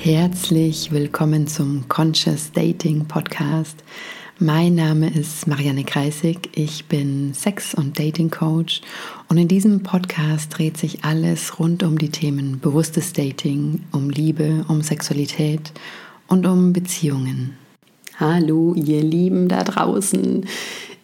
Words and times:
Herzlich 0.00 0.92
willkommen 0.92 1.48
zum 1.48 1.88
Conscious 1.88 2.52
Dating 2.52 3.06
Podcast. 3.06 3.82
Mein 4.38 4.76
Name 4.76 5.12
ist 5.12 5.48
Marianne 5.48 5.82
Kreisig. 5.82 6.50
Ich 6.54 6.84
bin 6.84 7.34
Sex- 7.34 7.74
und 7.74 7.98
Dating 7.98 8.30
Coach 8.30 8.80
und 9.28 9.38
in 9.38 9.48
diesem 9.48 9.82
Podcast 9.82 10.56
dreht 10.56 10.76
sich 10.76 11.04
alles 11.04 11.58
rund 11.58 11.82
um 11.82 11.98
die 11.98 12.10
Themen 12.10 12.60
bewusstes 12.60 13.12
Dating, 13.12 13.86
um 13.90 14.08
Liebe, 14.08 14.64
um 14.68 14.82
Sexualität 14.82 15.72
und 16.28 16.46
um 16.46 16.72
Beziehungen. 16.72 17.56
Hallo, 18.20 18.74
ihr 18.74 19.02
Lieben 19.02 19.48
da 19.48 19.64
draußen. 19.64 20.46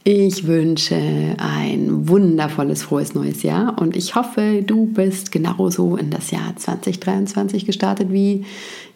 Ich 0.07 0.47
wünsche 0.47 0.95
ein 1.39 2.07
wundervolles, 2.09 2.83
frohes 2.83 3.15
neues 3.15 3.43
Jahr 3.43 3.81
und 3.81 3.97
ich 3.97 4.15
hoffe, 4.15 4.63
du 4.63 4.85
bist 4.85 5.33
genauso 5.33 5.97
in 5.97 6.11
das 6.11 6.31
Jahr 6.31 6.55
2023 6.55 7.65
gestartet, 7.65 8.13
wie 8.13 8.45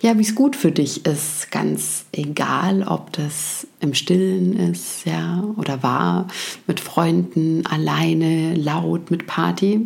ja, 0.02 0.18
wie 0.18 0.23
es 0.23 0.34
gut 0.34 0.55
für 0.55 0.70
dich 0.70 1.06
ist. 1.06 1.51
Ganz 1.51 2.05
egal, 2.12 2.82
ob 2.82 3.10
das 3.15 3.66
im 3.80 3.95
Stillen 3.95 4.55
ist, 4.70 5.06
ja, 5.06 5.42
oder 5.56 5.82
war, 5.82 6.29
mit 6.66 6.79
Freunden, 6.79 7.65
alleine, 7.65 8.54
laut, 8.54 9.10
mit 9.10 9.27
Party. 9.27 9.80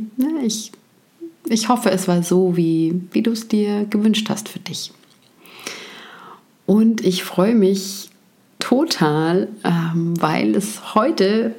Ich, 0.45 0.73
ich 1.48 1.68
hoffe, 1.68 1.93
es 1.93 2.09
war 2.09 2.24
so, 2.24 2.57
wie, 2.57 3.01
wie 3.12 3.23
du 3.23 3.30
es 3.30 3.46
dir 3.46 3.84
gewünscht 3.84 4.29
hast 4.29 4.48
für 4.48 4.59
dich. 4.59 4.93
Und 6.66 7.01
ich 7.01 7.23
freue 7.23 7.54
mich 7.54 8.10
total, 8.62 9.48
ähm, 9.65 10.15
weil 10.23 10.55
es 10.55 10.95
heute 10.95 11.55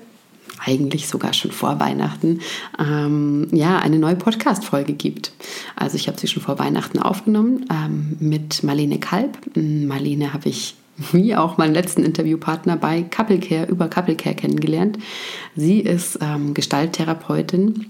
eigentlich 0.66 1.10
sogar 1.10 1.34
schon 1.34 1.52
vor 1.52 1.80
Weihnachten, 1.82 2.40
ähm, 2.80 3.50
ja, 3.52 3.80
eine 3.80 4.00
neue 4.00 4.16
Podcast-Folge 4.16 4.94
gibt. 4.94 5.34
Also 5.76 5.98
ich 5.98 6.08
habe 6.08 6.18
sie 6.18 6.28
schon 6.28 6.42
vor 6.42 6.60
Weihnachten 6.60 7.00
aufgenommen 7.00 7.66
ähm, 7.70 8.16
mit 8.20 8.64
Marlene 8.64 9.00
Kalb. 9.00 9.38
Marlene 9.56 10.34
habe 10.34 10.48
ich 10.48 10.76
wie 11.12 11.36
auch 11.36 11.58
meinen 11.58 11.74
letzten 11.74 12.04
Interviewpartner 12.04 12.78
bei 12.78 13.04
Couple 13.04 13.40
Care 13.40 13.68
über 13.68 13.90
Couple 13.90 14.16
Care 14.16 14.36
kennengelernt. 14.36 14.98
Sie 15.58 15.82
ist 15.82 16.20
ähm, 16.22 16.54
Gestalttherapeutin 16.54 17.88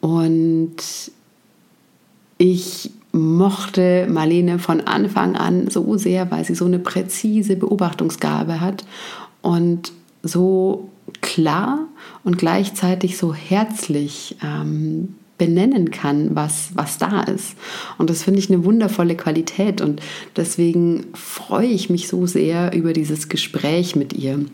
und 0.00 0.76
ich 2.38 2.90
mochte 3.12 4.06
Marlene 4.08 4.58
von 4.58 4.80
Anfang 4.80 5.36
an 5.36 5.68
so 5.68 5.96
sehr, 5.96 6.30
weil 6.30 6.44
sie 6.44 6.54
so 6.54 6.64
eine 6.64 6.78
präzise 6.78 7.56
Beobachtungsgabe 7.56 8.60
hat 8.60 8.84
und 9.42 9.92
so 10.22 10.88
klar 11.20 11.88
und 12.24 12.38
gleichzeitig 12.38 13.16
so 13.16 13.34
herzlich 13.34 14.36
ähm, 14.42 15.16
benennen 15.38 15.90
kann, 15.90 16.36
was, 16.36 16.70
was 16.74 16.98
da 16.98 17.22
ist. 17.22 17.56
Und 17.96 18.10
das 18.10 18.22
finde 18.22 18.40
ich 18.40 18.50
eine 18.50 18.64
wundervolle 18.64 19.16
Qualität 19.16 19.80
und 19.80 20.02
deswegen 20.36 21.06
freue 21.14 21.66
ich 21.66 21.88
mich 21.88 22.08
so 22.08 22.26
sehr 22.26 22.74
über 22.74 22.92
dieses 22.92 23.28
Gespräch 23.28 23.96
mit 23.96 24.12
ihr. 24.12 24.44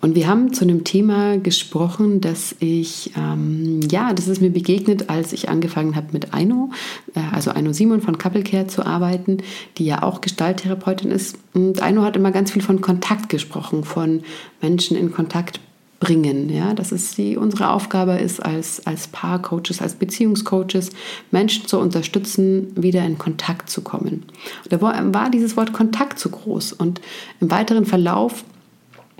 Und 0.00 0.14
wir 0.14 0.28
haben 0.28 0.52
zu 0.52 0.64
einem 0.64 0.84
Thema 0.84 1.38
gesprochen, 1.38 2.20
dass 2.20 2.54
ich, 2.60 3.12
ähm, 3.16 3.80
ja, 3.90 4.12
das 4.12 4.28
ist 4.28 4.40
mir 4.40 4.50
begegnet, 4.50 5.10
als 5.10 5.32
ich 5.32 5.48
angefangen 5.48 5.96
habe 5.96 6.08
mit 6.12 6.34
Aino, 6.34 6.70
äh, 7.14 7.20
also 7.32 7.50
Aino 7.50 7.72
Simon 7.72 8.00
von 8.00 8.18
Couple 8.18 8.42
Care 8.42 8.66
zu 8.66 8.84
arbeiten, 8.84 9.38
die 9.78 9.86
ja 9.86 10.02
auch 10.02 10.20
Gestalttherapeutin 10.20 11.10
ist. 11.10 11.38
Und 11.54 11.82
Aino 11.82 12.02
hat 12.02 12.16
immer 12.16 12.32
ganz 12.32 12.50
viel 12.50 12.62
von 12.62 12.80
Kontakt 12.80 13.28
gesprochen, 13.28 13.84
von 13.84 14.22
Menschen 14.60 14.96
in 14.96 15.12
Kontakt 15.12 15.60
bringen. 16.04 16.50
Ja, 16.50 16.74
dass 16.74 16.92
es 16.92 17.14
die, 17.14 17.36
unsere 17.36 17.70
Aufgabe 17.70 18.12
ist, 18.12 18.44
als, 18.44 18.86
als 18.86 19.08
Paarcoaches, 19.08 19.80
als 19.80 19.94
Beziehungscoaches, 19.94 20.90
Menschen 21.30 21.66
zu 21.66 21.78
unterstützen, 21.78 22.72
wieder 22.76 23.04
in 23.04 23.16
Kontakt 23.16 23.70
zu 23.70 23.80
kommen. 23.80 24.24
Da 24.68 24.80
war, 24.80 25.30
dieses 25.30 25.56
Wort 25.56 25.72
Kontakt 25.72 26.18
zu 26.18 26.30
groß. 26.30 26.74
Und 26.74 27.00
im 27.40 27.50
weiteren 27.50 27.86
Verlauf 27.86 28.44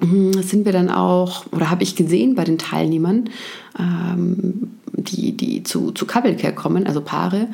sind 0.00 0.64
wir 0.64 0.72
dann 0.72 0.90
auch, 0.90 1.46
oder 1.52 1.70
habe 1.70 1.82
ich 1.82 1.96
gesehen 1.96 2.34
bei 2.34 2.44
den 2.44 2.58
Teilnehmern, 2.58 3.30
ähm, 3.78 4.72
die, 4.92 5.36
die 5.36 5.62
zu, 5.62 5.92
zu 5.92 6.06
Couple 6.06 6.36
kommen, 6.52 6.86
also 6.86 7.00
Paare, 7.00 7.48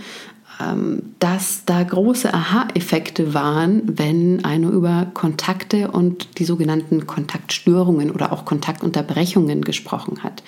ähm, 0.60 1.14
dass 1.18 1.64
da 1.64 1.82
große 1.82 2.32
Aha-Effekte 2.32 3.34
waren, 3.34 3.82
wenn 3.98 4.44
einer 4.44 4.70
über 4.70 5.06
Kontakte 5.14 5.90
und 5.90 6.38
die 6.38 6.44
sogenannten 6.44 7.06
Kontaktstörungen 7.06 8.10
oder 8.10 8.32
auch 8.32 8.44
Kontaktunterbrechungen 8.44 9.62
gesprochen 9.62 10.22
hat. 10.22 10.42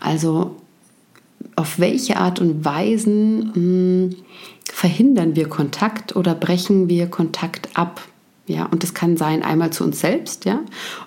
Also 0.00 0.56
auf 1.56 1.78
welche 1.78 2.16
Art 2.16 2.40
und 2.40 2.64
Weise 2.64 3.10
mh, 3.10 3.54
hm, 3.54 4.16
verhindern 4.70 5.36
wir 5.36 5.48
Kontakt 5.48 6.16
oder 6.16 6.34
brechen 6.34 6.88
wir 6.88 7.06
Kontakt 7.08 7.68
ab? 7.74 8.00
Ja, 8.46 8.66
und 8.66 8.82
das 8.82 8.92
kann 8.92 9.16
sein 9.16 9.42
einmal 9.42 9.72
zu 9.72 9.84
uns 9.84 10.00
selbst, 10.00 10.44
ja, 10.44 10.60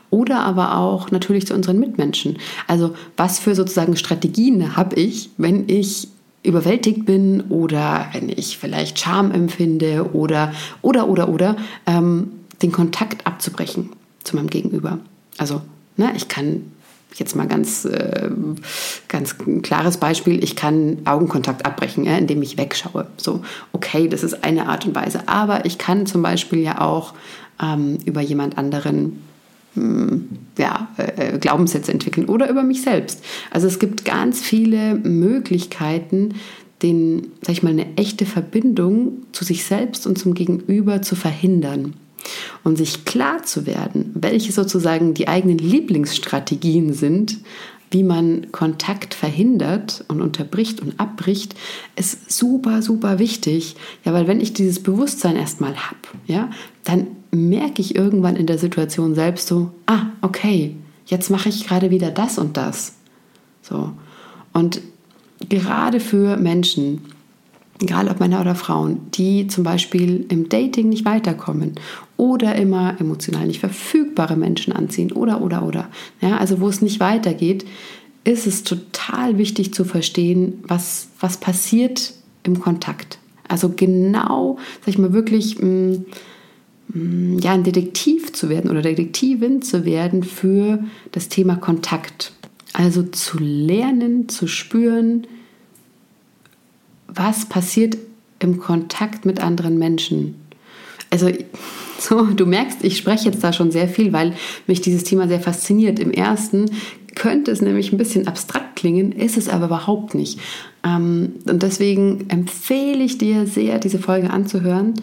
oder 0.09 0.39
aber 0.39 0.77
auch 0.77 1.11
natürlich 1.11 1.45
zu 1.45 1.53
unseren 1.53 1.79
Mitmenschen. 1.79 2.37
Also, 2.65 2.95
was 3.15 3.37
für 3.37 3.53
sozusagen 3.53 3.95
Strategien 3.95 4.75
habe 4.75 4.95
ich, 4.95 5.29
wenn 5.37 5.69
ich 5.69 6.07
überwältigt 6.41 7.05
bin 7.05 7.41
oder 7.49 8.07
wenn 8.13 8.29
ich 8.29 8.57
vielleicht 8.57 8.97
Scham 8.99 9.31
empfinde 9.31 10.11
oder 10.13 10.53
oder 10.81 11.07
oder 11.09 11.29
oder 11.29 11.57
ähm, 11.85 12.31
den 12.61 12.71
Kontakt 12.71 13.27
abzubrechen 13.27 13.89
zu 14.23 14.35
meinem 14.35 14.49
Gegenüber. 14.49 14.99
Also, 15.37 15.61
ne, 15.95 16.13
ich 16.15 16.27
kann 16.27 16.71
jetzt 17.15 17.35
mal 17.35 17.47
ganz, 17.47 17.85
äh, 17.85 18.29
ganz 19.07 19.35
klares 19.61 19.97
Beispiel, 19.97 20.43
ich 20.43 20.55
kann 20.55 20.99
Augenkontakt 21.05 21.65
abbrechen, 21.65 22.03
ja, 22.03 22.17
indem 22.17 22.41
ich 22.41 22.57
wegschaue. 22.57 23.07
So, 23.17 23.41
okay, 23.71 24.07
das 24.07 24.23
ist 24.23 24.43
eine 24.43 24.67
Art 24.67 24.85
und 24.85 24.95
Weise. 24.95 25.27
Aber 25.27 25.65
ich 25.65 25.77
kann 25.77 26.05
zum 26.05 26.21
Beispiel 26.21 26.59
ja 26.59 26.81
auch 26.81 27.13
ähm, 27.61 27.97
über 28.05 28.21
jemand 28.21 28.57
anderen 28.57 29.23
hm, 29.73 30.29
ja, 30.57 30.89
äh, 30.97 31.37
Glaubenssätze 31.37 31.91
entwickeln 31.91 32.27
oder 32.27 32.49
über 32.49 32.63
mich 32.63 32.81
selbst. 32.81 33.23
Also 33.51 33.67
es 33.67 33.79
gibt 33.79 34.05
ganz 34.05 34.41
viele 34.41 34.95
Möglichkeiten, 34.95 36.35
den, 36.83 37.31
sag 37.41 37.53
ich 37.53 37.63
mal, 37.63 37.71
eine 37.71 37.97
echte 37.97 38.25
Verbindung 38.25 39.23
zu 39.31 39.43
sich 39.43 39.65
selbst 39.65 40.05
und 40.05 40.19
zum 40.19 40.35
Gegenüber 40.35 41.01
zu 41.01 41.15
verhindern 41.15 41.95
und 42.63 42.77
sich 42.77 43.05
klar 43.05 43.43
zu 43.43 43.65
werden, 43.65 44.11
welche 44.13 44.51
sozusagen 44.51 45.13
die 45.13 45.27
eigenen 45.27 45.57
Lieblingsstrategien 45.57 46.93
sind, 46.93 47.37
wie 47.91 48.03
man 48.03 48.51
Kontakt 48.51 49.13
verhindert 49.13 50.03
und 50.07 50.21
unterbricht 50.21 50.81
und 50.81 50.99
abbricht, 50.99 51.55
ist 51.95 52.31
super, 52.31 52.81
super 52.81 53.17
wichtig. 53.19 53.75
Ja, 54.03 54.13
weil 54.13 54.27
wenn 54.27 54.41
ich 54.41 54.53
dieses 54.53 54.83
Bewusstsein 54.83 55.35
erstmal 55.35 55.75
habe, 55.75 55.97
ja, 56.25 56.49
dann 56.83 57.07
merke 57.31 57.81
ich 57.81 57.95
irgendwann 57.95 58.35
in 58.35 58.45
der 58.45 58.57
Situation 58.57 59.15
selbst 59.15 59.47
so, 59.47 59.71
ah, 59.85 60.07
okay, 60.21 60.75
jetzt 61.05 61.29
mache 61.29 61.49
ich 61.49 61.65
gerade 61.65 61.89
wieder 61.89 62.11
das 62.11 62.37
und 62.37 62.57
das. 62.57 62.95
So. 63.61 63.91
Und 64.53 64.81
gerade 65.47 65.99
für 65.99 66.37
Menschen, 66.37 67.01
egal 67.81 68.09
ob 68.09 68.19
Männer 68.19 68.41
oder 68.41 68.55
Frauen, 68.55 68.99
die 69.13 69.47
zum 69.47 69.63
Beispiel 69.63 70.25
im 70.29 70.49
Dating 70.49 70.89
nicht 70.89 71.05
weiterkommen 71.05 71.73
oder 72.15 72.55
immer 72.55 72.99
emotional 72.99 73.47
nicht 73.47 73.59
verfügbare 73.59 74.35
Menschen 74.35 74.73
anziehen 74.73 75.11
oder, 75.11 75.41
oder, 75.41 75.63
oder, 75.63 75.89
ja, 76.21 76.37
also 76.37 76.59
wo 76.59 76.67
es 76.67 76.81
nicht 76.81 76.99
weitergeht, 76.99 77.65
ist 78.23 78.47
es 78.47 78.63
total 78.63 79.37
wichtig 79.37 79.73
zu 79.73 79.85
verstehen, 79.85 80.59
was, 80.63 81.09
was 81.19 81.37
passiert 81.37 82.13
im 82.43 82.59
Kontakt. 82.59 83.19
Also 83.47 83.71
genau, 83.73 84.57
sag 84.81 84.89
ich 84.89 84.97
mal, 84.97 85.13
wirklich 85.13 85.61
mh, 85.61 85.69
mm, 85.69 86.05
mm, 86.93 87.39
ja, 87.39 87.53
ein 87.53 87.63
Detektiv 87.63 88.33
zu 88.33 88.49
werden 88.49 88.69
oder 88.69 88.81
Detektivin 88.81 89.61
zu 89.61 89.85
werden 89.85 90.23
für 90.23 90.83
das 91.11 91.29
Thema 91.29 91.55
Kontakt. 91.55 92.33
Also 92.73 93.03
zu 93.03 93.37
lernen, 93.39 94.27
zu 94.27 94.47
spüren, 94.47 95.25
was 97.07 97.45
passiert 97.45 97.97
im 98.39 98.59
Kontakt 98.59 99.25
mit 99.25 99.41
anderen 99.41 99.77
Menschen. 99.77 100.35
Also 101.09 101.29
so, 101.99 102.23
du 102.25 102.45
merkst, 102.45 102.83
ich 102.83 102.97
spreche 102.97 103.29
jetzt 103.29 103.43
da 103.43 103.53
schon 103.53 103.71
sehr 103.71 103.87
viel, 103.87 104.13
weil 104.13 104.33
mich 104.67 104.81
dieses 104.81 105.03
Thema 105.03 105.27
sehr 105.27 105.39
fasziniert. 105.39 105.99
Im 105.99 106.11
ersten 106.11 106.71
könnte 107.15 107.51
es 107.51 107.61
nämlich 107.61 107.91
ein 107.91 107.97
bisschen 107.97 108.27
abstrakt 108.27 108.75
klingen, 108.75 109.11
ist 109.11 109.37
es 109.37 109.49
aber 109.49 109.65
überhaupt 109.65 110.13
nicht. 110.13 110.39
Ähm, 110.83 111.33
und 111.45 111.63
deswegen 111.63 112.29
empfehle 112.29 113.03
ich 113.03 113.17
dir 113.17 113.47
sehr, 113.47 113.79
diese 113.79 113.99
Folge 113.99 114.29
anzuhören 114.29 114.93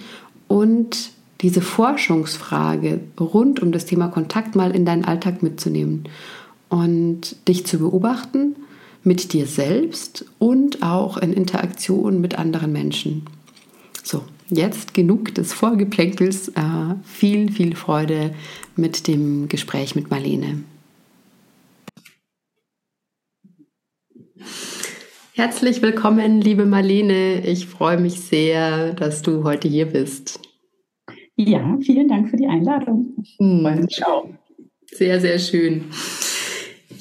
und 0.46 1.10
diese 1.40 1.60
Forschungsfrage 1.60 3.00
rund 3.18 3.60
um 3.60 3.72
das 3.72 3.84
Thema 3.84 4.08
Kontakt 4.08 4.54
mal 4.54 4.70
in 4.70 4.86
deinen 4.86 5.04
Alltag 5.04 5.42
mitzunehmen 5.42 6.04
und 6.68 7.36
dich 7.48 7.66
zu 7.66 7.78
beobachten 7.78 8.54
mit 9.04 9.32
dir 9.32 9.46
selbst 9.46 10.24
und 10.38 10.82
auch 10.82 11.18
in 11.18 11.32
Interaktion 11.32 12.20
mit 12.20 12.38
anderen 12.38 12.72
Menschen. 12.72 13.24
So, 14.02 14.22
jetzt 14.50 14.94
genug 14.94 15.34
des 15.34 15.52
Vorgeplänkels. 15.52 16.48
Äh, 16.48 16.94
viel, 17.04 17.52
viel 17.52 17.76
Freude 17.76 18.34
mit 18.76 19.06
dem 19.06 19.48
Gespräch 19.48 19.94
mit 19.94 20.10
Marlene. 20.10 20.64
Herzlich 25.34 25.82
willkommen, 25.82 26.40
liebe 26.40 26.64
Marlene. 26.64 27.46
Ich 27.46 27.66
freue 27.66 27.98
mich 27.98 28.20
sehr, 28.20 28.92
dass 28.92 29.22
du 29.22 29.44
heute 29.44 29.68
hier 29.68 29.86
bist. 29.86 30.40
Ja, 31.36 31.76
vielen 31.82 32.08
Dank 32.08 32.30
für 32.30 32.36
die 32.36 32.46
Einladung. 32.46 33.16
Hm. 33.38 33.88
Ciao. 33.90 34.28
Sehr, 34.92 35.20
sehr 35.20 35.38
schön. 35.38 35.86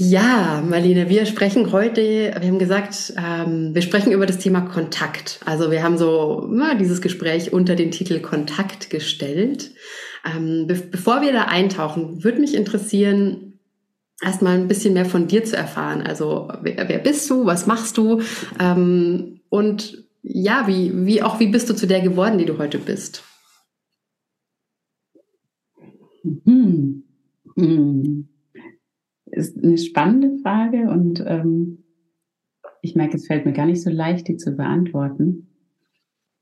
Ja, 0.10 0.62
Marlene, 0.68 1.08
wir 1.08 1.26
sprechen 1.26 1.72
heute, 1.72 2.02
wir 2.38 2.48
haben 2.48 2.60
gesagt, 2.60 3.14
ähm, 3.16 3.74
wir 3.74 3.82
sprechen 3.82 4.12
über 4.12 4.26
das 4.26 4.38
Thema 4.38 4.60
Kontakt. 4.62 5.40
Also 5.46 5.72
wir 5.72 5.82
haben 5.82 5.98
so 5.98 6.46
na, 6.52 6.74
dieses 6.76 7.02
Gespräch 7.02 7.54
unter 7.54 7.76
den 7.76 7.92
Titel 7.92 8.20
Kontakt 8.20 8.90
gestellt. 8.90 9.72
Ähm, 10.26 10.68
be 10.68 10.76
bevor 10.76 11.22
wir 11.22 11.32
da 11.32 11.44
eintauchen, 11.44 12.22
würde 12.22 12.42
mich 12.42 12.54
interessieren, 12.54 13.60
erstmal 14.22 14.56
ein 14.56 14.68
bisschen 14.68 14.94
mehr 14.94 15.06
von 15.06 15.28
dir 15.28 15.46
zu 15.46 15.56
erfahren. 15.56 16.02
Also 16.02 16.50
wer, 16.62 16.90
wer 16.90 17.00
bist 17.00 17.30
du, 17.30 17.46
was 17.46 17.66
machst 17.66 17.98
du 17.98 18.22
ähm, 18.60 19.40
und 19.48 20.04
ja, 20.22 20.68
wie, 20.68 21.06
wie 21.06 21.22
auch 21.24 21.40
wie 21.40 21.48
bist 21.48 21.70
du 21.70 21.76
zu 21.76 21.88
der 21.88 22.02
geworden, 22.02 22.40
die 22.40 22.46
du 22.46 22.58
heute 22.58 22.78
bist? 22.78 23.24
Hm. 26.46 27.04
Hm. 27.56 28.33
Ist 29.36 29.58
eine 29.64 29.78
spannende 29.78 30.38
Frage 30.44 30.90
und 30.90 31.24
ähm, 31.26 31.84
ich 32.82 32.96
merke, 32.96 33.18
es 33.18 33.28
fällt 33.28 33.46
mir 33.46 33.54
gar 33.54 33.66
nicht 33.66 33.82
so 33.82 33.90
leicht, 33.90 34.28
die 34.28 34.38
zu 34.38 34.52
beantworten. 34.52 35.48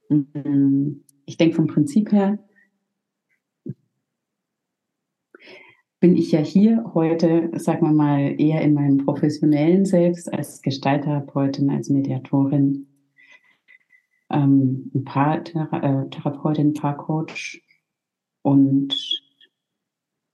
Hm. 0.09 1.03
Ich 1.25 1.37
denke 1.37 1.55
vom 1.55 1.67
Prinzip 1.67 2.11
her, 2.11 2.39
bin 6.01 6.17
ich 6.17 6.31
ja 6.31 6.39
hier 6.39 6.91
heute, 6.95 7.51
sagen 7.53 7.85
wir 7.85 7.93
mal, 7.93 8.35
eher 8.41 8.61
in 8.61 8.73
meinem 8.73 8.97
professionellen 8.97 9.85
Selbst 9.85 10.33
als 10.33 10.61
Gestalttherapeutin, 10.61 11.69
als 11.69 11.89
Mediatorin, 11.89 12.87
ähm, 14.31 14.91
ein 14.95 15.05
paar 15.05 15.43
Thera 15.43 16.03
äh, 16.03 16.09
Therapeutin, 16.09 16.73
Paarcoach 16.73 17.61
und 18.41 19.20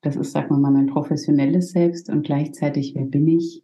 das 0.08 0.16
ist, 0.16 0.32
sagen 0.32 0.50
wir 0.50 0.58
mal, 0.58 0.72
mein 0.72 0.88
professionelles 0.88 1.72
Selbst 1.72 2.10
und 2.10 2.26
gleichzeitig, 2.26 2.96
wer 2.96 3.04
bin 3.04 3.28
ich? 3.28 3.62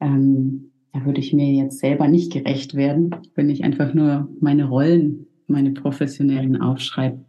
Ähm, 0.00 0.72
da 0.92 1.04
würde 1.04 1.20
ich 1.20 1.32
mir 1.32 1.52
jetzt 1.52 1.78
selber 1.78 2.08
nicht 2.08 2.32
gerecht 2.32 2.74
werden, 2.74 3.14
wenn 3.36 3.48
ich 3.48 3.62
einfach 3.62 3.94
nur 3.94 4.28
meine 4.40 4.64
Rollen, 4.64 5.26
meine 5.46 5.70
professionellen 5.70 6.60
aufschreibe. 6.60 7.24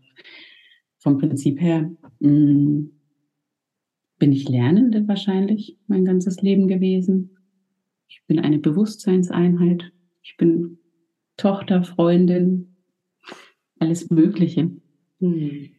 Vom 0.98 1.20
Prinzip 1.20 1.62
her 1.62 1.92
mh, 2.20 2.30
mm, 2.30 2.92
bin 4.18 4.32
ich 4.32 4.50
Lernende 4.50 5.08
wahrscheinlich 5.08 5.78
mein 5.86 6.04
ganzes 6.04 6.42
Leben 6.42 6.68
gewesen. 6.68 7.38
Ich 8.08 8.24
bin 8.26 8.40
eine 8.40 8.58
Bewusstseinseinheit. 8.58 9.92
Ich 10.24 10.36
bin 10.38 10.80
Tochter, 11.38 11.84
Freundin, 11.84 12.76
alles 13.78 14.10
Mögliche. 14.10 14.72
Mhm. 15.20 15.70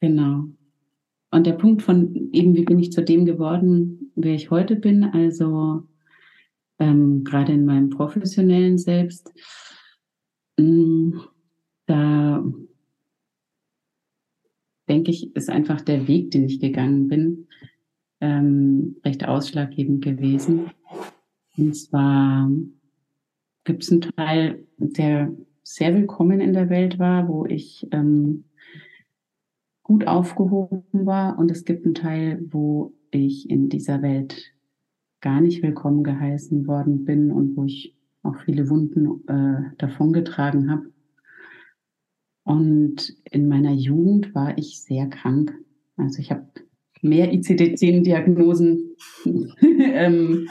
Genau. 0.00 0.48
Und 1.30 1.46
der 1.46 1.52
Punkt 1.52 1.82
von 1.82 2.30
eben, 2.32 2.54
wie 2.56 2.64
bin 2.64 2.78
ich 2.78 2.92
zu 2.92 3.02
dem 3.02 3.24
geworden, 3.24 4.12
wer 4.16 4.34
ich 4.34 4.50
heute 4.50 4.76
bin, 4.76 5.04
also 5.04 5.84
ähm, 6.78 7.24
gerade 7.24 7.52
in 7.52 7.64
meinem 7.64 7.90
professionellen 7.90 8.78
Selbst, 8.78 9.32
mh, 10.58 10.64
mm, 10.64 11.20
da 11.86 12.44
denke 14.88 15.12
ich, 15.12 15.34
ist 15.36 15.50
einfach 15.50 15.80
der 15.80 16.08
Weg, 16.08 16.32
den 16.32 16.44
ich 16.44 16.58
gegangen 16.58 17.06
bin, 17.06 17.46
ähm, 18.20 18.96
recht 19.04 19.26
ausschlaggebend 19.26 20.04
gewesen. 20.04 20.70
Und 21.56 21.74
zwar 21.74 22.50
gibt 23.64 23.84
es 23.84 23.92
einen 23.92 24.00
Teil, 24.00 24.66
der 24.78 25.32
sehr 25.62 25.94
willkommen 25.94 26.40
in 26.40 26.52
der 26.52 26.70
Welt 26.70 26.98
war, 26.98 27.28
wo 27.28 27.46
ich 27.46 27.86
ähm, 27.92 28.44
gut 29.90 30.06
aufgehoben 30.06 30.84
war. 30.92 31.36
Und 31.36 31.50
es 31.50 31.64
gibt 31.64 31.84
einen 31.84 31.96
Teil, 31.96 32.46
wo 32.48 32.94
ich 33.10 33.50
in 33.50 33.68
dieser 33.68 34.02
Welt 34.02 34.54
gar 35.20 35.40
nicht 35.40 35.64
willkommen 35.64 36.04
geheißen 36.04 36.68
worden 36.68 37.04
bin 37.04 37.32
und 37.32 37.56
wo 37.56 37.64
ich 37.64 37.96
auch 38.22 38.36
viele 38.44 38.70
Wunden 38.70 39.26
äh, 39.26 39.74
davongetragen 39.78 40.70
habe. 40.70 40.92
Und 42.44 43.16
in 43.32 43.48
meiner 43.48 43.72
Jugend 43.72 44.32
war 44.32 44.56
ich 44.56 44.80
sehr 44.80 45.08
krank. 45.08 45.52
Also 45.96 46.20
ich 46.20 46.30
habe 46.30 46.46
mehr 47.02 47.32
ICD-10-Diagnosen 47.34 48.94
ähm, 49.60 50.48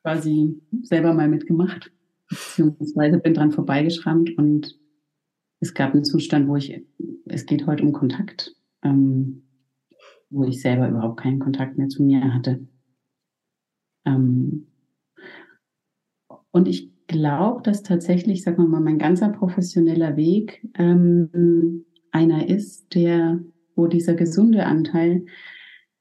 quasi 0.00 0.58
selber 0.80 1.12
mal 1.12 1.28
mitgemacht, 1.28 1.92
beziehungsweise 2.30 3.18
bin 3.18 3.34
dran 3.34 3.52
vorbeigeschrammt 3.52 4.38
und 4.38 4.78
es 5.64 5.72
gab 5.72 5.94
einen 5.94 6.04
Zustand, 6.04 6.46
wo 6.46 6.56
ich, 6.56 6.84
es 7.24 7.46
geht 7.46 7.66
heute 7.66 7.82
um 7.84 7.92
Kontakt, 7.92 8.54
ähm, 8.82 9.44
wo 10.28 10.44
ich 10.44 10.60
selber 10.60 10.88
überhaupt 10.88 11.20
keinen 11.20 11.38
Kontakt 11.38 11.78
mehr 11.78 11.88
zu 11.88 12.02
mir 12.02 12.34
hatte. 12.34 12.66
Ähm, 14.04 14.66
und 16.50 16.68
ich 16.68 16.92
glaube, 17.06 17.62
dass 17.62 17.82
tatsächlich, 17.82 18.42
sagen 18.42 18.58
wir 18.58 18.68
mal, 18.68 18.80
mein 18.80 18.98
ganzer 18.98 19.30
professioneller 19.30 20.16
Weg 20.16 20.68
ähm, 20.74 21.86
einer 22.10 22.46
ist, 22.48 22.94
der, 22.94 23.40
wo 23.74 23.86
dieser 23.86 24.14
gesunde 24.14 24.66
Anteil 24.66 25.24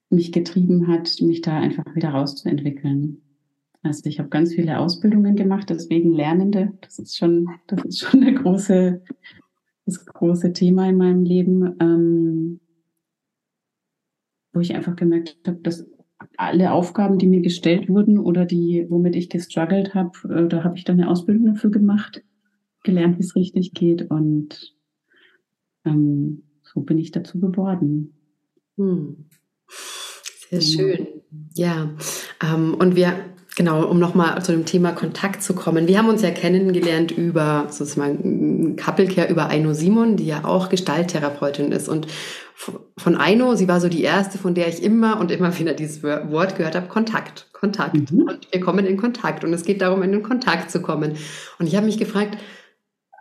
mich 0.09 0.33
getrieben 0.33 0.89
hat, 0.89 1.21
mich 1.21 1.41
da 1.41 1.57
einfach 1.57 1.95
wieder 1.95 2.09
rauszuentwickeln. 2.09 3.21
Also 3.81 4.09
ich 4.09 4.19
habe 4.19 4.29
ganz 4.29 4.53
viele 4.53 4.79
Ausbildungen 4.79 5.35
gemacht, 5.35 5.69
deswegen 5.69 6.13
Lernende. 6.13 6.73
Das 6.81 6.99
ist 6.99 7.17
schon, 7.17 7.49
das 7.67 7.83
ist 7.85 7.99
schon 7.99 8.21
eine 8.21 8.33
große, 8.33 9.01
das 9.85 10.05
große 10.05 10.53
Thema 10.53 10.87
in 10.89 10.97
meinem 10.97 11.23
Leben, 11.23 11.75
ähm, 11.79 12.59
wo 14.53 14.59
ich 14.59 14.75
einfach 14.75 14.95
gemerkt 14.95 15.37
habe, 15.45 15.59
dass 15.59 15.85
alle 16.37 16.71
Aufgaben, 16.71 17.17
die 17.17 17.27
mir 17.27 17.41
gestellt 17.41 17.89
wurden 17.89 18.17
oder 18.17 18.45
die, 18.45 18.85
womit 18.89 19.15
ich 19.15 19.29
gestruggelt 19.29 19.93
habe, 19.93 20.11
äh, 20.29 20.47
da 20.47 20.63
habe 20.63 20.77
ich 20.77 20.83
dann 20.83 20.99
eine 20.99 21.09
Ausbildung 21.09 21.53
dafür 21.53 21.71
gemacht, 21.71 22.23
gelernt, 22.83 23.17
wie 23.17 23.23
es 23.23 23.35
richtig 23.35 23.73
geht 23.73 24.09
und 24.09 24.75
ähm, 25.85 26.43
so 26.61 26.81
bin 26.81 26.97
ich 26.97 27.11
dazu 27.11 27.39
geworden. 27.39 28.13
Hm. 28.77 29.25
Sehr 30.49 30.59
genau. 30.59 30.95
schön. 30.95 31.07
Ja, 31.55 31.93
ähm, 32.41 32.75
und 32.75 32.95
wir 32.95 33.32
Genau, 33.55 33.85
um 33.85 33.99
nochmal 33.99 34.41
zu 34.41 34.51
dem 34.51 34.65
Thema 34.65 34.93
Kontakt 34.93 35.43
zu 35.43 35.53
kommen. 35.53 35.87
Wir 35.87 35.99
haben 35.99 36.09
uns 36.09 36.23
ja 36.23 36.31
kennengelernt 36.31 37.11
über 37.11 37.67
sozusagen 37.69 38.75
Couple 38.77 39.05
über 39.29 39.49
Aino 39.49 39.73
Simon, 39.73 40.17
die 40.17 40.25
ja 40.25 40.43
auch 40.43 40.69
Gestalttherapeutin 40.69 41.71
ist. 41.71 41.87
Und 41.87 42.07
von 42.55 43.15
Aino, 43.15 43.53
sie 43.55 43.67
war 43.67 43.79
so 43.79 43.89
die 43.89 44.01
erste, 44.01 44.39
von 44.39 44.55
der 44.55 44.69
ich 44.69 44.81
immer 44.81 45.19
und 45.19 45.29
immer 45.29 45.57
wieder 45.59 45.73
dieses 45.73 46.01
Wort 46.01 46.55
gehört 46.55 46.75
habe, 46.75 46.87
Kontakt, 46.87 47.49
Kontakt. 47.53 48.11
Mhm. 48.11 48.23
Und 48.23 48.47
wir 48.51 48.59
kommen 48.59 48.87
in 48.87 48.97
Kontakt 48.97 49.43
und 49.43 49.53
es 49.53 49.63
geht 49.63 49.81
darum, 49.81 50.01
in 50.01 50.11
den 50.11 50.23
Kontakt 50.23 50.71
zu 50.71 50.81
kommen. 50.81 51.15
Und 51.59 51.67
ich 51.67 51.75
habe 51.75 51.85
mich 51.85 51.99
gefragt, 51.99 52.37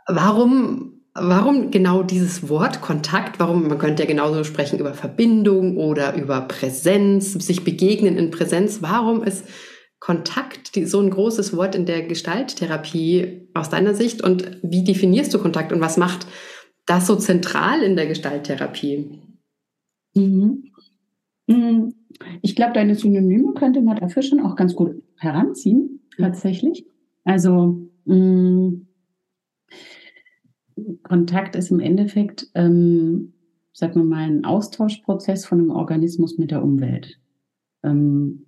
warum 0.06 0.92
Warum 1.14 1.70
genau 1.70 2.02
dieses 2.02 2.48
Wort 2.48 2.80
Kontakt? 2.80 3.38
Warum, 3.38 3.68
man 3.68 3.76
könnte 3.76 4.02
ja 4.02 4.08
genauso 4.08 4.44
sprechen 4.44 4.78
über 4.78 4.94
Verbindung 4.94 5.76
oder 5.76 6.14
über 6.14 6.40
Präsenz, 6.40 7.34
sich 7.34 7.64
begegnen 7.64 8.16
in 8.16 8.30
Präsenz. 8.30 8.78
Warum 8.80 9.22
ist 9.22 9.44
Kontakt 10.02 10.74
die, 10.74 10.84
so 10.84 10.98
ein 10.98 11.10
großes 11.10 11.56
Wort 11.56 11.76
in 11.76 11.86
der 11.86 12.02
Gestalttherapie 12.02 13.46
aus 13.54 13.70
deiner 13.70 13.94
Sicht 13.94 14.20
und 14.20 14.58
wie 14.60 14.82
definierst 14.82 15.32
du 15.32 15.38
Kontakt 15.38 15.72
und 15.72 15.80
was 15.80 15.96
macht 15.96 16.26
das 16.86 17.06
so 17.06 17.14
zentral 17.14 17.82
in 17.82 17.94
der 17.94 18.08
Gestalttherapie? 18.08 19.20
Mhm. 20.16 20.64
mhm. 21.46 21.94
Ich 22.42 22.56
glaube, 22.56 22.72
deine 22.72 22.96
Synonyme 22.96 23.54
könnte 23.54 23.80
man 23.80 23.96
dafür 23.96 24.22
schon 24.22 24.40
auch 24.40 24.56
ganz 24.56 24.74
gut 24.74 25.00
heranziehen, 25.18 26.00
tatsächlich. 26.18 26.84
Also 27.22 27.88
mh, 28.04 28.80
Kontakt 31.04 31.54
ist 31.54 31.70
im 31.70 31.78
Endeffekt, 31.78 32.48
ähm, 32.56 33.34
sagen 33.72 34.00
wir 34.00 34.04
mal, 34.04 34.24
ein 34.24 34.44
Austauschprozess 34.44 35.46
von 35.46 35.60
einem 35.60 35.70
Organismus 35.70 36.38
mit 36.38 36.50
der 36.50 36.64
Umwelt. 36.64 37.20
Ähm, 37.84 38.46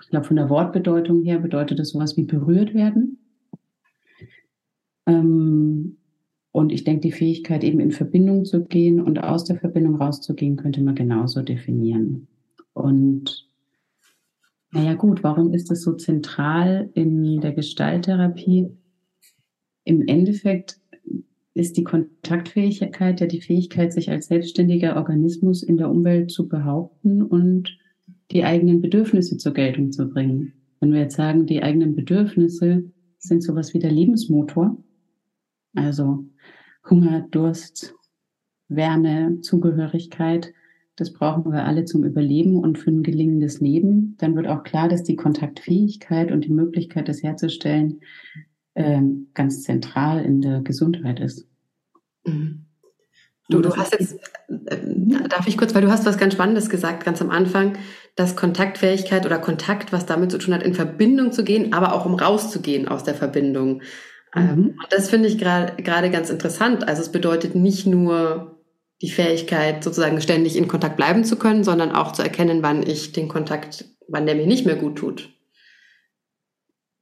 ich 0.00 0.08
glaube, 0.08 0.26
von 0.26 0.36
der 0.36 0.48
Wortbedeutung 0.48 1.22
her 1.22 1.38
bedeutet 1.38 1.78
das 1.78 1.90
sowas 1.90 2.16
wie 2.16 2.24
berührt 2.24 2.74
werden. 2.74 3.18
Ähm, 5.06 5.98
und 6.52 6.72
ich 6.72 6.84
denke, 6.84 7.02
die 7.02 7.12
Fähigkeit, 7.12 7.62
eben 7.62 7.80
in 7.80 7.92
Verbindung 7.92 8.44
zu 8.44 8.64
gehen 8.64 9.00
und 9.00 9.22
aus 9.22 9.44
der 9.44 9.56
Verbindung 9.56 9.96
rauszugehen, 9.96 10.56
könnte 10.56 10.82
man 10.82 10.94
genauso 10.94 11.42
definieren. 11.42 12.28
Und 12.72 13.48
naja 14.72 14.94
gut, 14.94 15.22
warum 15.22 15.52
ist 15.52 15.70
das 15.70 15.82
so 15.82 15.94
zentral 15.94 16.90
in 16.94 17.40
der 17.40 17.52
Gestalttherapie? 17.52 18.68
Im 19.84 20.06
Endeffekt 20.06 20.80
ist 21.54 21.76
die 21.76 21.84
Kontaktfähigkeit 21.84 23.20
ja 23.20 23.26
die 23.26 23.40
Fähigkeit, 23.40 23.92
sich 23.92 24.10
als 24.10 24.26
selbstständiger 24.26 24.96
Organismus 24.96 25.62
in 25.62 25.76
der 25.76 25.90
Umwelt 25.90 26.30
zu 26.30 26.48
behaupten 26.48 27.22
und 27.22 27.76
die 28.30 28.44
eigenen 28.44 28.80
Bedürfnisse 28.80 29.36
zur 29.36 29.52
Geltung 29.52 29.92
zu 29.92 30.08
bringen. 30.08 30.52
Wenn 30.80 30.92
wir 30.92 31.00
jetzt 31.00 31.16
sagen, 31.16 31.46
die 31.46 31.62
eigenen 31.62 31.94
Bedürfnisse 31.94 32.84
sind 33.18 33.42
sowas 33.42 33.74
wie 33.74 33.78
der 33.78 33.90
Lebensmotor, 33.90 34.76
also 35.74 36.24
Hunger, 36.88 37.26
Durst, 37.30 37.94
Wärme, 38.68 39.40
Zugehörigkeit. 39.42 40.52
Das 40.96 41.12
brauchen 41.12 41.52
wir 41.52 41.64
alle 41.64 41.84
zum 41.84 42.04
Überleben 42.04 42.56
und 42.56 42.78
für 42.78 42.90
ein 42.90 43.02
gelingendes 43.02 43.60
Leben. 43.60 44.16
Dann 44.18 44.36
wird 44.36 44.46
auch 44.46 44.62
klar, 44.62 44.88
dass 44.88 45.02
die 45.02 45.16
Kontaktfähigkeit 45.16 46.30
und 46.32 46.44
die 46.44 46.52
Möglichkeit, 46.52 47.08
das 47.08 47.22
herzustellen, 47.22 48.00
äh, 48.74 49.02
ganz 49.34 49.62
zentral 49.62 50.24
in 50.24 50.40
der 50.40 50.62
Gesundheit 50.62 51.20
ist. 51.20 51.46
Mhm. 52.24 52.66
Du, 53.48 53.60
du 53.60 53.74
hast 53.76 53.92
jetzt, 53.92 54.16
äh, 54.48 55.28
darf 55.28 55.48
ich 55.48 55.58
kurz, 55.58 55.74
weil 55.74 55.82
du 55.82 55.90
hast 55.90 56.06
was 56.06 56.18
ganz 56.18 56.34
Spannendes 56.34 56.70
gesagt, 56.70 57.04
ganz 57.04 57.20
am 57.20 57.30
Anfang, 57.30 57.76
dass 58.16 58.36
Kontaktfähigkeit 58.36 59.24
oder 59.26 59.38
Kontakt, 59.38 59.92
was 59.92 60.06
damit 60.06 60.30
zu 60.30 60.38
tun 60.38 60.54
hat, 60.54 60.62
in 60.62 60.74
Verbindung 60.74 61.32
zu 61.32 61.44
gehen, 61.44 61.72
aber 61.72 61.94
auch 61.94 62.06
um 62.06 62.14
rauszugehen 62.14 62.88
aus 62.88 63.04
der 63.04 63.14
Verbindung. 63.14 63.82
Ähm, 64.34 64.46
mhm. 64.46 64.64
Und 64.68 64.86
das 64.90 65.10
finde 65.10 65.28
ich 65.28 65.38
gerade 65.38 66.10
ganz 66.10 66.30
interessant. 66.30 66.86
Also 66.86 67.02
es 67.02 67.12
bedeutet 67.12 67.54
nicht 67.54 67.86
nur 67.86 68.60
die 69.02 69.10
Fähigkeit, 69.10 69.82
sozusagen 69.82 70.20
ständig 70.20 70.56
in 70.56 70.68
Kontakt 70.68 70.96
bleiben 70.96 71.24
zu 71.24 71.36
können, 71.36 71.64
sondern 71.64 71.92
auch 71.92 72.12
zu 72.12 72.22
erkennen, 72.22 72.62
wann 72.62 72.82
ich 72.82 73.12
den 73.12 73.28
Kontakt, 73.28 73.86
wann 74.08 74.26
der 74.26 74.34
mir 74.34 74.46
nicht 74.46 74.66
mehr 74.66 74.76
gut 74.76 74.96
tut. 74.96 75.30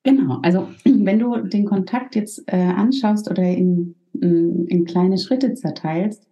Genau, 0.04 0.38
also 0.42 0.68
wenn 0.84 1.18
du 1.18 1.36
den 1.38 1.64
Kontakt 1.64 2.14
jetzt 2.14 2.44
äh, 2.46 2.56
anschaust 2.56 3.30
oder 3.30 3.42
in, 3.42 3.96
in 4.20 4.84
kleine 4.84 5.18
Schritte 5.18 5.54
zerteilst, 5.54 6.28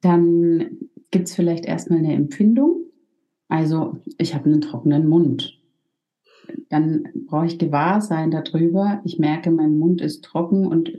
dann 0.00 0.78
gibt 1.10 1.28
es 1.28 1.34
vielleicht 1.34 1.66
erstmal 1.66 1.98
eine 1.98 2.14
Empfindung. 2.14 2.84
Also 3.48 3.98
ich 4.18 4.34
habe 4.34 4.46
einen 4.46 4.60
trockenen 4.60 5.08
Mund 5.08 5.58
dann 6.68 7.08
brauche 7.26 7.46
ich 7.46 7.58
Gewahrsein 7.58 8.30
darüber. 8.30 9.00
Ich 9.04 9.18
merke, 9.18 9.50
mein 9.50 9.78
Mund 9.78 10.00
ist 10.00 10.24
trocken 10.24 10.66
und 10.66 10.92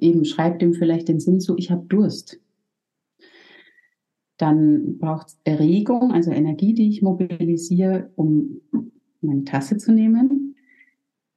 eben 0.00 0.24
schreibt 0.24 0.62
dem 0.62 0.74
vielleicht 0.74 1.08
den 1.08 1.20
Sinn 1.20 1.40
zu, 1.40 1.56
ich 1.56 1.70
habe 1.70 1.86
Durst. 1.86 2.40
Dann 4.36 4.98
braucht 4.98 5.28
es 5.28 5.40
Erregung, 5.44 6.12
also 6.12 6.30
Energie, 6.30 6.74
die 6.74 6.88
ich 6.88 7.02
mobilisiere, 7.02 8.10
um 8.16 8.60
meine 9.20 9.44
Tasse 9.44 9.76
zu 9.76 9.92
nehmen. 9.92 10.56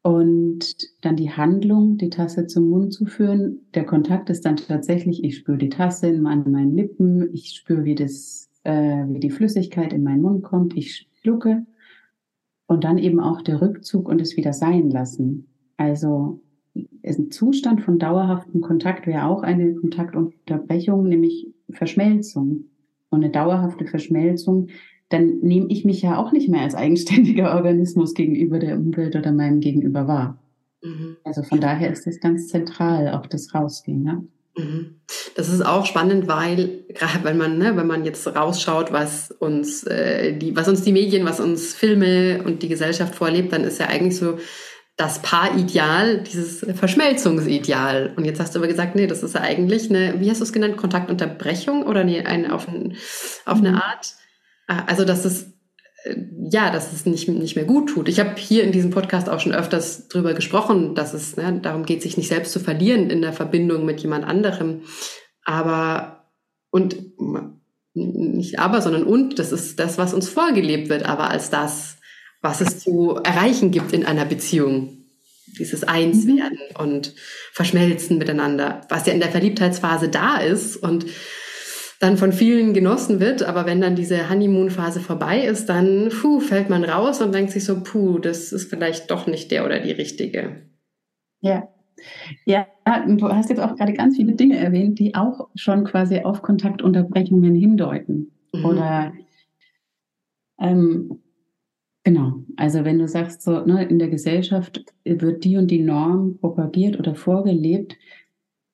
Und 0.02 0.78
dann 1.02 1.16
die 1.16 1.32
Handlung, 1.32 1.98
die 1.98 2.12
Tasse 2.12 2.46
zum 2.46 2.70
Mund 2.70 2.94
zu 2.94 3.06
führen. 3.06 3.62
Der 3.74 3.86
Kontakt 3.86 4.30
ist 4.30 4.46
dann 4.46 4.56
tatsächlich, 4.56 5.24
ich 5.24 5.38
spüre 5.38 5.58
die 5.58 5.70
Tasse 5.70 6.08
in 6.08 6.22
meinen 6.22 6.75
Lippen, 6.75 7.34
ich 7.34 7.52
spüre, 7.52 7.86
wie, 7.86 7.96
das, 7.96 8.45
äh, 8.65 9.05
wie 9.07 9.19
die 9.19 9.29
Flüssigkeit 9.29 9.93
in 9.93 10.03
meinen 10.03 10.22
Mund 10.22 10.43
kommt, 10.43 10.75
ich 10.75 11.07
schlucke 11.22 11.65
und 12.67 12.84
dann 12.84 12.98
eben 12.98 13.19
auch 13.19 13.41
der 13.41 13.62
Rückzug 13.62 14.10
und 14.10 14.22
es 14.22 14.36
wieder 14.38 14.53
sein 14.53 14.89
lassen. 14.89 15.48
Also 15.77 16.41
ein 17.03 17.31
Zustand 17.31 17.81
von 17.81 18.00
dauerhaftem 18.00 18.62
Kontakt 18.62 19.07
wäre 19.07 19.25
auch 19.25 19.43
eine 19.43 19.75
Kontaktunterbrechung, 19.75 21.07
nämlich 21.07 21.48
Verschmelzung. 21.69 22.65
Und 23.10 23.24
eine 23.24 23.31
dauerhafte 23.31 23.86
Verschmelzung, 23.86 24.67
dann 25.10 25.39
nehme 25.39 25.67
ich 25.69 25.86
mich 25.86 26.01
ja 26.01 26.17
auch 26.17 26.31
nicht 26.31 26.50
mehr 26.50 26.62
als 26.62 26.75
eigenständiger 26.75 27.55
Organismus 27.55 28.13
gegenüber 28.13 28.60
der 28.60 28.77
Umwelt 28.77 29.15
oder 29.15 29.31
meinem 29.31 29.60
Gegenüber 29.60 30.07
wahr. 30.07 30.39
Mhm. 30.84 31.17
Also 31.24 31.43
von 31.43 31.62
daher 31.62 31.91
ist 31.91 32.07
das 32.07 32.19
ganz 32.19 32.48
zentral, 32.48 33.13
auch 33.13 33.27
das 33.27 33.53
Rausgehen. 33.53 34.05
Ja? 34.05 34.24
Mhm. 34.58 35.02
Das 35.36 35.50
ist 35.50 35.66
auch 35.66 35.86
spannend, 35.86 36.28
weil 36.28 36.86
gerade 36.90 37.24
wenn 37.24 37.38
man, 37.38 37.58
ne, 37.58 37.76
wenn 37.76 37.88
man 37.88 38.06
jetzt 38.06 38.26
rausschaut, 38.28 38.92
was 38.92 39.32
uns 39.32 39.84
äh, 39.84 40.34
die, 40.34 40.56
was 40.56 40.68
uns 40.68 40.82
die 40.82 40.94
Medien, 40.94 41.26
was 41.26 41.40
uns 41.40 41.74
Filme 41.74 42.42
und 42.44 42.64
die 42.64 42.70
Gesellschaft 42.70 43.16
vorlebt, 43.16 43.52
dann 43.52 43.64
ist 43.64 43.80
ja 43.80 43.88
eigentlich 43.88 44.18
so 44.18 44.38
das 44.98 45.22
Paarideal, 45.22 46.22
dieses 46.22 46.66
Verschmelzungsideal. 46.78 48.14
Und 48.16 48.24
jetzt 48.24 48.40
hast 48.40 48.56
du 48.56 48.60
aber 48.60 48.68
gesagt, 48.68 48.96
nee, 48.96 49.08
das 49.08 49.24
ist 49.24 49.36
ja 49.36 49.42
eigentlich 49.42 49.90
eine, 49.90 50.22
wie 50.22 50.30
hast 50.30 50.40
du 50.40 50.46
es 50.46 50.54
genannt, 50.54 50.78
Kontaktunterbrechung 50.78 51.84
oder 51.84 52.06
nee, 52.06 52.22
eine 52.24 52.54
auf, 52.54 52.68
ein, 52.68 52.96
auf 53.46 53.58
eine 53.58 53.72
mhm. 53.72 53.76
Art. 53.76 54.14
Ah, 54.68 54.84
also 54.88 55.04
das 55.04 55.26
ist 55.26 55.55
ja, 56.50 56.70
dass 56.70 56.94
es 56.94 57.06
nicht, 57.06 57.28
nicht 57.28 57.56
mehr 57.56 57.66
gut 57.66 57.90
tut. 57.90 58.08
Ich 58.08 58.20
habe 58.20 58.36
hier 58.38 58.64
in 58.64 58.72
diesem 58.72 58.92
Podcast 58.92 59.30
auch 59.30 59.40
schon 59.40 59.54
öfters 59.54 60.08
drüber 60.08 60.34
gesprochen, 60.34 60.94
dass 60.94 61.14
es 61.14 61.36
ne, 61.36 61.60
darum 61.62 61.86
geht, 61.86 62.02
sich 62.02 62.18
nicht 62.18 62.28
selbst 62.28 62.52
zu 62.52 62.60
verlieren 62.60 63.10
in 63.10 63.22
der 63.22 63.34
Verbindung 63.34 63.86
mit 63.86 64.00
jemand 64.02 64.26
anderem. 64.26 64.82
Aber 65.44 66.30
und 66.70 66.98
nicht 67.94 68.60
aber, 68.60 68.82
sondern 68.82 69.04
und, 69.04 69.40
das 69.40 69.52
ist 69.52 69.80
das, 69.80 69.98
was 69.98 70.14
uns 70.14 70.30
vorgelebt 70.30 70.90
wird, 70.90 71.06
aber 71.06 71.30
als 71.30 71.50
das, 71.50 71.98
was 72.42 72.62
es 72.62 72.80
zu 72.80 73.16
erreichen 73.24 73.72
gibt 73.72 73.94
in 73.94 74.06
einer 74.06 74.26
Beziehung. 74.26 74.92
Dieses 75.58 75.86
Einswerden 75.86 76.60
mhm. 76.72 76.84
und 76.84 77.14
Verschmelzen 77.54 78.18
miteinander, 78.18 78.82
was 78.90 79.06
ja 79.06 79.14
in 79.14 79.22
der 79.22 79.32
Verliebtheitsphase 79.32 80.10
da 80.10 80.38
ist 80.38 80.76
und 80.76 81.06
dann 82.00 82.18
von 82.18 82.32
vielen 82.32 82.74
genossen 82.74 83.20
wird. 83.20 83.44
Aber 83.44 83.66
wenn 83.66 83.82
dann 83.82 83.96
diese 83.96 84.30
Honeymoon-Phase 84.30 85.00
vorbei 85.00 85.46
ist, 85.46 85.68
dann 85.68 86.10
puh, 86.10 86.40
fällt 86.40 86.70
man 86.70 86.84
raus 86.84 87.22
und 87.22 87.34
denkt 87.34 87.52
sich 87.52 87.66
so, 87.66 87.82
puh, 87.82 88.20
das 88.20 88.52
ist 88.52 88.70
vielleicht 88.70 89.12
doch 89.12 89.28
nicht 89.28 89.52
der 89.52 89.66
oder 89.66 89.80
die 89.80 89.92
richtige. 89.92 90.70
Ja. 91.42 91.70
Ja, 92.46 92.68
du 93.08 93.30
hast 93.30 93.50
jetzt 93.50 93.62
auch 93.62 93.75
gerade 93.75 93.94
ganz 93.94 94.18
viele 94.18 94.34
Dinge 94.34 94.58
erwähnt, 94.58 95.00
die 95.00 95.16
auch 95.16 95.50
schon 95.56 95.86
quasi 95.86 96.20
auf 96.20 96.42
Kontaktunterbrechungen 96.42 97.56
hindeuten. 97.56 98.32
Mhm. 98.54 98.66
Oder 98.66 99.14
ähm, 100.60 101.20
genau, 102.04 102.44
also 102.58 102.84
wenn 102.86 103.00
du 103.00 103.08
sagst, 103.08 103.42
so 103.42 103.66
ne, 103.66 103.86
in 103.86 104.00
der 104.00 104.10
Gesellschaft 104.10 104.86
wird 105.04 105.44
die 105.44 105.58
und 105.58 105.72
die 105.72 105.82
Norm 105.82 106.38
propagiert 106.38 107.00
oder 107.00 107.16
vorgelebt, 107.16 107.96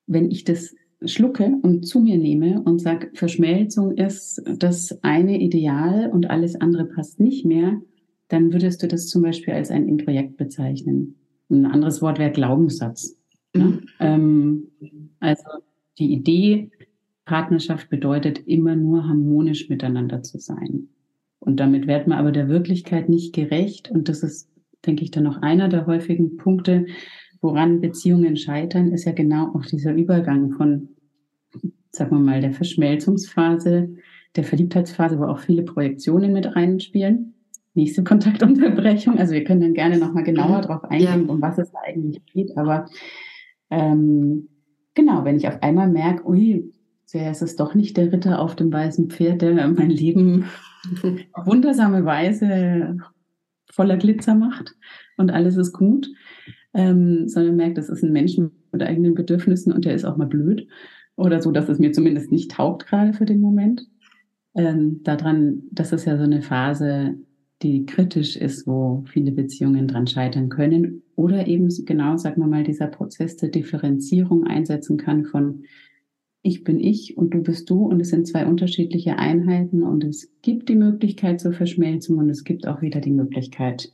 wenn 0.08 0.30
ich 0.30 0.44
das 0.44 0.76
schlucke 1.06 1.52
und 1.62 1.88
zu 1.88 2.00
mir 2.00 2.18
nehme 2.18 2.62
und 2.62 2.80
sage, 2.80 3.10
Verschmelzung 3.14 3.98
ist 3.98 4.42
das 4.58 5.04
eine 5.04 5.40
Ideal 5.40 6.10
und 6.12 6.30
alles 6.30 6.56
andere 6.56 6.86
passt 6.86 7.20
nicht 7.20 7.46
mehr, 7.46 7.82
dann 8.28 8.54
würdest 8.54 8.82
du 8.84 8.88
das 8.88 9.08
zum 9.08 9.24
Beispiel 9.24 9.54
als 9.54 9.72
ein 9.72 9.88
Introjekt 9.88 10.38
bezeichnen. 10.38 11.16
Ein 11.50 11.66
anderes 11.66 12.02
Wort 12.02 12.20
wäre 12.20 12.32
Glaubenssatz. 12.32 13.18
Ne? 13.54 13.64
Mhm. 13.64 13.82
Ähm, 14.00 14.68
also 15.20 15.44
die 16.00 16.14
Idee, 16.14 16.72
Partnerschaft 17.26 17.90
bedeutet 17.90 18.40
immer 18.48 18.76
nur 18.76 19.08
harmonisch 19.08 19.70
miteinander 19.70 20.24
zu 20.24 20.40
sein. 20.40 20.90
Und 21.40 21.60
damit 21.60 21.88
wird 21.88 22.08
man 22.08 22.20
aber 22.20 22.32
der 22.32 22.50
Wirklichkeit 22.50 23.10
nicht 23.10 23.34
gerecht. 23.34 23.90
Und 23.92 24.10
das 24.10 24.24
ist, 24.24 24.50
denke 24.86 25.04
ich, 25.04 25.12
dann 25.12 25.24
noch 25.24 25.42
einer 25.42 25.68
der 25.68 25.86
häufigen 25.86 26.38
Punkte, 26.38 26.86
woran 27.42 27.82
Beziehungen 27.82 28.38
scheitern, 28.38 28.92
ist 28.92 29.06
ja 29.06 29.12
genau 29.12 29.54
auch 29.56 29.66
dieser 29.66 29.94
Übergang 29.94 30.52
von, 30.52 30.90
sagen 31.92 32.12
wir 32.12 32.20
mal, 32.20 32.42
der 32.42 32.54
Verschmelzungsphase, 32.54 33.90
der 34.36 34.44
Verliebtheitsphase, 34.44 35.20
wo 35.20 35.26
auch 35.26 35.40
viele 35.40 35.64
Projektionen 35.64 36.34
mit 36.34 36.56
reinspielen. 36.56 37.34
Nächste 37.74 38.04
Kontaktunterbrechung. 38.06 39.18
Also 39.18 39.34
wir 39.34 39.44
können 39.44 39.62
dann 39.62 39.74
gerne 39.74 39.98
nochmal 39.98 40.24
genauer 40.24 40.60
mhm. 40.60 40.62
darauf 40.62 40.84
eingehen, 40.86 41.26
ja. 41.28 41.34
um 41.34 41.42
was 41.42 41.58
es 41.58 41.72
da 41.72 41.80
eigentlich 41.84 42.24
geht. 42.28 42.56
Aber 42.58 42.86
ähm, 43.70 44.50
genau, 44.94 45.26
wenn 45.26 45.38
ich 45.38 45.48
auf 45.48 45.62
einmal 45.64 45.90
merke, 45.90 46.28
ui, 46.28 46.72
es 47.14 47.42
ist 47.42 47.60
doch 47.60 47.76
nicht 47.76 47.98
der 47.98 48.12
Ritter 48.14 48.40
auf 48.40 48.56
dem 48.56 48.72
weißen 48.72 49.10
Pferd, 49.10 49.42
der 49.42 49.68
mein 49.68 49.90
Leben 49.90 50.46
auf 51.34 51.46
wundersame 51.46 52.06
Weise 52.06 52.98
voller 53.72 53.98
Glitzer 53.98 54.36
macht 54.36 54.76
und 55.18 55.32
alles 55.32 55.58
ist 55.58 55.74
gut, 55.74 56.08
ähm, 56.74 57.28
sondern 57.28 57.56
merkt, 57.56 57.78
das 57.78 57.90
ist 57.90 58.04
ein 58.04 58.12
Mensch 58.12 58.38
mit 58.38 58.82
eigenen 58.82 59.14
Bedürfnissen 59.14 59.74
und 59.74 59.86
der 59.86 59.96
ist 59.96 60.06
auch 60.06 60.18
mal 60.18 60.28
blöd. 60.28 60.68
Oder 61.16 61.42
so, 61.42 61.52
dass 61.52 61.70
es 61.70 61.80
mir 61.80 61.92
zumindest 61.92 62.32
nicht 62.32 62.52
taugt 62.52 62.88
gerade 62.88 63.14
für 63.14 63.26
den 63.26 63.42
Moment. 63.42 63.88
Ähm, 64.56 65.02
daran, 65.04 65.64
das 65.72 65.92
ist 65.92 66.06
ja 66.06 66.18
so 66.18 66.24
eine 66.24 66.42
Phase, 66.42 67.16
die 67.62 67.86
kritisch 67.86 68.36
ist, 68.36 68.66
wo 68.66 69.04
viele 69.08 69.32
Beziehungen 69.32 69.88
dran 69.88 70.08
scheitern 70.08 70.50
können. 70.50 71.04
Oder 71.16 71.48
eben 71.48 71.70
genau, 71.86 72.18
sagen 72.18 72.42
wir 72.42 72.48
mal, 72.48 72.64
dieser 72.64 72.88
Prozess 72.88 73.38
der 73.38 73.50
Differenzierung 73.50 74.46
einsetzen 74.46 74.98
kann 74.98 75.26
von 75.26 75.64
ich 76.44 76.64
bin 76.64 76.80
ich 76.80 77.18
und 77.18 77.36
du 77.36 77.44
bist 77.44 77.70
du. 77.70 77.86
Und 77.86 78.00
es 78.00 78.10
sind 78.10 78.28
zwei 78.28 78.48
unterschiedliche 78.48 79.20
Einheiten. 79.20 79.84
Und 79.84 80.04
es 80.04 80.32
gibt 80.42 80.70
die 80.70 80.76
Möglichkeit 80.76 81.40
zur 81.40 81.54
Verschmelzung 81.54 82.18
und 82.18 82.30
es 82.30 82.44
gibt 82.44 82.68
auch 82.68 82.82
wieder 82.82 83.00
die 83.00 83.12
Möglichkeit, 83.12 83.94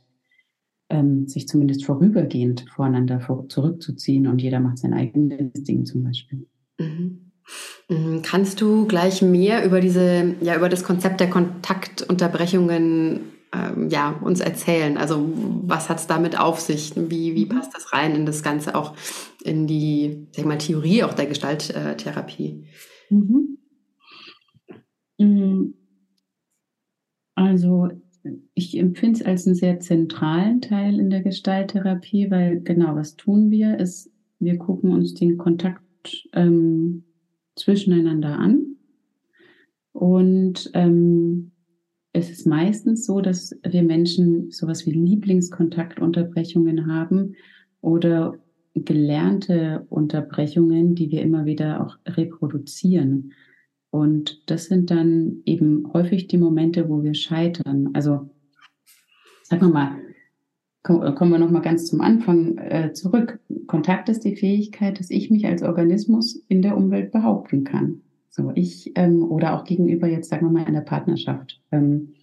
ähm, 0.90 1.28
sich 1.28 1.48
zumindest 1.48 1.84
vorübergehend 1.84 2.64
voreinander 2.74 3.20
vor, 3.20 3.48
zurückzuziehen 3.48 4.26
und 4.26 4.40
jeder 4.40 4.60
macht 4.60 4.78
sein 4.78 4.94
eigenes 4.94 5.52
Ding 5.64 5.84
zum 5.84 6.04
Beispiel. 6.04 6.46
Mhm. 6.78 7.32
mhm. 7.88 8.22
Kannst 8.22 8.60
du 8.60 8.86
gleich 8.86 9.22
mehr 9.22 9.64
über 9.64 9.80
diese, 9.80 10.34
ja, 10.40 10.56
über 10.56 10.68
das 10.68 10.84
Konzept 10.84 11.20
der 11.20 11.30
Kontaktunterbrechungen 11.30 13.20
ähm, 13.52 13.88
ja, 13.90 14.10
uns 14.22 14.40
erzählen? 14.40 14.96
Also 14.96 15.28
was 15.66 15.88
hat 15.88 15.98
es 15.98 16.06
damit 16.06 16.38
auf 16.38 16.60
sich? 16.60 16.92
Wie, 16.96 17.34
wie 17.34 17.44
mhm. 17.44 17.50
passt 17.50 17.74
das 17.74 17.92
rein 17.92 18.14
in 18.14 18.26
das 18.26 18.42
Ganze 18.42 18.74
auch 18.74 18.94
in 19.44 19.66
die, 19.66 20.26
sag 20.32 20.46
mal, 20.46 20.58
Theorie 20.58 21.04
auch 21.04 21.14
der 21.14 21.26
Gestalttherapie? 21.26 22.64
Mhm. 23.10 23.58
mhm. 25.18 25.74
Also 27.34 27.88
ich 28.54 28.76
empfinde 28.78 29.20
es 29.20 29.26
als 29.26 29.46
einen 29.46 29.56
sehr 29.56 29.80
zentralen 29.80 30.60
Teil 30.60 30.98
in 30.98 31.10
der 31.10 31.22
Gestalttherapie, 31.22 32.30
weil 32.30 32.60
genau, 32.60 32.96
was 32.96 33.16
tun 33.16 33.50
wir, 33.50 33.78
ist, 33.78 34.10
wir 34.38 34.58
gucken 34.58 34.92
uns 34.92 35.14
den 35.14 35.36
Kontakt, 35.36 35.82
ähm, 36.32 37.04
zwischeneinander 37.56 38.38
an. 38.38 38.76
Und 39.92 40.70
ähm, 40.74 41.50
es 42.12 42.30
ist 42.30 42.46
meistens 42.46 43.04
so, 43.04 43.20
dass 43.20 43.58
wir 43.68 43.82
Menschen 43.82 44.50
sowas 44.50 44.86
wie 44.86 44.92
Lieblingskontaktunterbrechungen 44.92 46.86
haben 46.86 47.34
oder 47.80 48.38
gelernte 48.74 49.86
Unterbrechungen, 49.88 50.94
die 50.94 51.10
wir 51.10 51.22
immer 51.22 51.44
wieder 51.46 51.84
auch 51.84 51.96
reproduzieren. 52.06 53.32
Und 53.90 54.50
das 54.50 54.66
sind 54.66 54.90
dann 54.90 55.42
eben 55.44 55.92
häufig 55.92 56.26
die 56.26 56.38
Momente, 56.38 56.88
wo 56.88 57.02
wir 57.02 57.14
scheitern. 57.14 57.90
Also 57.94 58.28
sagen 59.42 59.62
wir 59.62 59.68
mal, 59.68 59.96
kommen 60.82 61.30
wir 61.30 61.38
noch 61.38 61.50
mal 61.50 61.60
ganz 61.60 61.86
zum 61.86 62.00
Anfang 62.00 62.58
äh, 62.58 62.92
zurück. 62.92 63.40
Kontakt 63.66 64.08
ist 64.08 64.24
die 64.24 64.36
Fähigkeit, 64.36 64.98
dass 64.98 65.10
ich 65.10 65.30
mich 65.30 65.46
als 65.46 65.62
Organismus 65.62 66.36
in 66.48 66.62
der 66.62 66.76
Umwelt 66.76 67.12
behaupten 67.12 67.64
kann. 67.64 68.02
So 68.30 68.52
ich 68.54 68.92
ähm, 68.94 69.24
oder 69.24 69.54
auch 69.54 69.64
gegenüber 69.64 70.06
jetzt 70.06 70.28
sagen 70.30 70.46
wir 70.46 70.52
mal 70.52 70.68
in 70.68 70.74
der 70.74 70.82
Partnerschaft 70.82 71.60
ähm, 71.72 72.14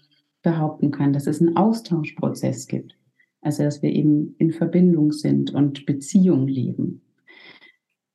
behaupten 0.44 0.92
kann, 0.92 1.14
dass 1.14 1.28
es 1.28 1.42
einen 1.42 1.58
Austauschprozess 1.58 2.68
gibt. 2.68 2.96
Also 3.42 3.64
dass 3.64 3.82
wir 3.82 3.92
eben 3.92 4.36
in 4.38 4.52
Verbindung 4.52 5.12
sind 5.12 5.54
und 5.54 5.86
Beziehung 5.86 6.48
leben. 6.48 7.02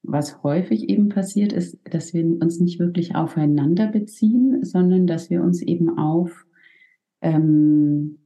Was 0.03 0.43
häufig 0.43 0.89
eben 0.89 1.09
passiert, 1.09 1.53
ist, 1.53 1.79
dass 1.85 2.15
wir 2.15 2.25
uns 2.25 2.59
nicht 2.59 2.79
wirklich 2.79 3.15
aufeinander 3.15 3.87
beziehen, 3.87 4.65
sondern 4.65 5.07
dass 5.07 5.29
wir 5.29 5.43
uns 5.43 5.61
eben 5.61 5.99
auf 5.99 6.47
ähm, 7.21 8.19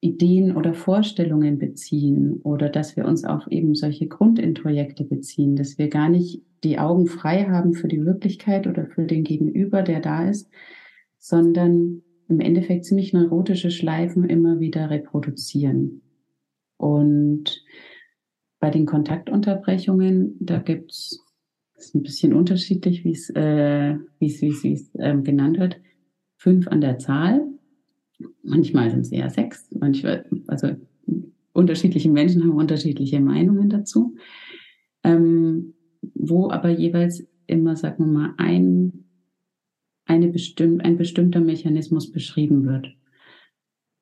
Ideen 0.00 0.56
oder 0.56 0.74
Vorstellungen 0.74 1.58
beziehen 1.58 2.40
oder 2.42 2.68
dass 2.68 2.96
wir 2.96 3.06
uns 3.06 3.24
auf 3.24 3.46
eben 3.48 3.74
solche 3.74 4.06
Grundintrojekte 4.06 5.04
beziehen, 5.04 5.56
dass 5.56 5.78
wir 5.78 5.88
gar 5.88 6.08
nicht 6.08 6.42
die 6.62 6.78
Augen 6.78 7.06
frei 7.06 7.44
haben 7.44 7.74
für 7.74 7.88
die 7.88 8.04
Wirklichkeit 8.04 8.66
oder 8.66 8.86
für 8.86 9.06
den 9.06 9.24
Gegenüber, 9.24 9.82
der 9.82 10.00
da 10.00 10.28
ist, 10.28 10.50
sondern 11.18 12.02
im 12.28 12.40
Endeffekt 12.40 12.84
ziemlich 12.84 13.12
neurotische 13.12 13.70
Schleifen 13.70 14.24
immer 14.24 14.60
wieder 14.60 14.90
reproduzieren. 14.90 16.02
Und 16.76 17.62
bei 18.64 18.70
den 18.70 18.86
Kontaktunterbrechungen, 18.86 20.38
da 20.40 20.56
gibt's 20.56 21.22
das 21.74 21.88
ist 21.88 21.94
ein 21.94 22.02
bisschen 22.02 22.32
unterschiedlich, 22.32 23.04
wie 23.04 23.12
es, 23.12 23.28
äh, 23.28 23.98
wie 24.18 24.26
es, 24.26 24.40
wie 24.40 24.48
es, 24.48 24.64
wie 24.64 24.72
es 24.72 24.90
ähm, 25.00 25.22
genannt 25.22 25.58
wird, 25.58 25.82
fünf 26.38 26.66
an 26.68 26.80
der 26.80 26.98
Zahl. 26.98 27.46
Manchmal 28.42 28.90
sind 28.90 29.00
es 29.00 29.12
eher 29.12 29.28
sechs, 29.28 29.68
manchmal, 29.78 30.24
also 30.46 30.68
unterschiedliche 31.52 32.08
Menschen 32.10 32.42
haben 32.42 32.52
unterschiedliche 32.52 33.20
Meinungen 33.20 33.68
dazu, 33.68 34.16
ähm, 35.02 35.74
wo 36.14 36.50
aber 36.50 36.70
jeweils 36.70 37.22
immer, 37.46 37.76
sagen 37.76 38.06
wir 38.06 38.12
mal, 38.12 38.34
ein, 38.38 39.04
eine 40.06 40.28
bestimm 40.28 40.80
ein 40.80 40.96
bestimmter 40.96 41.40
Mechanismus 41.40 42.10
beschrieben 42.10 42.64
wird. 42.64 42.96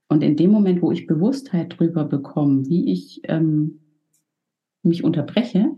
Und 0.09 0.23
in 0.23 0.37
dem 0.37 0.53
Moment, 0.53 0.83
wo 0.83 0.93
ich 0.93 1.09
Bewusstheit 1.09 1.81
drüber 1.81 2.05
bekomme, 2.05 2.69
wie 2.69 2.93
ich 2.93 3.23
ähm, 3.25 3.81
mich 4.83 5.05
unterbreche, 5.05 5.71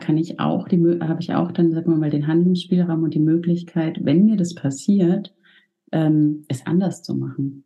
kann 0.00 0.16
ich 0.16 0.40
auch 0.40 0.66
die, 0.68 0.78
habe 1.00 1.20
ich 1.20 1.34
auch 1.34 1.52
dann, 1.52 1.72
sagen 1.72 1.92
wir 1.92 1.98
mal, 1.98 2.10
den 2.10 2.26
Handlungsspielraum 2.26 3.04
und 3.04 3.14
die 3.14 3.20
Möglichkeit, 3.20 3.98
wenn 4.02 4.24
mir 4.24 4.36
das 4.36 4.54
passiert, 4.54 5.34
ähm, 5.92 6.44
es 6.48 6.66
anders 6.66 7.02
zu 7.02 7.14
machen. 7.14 7.64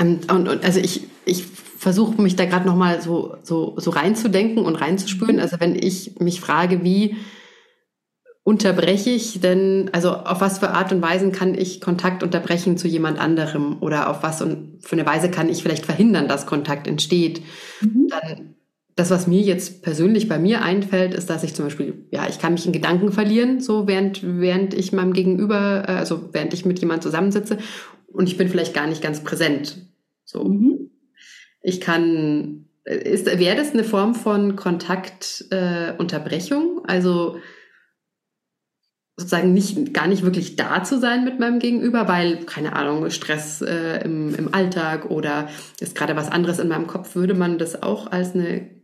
Und, 0.00 0.32
und, 0.32 0.48
und 0.48 0.64
also 0.64 0.80
ich, 0.80 1.06
ich 1.26 1.44
versuche 1.44 2.20
mich 2.20 2.36
da 2.36 2.46
gerade 2.46 2.66
nochmal 2.66 3.02
so, 3.02 3.36
so, 3.42 3.74
so 3.76 3.90
reinzudenken 3.90 4.64
und 4.64 4.76
reinzuspüren. 4.76 5.38
Also 5.38 5.60
wenn 5.60 5.76
ich 5.76 6.18
mich 6.18 6.40
frage, 6.40 6.82
wie 6.82 7.16
unterbreche 8.44 9.10
ich 9.10 9.40
denn, 9.40 9.90
also 9.92 10.10
auf 10.10 10.40
was 10.40 10.58
für 10.58 10.70
Art 10.70 10.92
und 10.92 11.02
Weisen 11.02 11.30
kann 11.30 11.54
ich 11.54 11.80
Kontakt 11.80 12.22
unterbrechen 12.22 12.76
zu 12.76 12.88
jemand 12.88 13.20
anderem 13.20 13.76
oder 13.80 14.10
auf 14.10 14.22
was 14.22 14.42
und 14.42 14.78
für 14.80 14.96
eine 14.96 15.06
Weise 15.06 15.30
kann 15.30 15.48
ich 15.48 15.62
vielleicht 15.62 15.86
verhindern, 15.86 16.26
dass 16.26 16.46
Kontakt 16.46 16.88
entsteht, 16.88 17.42
mhm. 17.80 18.08
dann 18.08 18.54
das, 18.94 19.10
was 19.10 19.26
mir 19.26 19.40
jetzt 19.40 19.82
persönlich 19.82 20.28
bei 20.28 20.38
mir 20.38 20.62
einfällt, 20.62 21.14
ist, 21.14 21.30
dass 21.30 21.44
ich 21.44 21.54
zum 21.54 21.64
Beispiel, 21.64 22.04
ja, 22.10 22.28
ich 22.28 22.38
kann 22.38 22.52
mich 22.52 22.66
in 22.66 22.72
Gedanken 22.72 23.10
verlieren, 23.10 23.60
so 23.60 23.86
während, 23.86 24.20
während 24.22 24.74
ich 24.74 24.92
meinem 24.92 25.14
Gegenüber, 25.14 25.84
äh, 25.88 25.92
also 25.92 26.28
während 26.32 26.52
ich 26.52 26.66
mit 26.66 26.80
jemandem 26.80 27.02
zusammensitze 27.02 27.56
und 28.06 28.28
ich 28.28 28.36
bin 28.36 28.48
vielleicht 28.48 28.74
gar 28.74 28.86
nicht 28.86 29.02
ganz 29.02 29.24
präsent. 29.24 29.78
So. 30.24 30.44
Mhm. 30.44 30.90
Ich 31.62 31.80
kann, 31.80 32.66
ist, 32.84 33.24
wäre 33.26 33.56
das 33.56 33.72
eine 33.72 33.84
Form 33.84 34.14
von 34.14 34.56
Kontaktunterbrechung? 34.56 36.78
Äh, 36.78 36.92
also 36.92 37.38
sozusagen 39.16 39.54
nicht, 39.54 39.94
gar 39.94 40.06
nicht 40.06 40.22
wirklich 40.22 40.56
da 40.56 40.84
zu 40.84 40.98
sein 40.98 41.24
mit 41.24 41.38
meinem 41.38 41.60
Gegenüber, 41.60 42.08
weil, 42.08 42.44
keine 42.44 42.74
Ahnung, 42.74 43.08
Stress 43.10 43.62
äh, 43.62 44.04
im, 44.04 44.34
im 44.34 44.52
Alltag 44.52 45.10
oder 45.10 45.48
ist 45.80 45.94
gerade 45.94 46.16
was 46.16 46.30
anderes 46.30 46.58
in 46.58 46.68
meinem 46.68 46.86
Kopf, 46.86 47.14
würde 47.14 47.34
man 47.34 47.56
das 47.58 47.82
auch 47.82 48.10
als 48.10 48.34
eine 48.34 48.81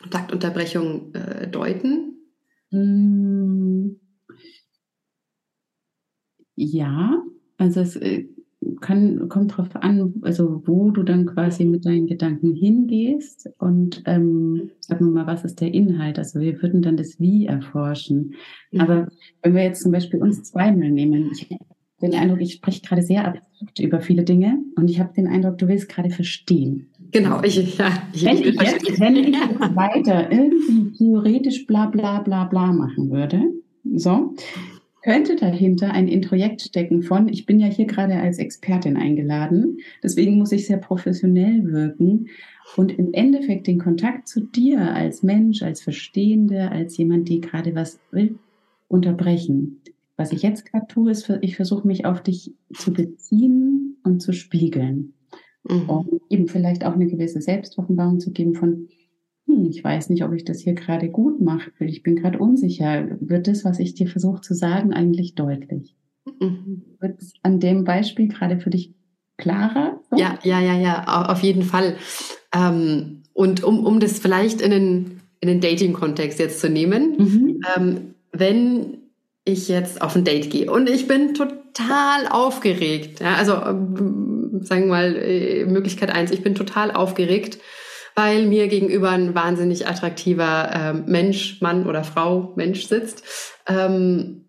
Kontaktunterbrechung 0.00 1.14
äh, 1.14 1.48
deuten? 1.48 2.16
Mm. 2.70 3.96
Ja, 6.54 7.22
also 7.56 7.80
es 7.80 7.96
äh, 7.96 8.26
kann, 8.80 9.28
kommt 9.28 9.52
darauf 9.52 9.74
an, 9.76 10.14
also 10.22 10.62
wo 10.66 10.90
du 10.90 11.02
dann 11.02 11.26
quasi 11.26 11.64
mit 11.64 11.86
deinen 11.86 12.06
Gedanken 12.06 12.54
hingehst 12.54 13.48
und 13.58 14.02
ähm, 14.06 14.70
sagen 14.80 15.06
wir 15.06 15.12
mal, 15.12 15.26
was 15.26 15.44
ist 15.44 15.60
der 15.60 15.72
Inhalt? 15.72 16.18
Also 16.18 16.40
wir 16.40 16.60
würden 16.62 16.82
dann 16.82 16.96
das 16.96 17.20
Wie 17.20 17.46
erforschen. 17.46 18.34
Mhm. 18.72 18.80
Aber 18.80 19.08
wenn 19.42 19.54
wir 19.54 19.62
jetzt 19.62 19.82
zum 19.82 19.92
Beispiel 19.92 20.20
uns 20.20 20.42
zweimal 20.44 20.90
nehmen, 20.90 21.30
ich 21.32 21.50
habe 21.50 21.64
den 22.02 22.14
Eindruck, 22.14 22.40
ich 22.40 22.54
spreche 22.54 22.82
gerade 22.82 23.02
sehr 23.02 23.26
abstrakt 23.26 23.78
über 23.80 24.00
viele 24.00 24.24
Dinge 24.24 24.58
und 24.76 24.90
ich 24.90 25.00
habe 25.00 25.12
den 25.14 25.26
Eindruck, 25.26 25.58
du 25.58 25.68
willst 25.68 25.88
gerade 25.88 26.10
verstehen. 26.10 26.90
Genau, 27.10 27.42
ich, 27.42 27.78
ja, 27.78 27.90
ich, 28.12 28.24
wenn 28.24 28.36
ich 28.38 28.60
jetzt, 28.60 29.00
wenn 29.00 29.16
ich 29.16 29.34
weiter 29.74 30.30
irgendwie 30.30 30.92
theoretisch 30.92 31.66
bla 31.66 31.86
bla 31.86 32.20
bla 32.20 32.44
bla 32.44 32.72
machen 32.72 33.10
würde, 33.10 33.42
so, 33.94 34.34
könnte 35.02 35.36
dahinter 35.36 35.92
ein 35.92 36.08
Introjekt 36.08 36.60
stecken 36.60 37.02
von, 37.02 37.28
ich 37.28 37.46
bin 37.46 37.60
ja 37.60 37.68
hier 37.68 37.86
gerade 37.86 38.14
als 38.14 38.38
Expertin 38.38 38.96
eingeladen, 38.96 39.78
deswegen 40.02 40.36
muss 40.36 40.52
ich 40.52 40.66
sehr 40.66 40.76
professionell 40.76 41.64
wirken 41.72 42.28
und 42.76 42.98
im 42.98 43.14
Endeffekt 43.14 43.66
den 43.66 43.78
Kontakt 43.78 44.28
zu 44.28 44.40
dir 44.40 44.94
als 44.94 45.22
Mensch, 45.22 45.62
als 45.62 45.80
Verstehende, 45.80 46.70
als 46.70 46.98
jemand, 46.98 47.28
die 47.28 47.40
gerade 47.40 47.74
was 47.74 48.00
will, 48.10 48.38
unterbrechen. 48.88 49.80
Was 50.16 50.32
ich 50.32 50.42
jetzt 50.42 50.70
gerade 50.70 50.86
tue, 50.88 51.12
ist, 51.12 51.32
ich 51.40 51.56
versuche 51.56 51.86
mich 51.86 52.04
auf 52.04 52.22
dich 52.22 52.52
zu 52.74 52.92
beziehen 52.92 53.96
und 54.02 54.20
zu 54.20 54.32
spiegeln. 54.32 55.14
Mhm. 55.64 55.88
Und 55.88 56.22
eben 56.30 56.48
vielleicht 56.48 56.84
auch 56.84 56.94
eine 56.94 57.06
gewisse 57.06 57.40
Selbstoffenbarung 57.40 58.20
zu 58.20 58.32
geben 58.32 58.54
von, 58.54 58.88
hm, 59.46 59.66
ich 59.70 59.82
weiß 59.82 60.10
nicht, 60.10 60.24
ob 60.24 60.32
ich 60.32 60.44
das 60.44 60.60
hier 60.60 60.74
gerade 60.74 61.08
gut 61.08 61.40
mache, 61.40 61.70
ich 61.80 62.02
bin 62.02 62.16
gerade 62.16 62.38
unsicher. 62.38 63.08
Wird 63.20 63.48
das, 63.48 63.64
was 63.64 63.78
ich 63.78 63.94
dir 63.94 64.08
versuche 64.08 64.40
zu 64.40 64.54
sagen, 64.54 64.92
eigentlich 64.92 65.34
deutlich? 65.34 65.96
Mhm. 66.40 66.82
Wird 67.00 67.20
es 67.20 67.32
an 67.42 67.60
dem 67.60 67.84
Beispiel 67.84 68.28
gerade 68.28 68.60
für 68.60 68.70
dich 68.70 68.94
klarer? 69.36 70.00
So? 70.10 70.16
Ja, 70.16 70.38
ja, 70.42 70.60
ja, 70.60 70.78
ja, 70.78 71.26
auf 71.28 71.42
jeden 71.42 71.62
Fall. 71.62 71.96
Ähm, 72.54 73.22
und 73.32 73.62
um, 73.64 73.86
um 73.86 74.00
das 74.00 74.18
vielleicht 74.18 74.60
in 74.60 74.70
den, 74.70 75.20
in 75.40 75.48
den 75.48 75.60
Dating-Kontext 75.60 76.38
jetzt 76.38 76.60
zu 76.60 76.68
nehmen, 76.68 77.16
mhm. 77.16 77.60
ähm, 77.76 78.14
wenn 78.32 78.98
ich 79.44 79.68
jetzt 79.68 80.02
auf 80.02 80.14
ein 80.14 80.24
Date 80.24 80.50
gehe 80.50 80.70
und 80.70 80.90
ich 80.90 81.08
bin 81.08 81.34
total 81.34 82.28
aufgeregt, 82.28 83.20
ja, 83.20 83.34
also 83.34 83.54
ähm, 83.54 84.37
sagen 84.64 84.82
wir 84.82 84.88
mal 84.88 85.16
äh, 85.16 85.64
Möglichkeit 85.64 86.10
eins, 86.10 86.30
ich 86.30 86.42
bin 86.42 86.54
total 86.54 86.90
aufgeregt, 86.90 87.58
weil 88.14 88.46
mir 88.46 88.68
gegenüber 88.68 89.10
ein 89.10 89.34
wahnsinnig 89.34 89.86
attraktiver 89.86 90.70
ähm, 90.74 91.04
Mensch, 91.06 91.60
Mann 91.60 91.86
oder 91.86 92.04
Frau, 92.04 92.52
Mensch 92.56 92.86
sitzt. 92.86 93.22
Ähm, 93.68 94.46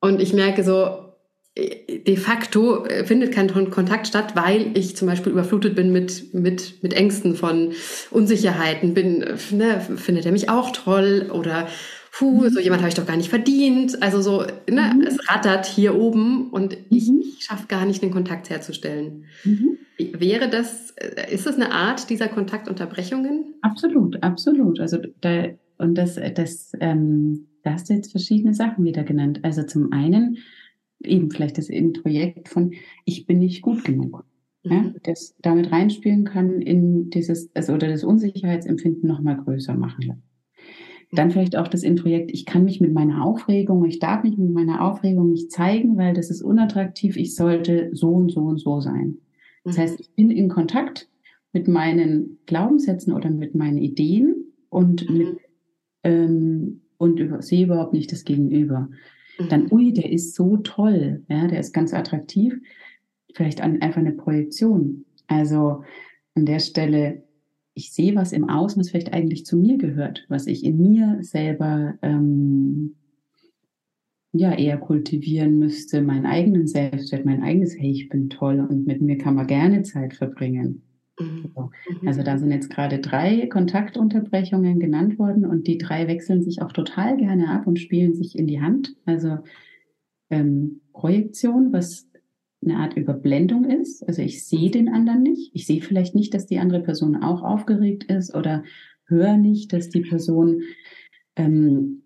und 0.00 0.20
ich 0.20 0.32
merke 0.32 0.64
so, 0.64 1.14
äh, 1.54 2.00
de 2.00 2.16
facto 2.16 2.84
äh, 2.86 3.04
findet 3.04 3.32
kein 3.32 3.70
Kontakt 3.70 4.06
statt, 4.08 4.34
weil 4.34 4.76
ich 4.76 4.96
zum 4.96 5.06
Beispiel 5.06 5.32
überflutet 5.32 5.76
bin 5.76 5.92
mit, 5.92 6.34
mit, 6.34 6.82
mit 6.82 6.94
Ängsten 6.94 7.36
von 7.36 7.72
Unsicherheiten, 8.10 8.94
bin, 8.94 9.18
ne, 9.50 9.80
findet 9.96 10.26
er 10.26 10.32
mich 10.32 10.48
auch 10.48 10.70
toll 10.72 11.30
oder 11.32 11.68
puh, 12.12 12.48
so 12.50 12.60
jemand 12.60 12.82
habe 12.82 12.90
ich 12.90 12.94
doch 12.94 13.06
gar 13.06 13.16
nicht 13.16 13.30
verdient. 13.30 14.00
Also 14.02 14.20
so, 14.20 14.42
ne, 14.70 14.92
mhm. 14.94 15.00
es 15.00 15.28
rattert 15.28 15.66
hier 15.66 15.96
oben 15.96 16.50
und 16.50 16.76
ich, 16.90 17.10
mhm. 17.10 17.20
ich 17.20 17.44
schaffe 17.44 17.66
gar 17.66 17.86
nicht, 17.86 18.02
den 18.02 18.12
Kontakt 18.12 18.50
herzustellen. 18.50 19.24
Mhm. 19.44 19.78
Wäre 19.98 20.48
das, 20.48 20.90
äh, 20.92 21.32
ist 21.32 21.46
das 21.46 21.56
eine 21.56 21.72
Art 21.72 22.10
dieser 22.10 22.28
Kontaktunterbrechungen? 22.28 23.54
Absolut, 23.62 24.22
absolut. 24.22 24.78
Also 24.78 24.98
da, 25.22 25.46
und 25.78 25.96
das, 25.96 26.20
das, 26.34 26.72
ähm, 26.80 27.48
da 27.62 27.72
hast 27.72 27.88
du 27.88 27.94
jetzt 27.94 28.10
verschiedene 28.10 28.54
Sachen 28.54 28.84
wieder 28.84 29.04
genannt. 29.04 29.40
Also 29.42 29.62
zum 29.62 29.92
einen 29.92 30.38
eben 31.02 31.30
vielleicht 31.30 31.58
das 31.58 31.68
Introjekt 31.68 32.48
von 32.48 32.74
ich 33.04 33.26
bin 33.26 33.38
nicht 33.38 33.62
gut 33.62 33.84
genug. 33.84 34.24
Ja, 34.64 34.74
mhm. 34.74 34.94
das 35.02 35.34
damit 35.40 35.72
reinspielen 35.72 36.24
kann 36.24 36.60
in 36.60 37.10
dieses, 37.10 37.50
also 37.56 37.72
oder 37.72 37.88
das 37.88 38.04
Unsicherheitsempfinden 38.04 39.08
nochmal 39.08 39.38
größer 39.38 39.74
machen. 39.74 40.22
Dann 41.12 41.30
vielleicht 41.30 41.56
auch 41.56 41.68
das 41.68 41.82
Introjekt, 41.82 42.30
ich 42.32 42.46
kann 42.46 42.64
mich 42.64 42.80
mit 42.80 42.92
meiner 42.92 43.22
Aufregung, 43.24 43.84
ich 43.84 43.98
darf 43.98 44.22
mich 44.22 44.38
mit 44.38 44.50
meiner 44.50 44.82
Aufregung 44.82 45.30
nicht 45.30 45.52
zeigen, 45.52 45.98
weil 45.98 46.14
das 46.14 46.30
ist 46.30 46.42
unattraktiv, 46.42 47.16
ich 47.16 47.34
sollte 47.34 47.90
so 47.92 48.10
und 48.10 48.30
so 48.30 48.40
und 48.40 48.58
so 48.58 48.80
sein. 48.80 49.18
Das 49.64 49.78
heißt, 49.78 50.00
ich 50.00 50.14
bin 50.14 50.30
in 50.30 50.48
Kontakt 50.48 51.08
mit 51.52 51.68
meinen 51.68 52.38
Glaubenssätzen 52.46 53.12
oder 53.12 53.30
mit 53.30 53.54
meinen 53.54 53.78
Ideen 53.78 54.52
und 54.70 55.08
mit 55.10 55.36
ähm, 56.02 56.80
und 56.96 57.18
über, 57.18 57.42
sehe 57.42 57.64
überhaupt 57.64 57.92
nicht 57.92 58.12
das 58.12 58.24
Gegenüber. 58.24 58.88
Dann, 59.48 59.72
ui, 59.72 59.92
der 59.92 60.10
ist 60.12 60.34
so 60.34 60.58
toll, 60.58 61.24
ja, 61.28 61.48
der 61.48 61.58
ist 61.58 61.72
ganz 61.72 61.92
attraktiv. 61.92 62.60
Vielleicht 63.34 63.60
einfach 63.60 64.00
eine 64.00 64.12
Projektion. 64.12 65.04
Also 65.26 65.82
an 66.34 66.46
der 66.46 66.60
Stelle 66.60 67.24
ich 67.74 67.92
sehe 67.92 68.14
was 68.14 68.32
im 68.32 68.48
Außen, 68.48 68.80
was 68.80 68.90
vielleicht 68.90 69.12
eigentlich 69.12 69.46
zu 69.46 69.56
mir 69.56 69.78
gehört, 69.78 70.24
was 70.28 70.46
ich 70.46 70.64
in 70.64 70.78
mir 70.78 71.18
selber 71.20 71.94
ähm, 72.02 72.96
ja 74.32 74.52
eher 74.52 74.78
kultivieren 74.78 75.58
müsste, 75.58 76.02
meinen 76.02 76.26
eigenen 76.26 76.66
Selbstwert, 76.66 77.24
mein 77.24 77.42
eigenes 77.42 77.76
Hey, 77.76 77.90
ich 77.90 78.08
bin 78.08 78.30
toll 78.30 78.60
und 78.60 78.86
mit 78.86 79.00
mir 79.00 79.18
kann 79.18 79.34
man 79.34 79.46
gerne 79.46 79.82
Zeit 79.82 80.14
verbringen. 80.14 80.82
Mhm. 81.18 81.52
mhm. 81.54 82.08
Also 82.08 82.22
da 82.22 82.38
sind 82.38 82.50
jetzt 82.50 82.70
gerade 82.70 82.98
drei 82.98 83.46
Kontaktunterbrechungen 83.46 84.80
genannt 84.80 85.18
worden 85.18 85.46
und 85.46 85.66
die 85.66 85.78
drei 85.78 86.08
wechseln 86.08 86.42
sich 86.42 86.62
auch 86.62 86.72
total 86.72 87.16
gerne 87.16 87.50
ab 87.50 87.66
und 87.66 87.78
spielen 87.78 88.14
sich 88.14 88.38
in 88.38 88.46
die 88.46 88.60
Hand. 88.60 88.94
Also 89.04 89.38
ähm, 90.30 90.80
Projektion, 90.92 91.72
was 91.72 92.08
eine 92.62 92.76
Art 92.76 92.96
Überblendung 92.96 93.64
ist. 93.64 94.06
Also 94.06 94.22
ich 94.22 94.46
sehe 94.46 94.70
den 94.70 94.88
anderen 94.88 95.22
nicht. 95.22 95.50
Ich 95.54 95.66
sehe 95.66 95.82
vielleicht 95.82 96.14
nicht, 96.14 96.34
dass 96.34 96.46
die 96.46 96.58
andere 96.58 96.80
Person 96.80 97.16
auch 97.16 97.42
aufgeregt 97.42 98.04
ist 98.04 98.34
oder 98.34 98.62
höre 99.06 99.36
nicht, 99.36 99.72
dass 99.72 99.88
die 99.88 100.02
Person 100.02 100.62
ähm, 101.36 102.02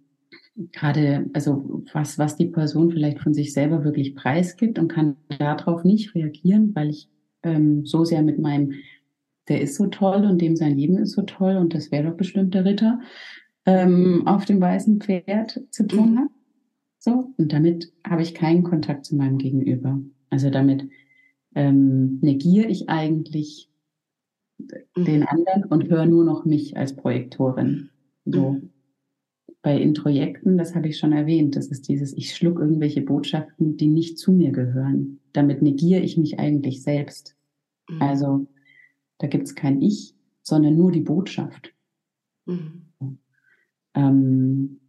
gerade, 0.73 1.29
also 1.33 1.85
was, 1.93 2.19
was 2.19 2.37
die 2.37 2.47
Person 2.47 2.91
vielleicht 2.91 3.21
von 3.21 3.35
sich 3.35 3.53
selber 3.53 3.85
wirklich 3.85 4.15
preisgibt 4.15 4.79
und 4.79 4.89
kann 4.89 5.17
darauf 5.39 5.85
nicht 5.85 6.15
reagieren, 6.15 6.75
weil 6.75 6.91
ich 6.91 7.09
ähm, 7.43 7.85
so 7.85 8.05
sehr 8.05 8.23
mit 8.23 8.39
meinem, 8.39 8.73
der 9.49 9.61
ist 9.61 9.77
so 9.77 9.87
toll 9.87 10.25
und 10.25 10.41
dem 10.41 10.57
sein 10.57 10.77
Leben 10.77 10.97
ist 10.99 11.13
so 11.13 11.23
toll 11.23 11.57
und 11.57 11.75
das 11.75 11.93
wäre 11.93 12.09
doch 12.11 12.17
bestimmt 12.17 12.55
der 12.55 12.65
Ritter, 12.65 13.01
ähm, 13.67 14.27
auf 14.27 14.45
dem 14.45 14.61
weißen 14.61 15.01
Pferd 15.01 15.61
zu 15.71 15.87
tun 15.87 16.13
mhm. 16.13 16.19
habe. 16.19 16.31
So, 16.99 17.33
und 17.37 17.53
damit 17.53 17.93
habe 18.05 18.23
ich 18.23 18.35
keinen 18.35 18.65
Kontakt 18.65 19.05
zu 19.05 19.15
meinem 19.15 19.39
Gegenüber. 19.39 20.01
Also 20.37 20.51
damit 20.51 20.87
ähm, 21.55 22.19
negiere 22.21 22.69
ich 22.69 22.91
eigentlich 22.91 23.71
mhm. 24.59 25.05
den 25.07 25.23
anderen 25.23 25.65
und 25.65 25.89
höre 25.89 26.05
nur 26.05 26.25
noch 26.25 26.45
mich 26.45 26.77
als 26.77 26.95
Projektorin. 26.95 27.89
So. 28.27 28.51
Mhm. 28.51 28.71
Bei 29.63 29.81
Introjekten, 29.81 30.59
das 30.59 30.75
habe 30.75 30.89
ich 30.89 30.99
schon 30.99 31.13
erwähnt, 31.13 31.57
das 31.57 31.69
ist 31.69 31.89
dieses, 31.89 32.13
ich 32.13 32.35
schluck 32.35 32.59
irgendwelche 32.61 33.01
Botschaften, 33.01 33.79
die 33.79 33.87
nicht 33.87 34.19
zu 34.19 34.31
mir 34.31 34.53
gehören. 34.53 35.21
Damit 35.33 35.63
negiere 35.63 36.03
ich 36.03 36.19
mich 36.19 36.39
eigentlich 36.39 36.83
selbst. 36.83 37.35
Mhm. 37.89 38.03
Also 38.03 38.47
da 39.17 39.27
gibt 39.27 39.47
es 39.47 39.55
kein 39.55 39.81
Ich, 39.81 40.15
sondern 40.43 40.77
nur 40.77 40.93
die 40.93 41.01
Botschaft. 41.01 41.73
Mhm. 42.45 42.83
Ähm, 43.95 44.81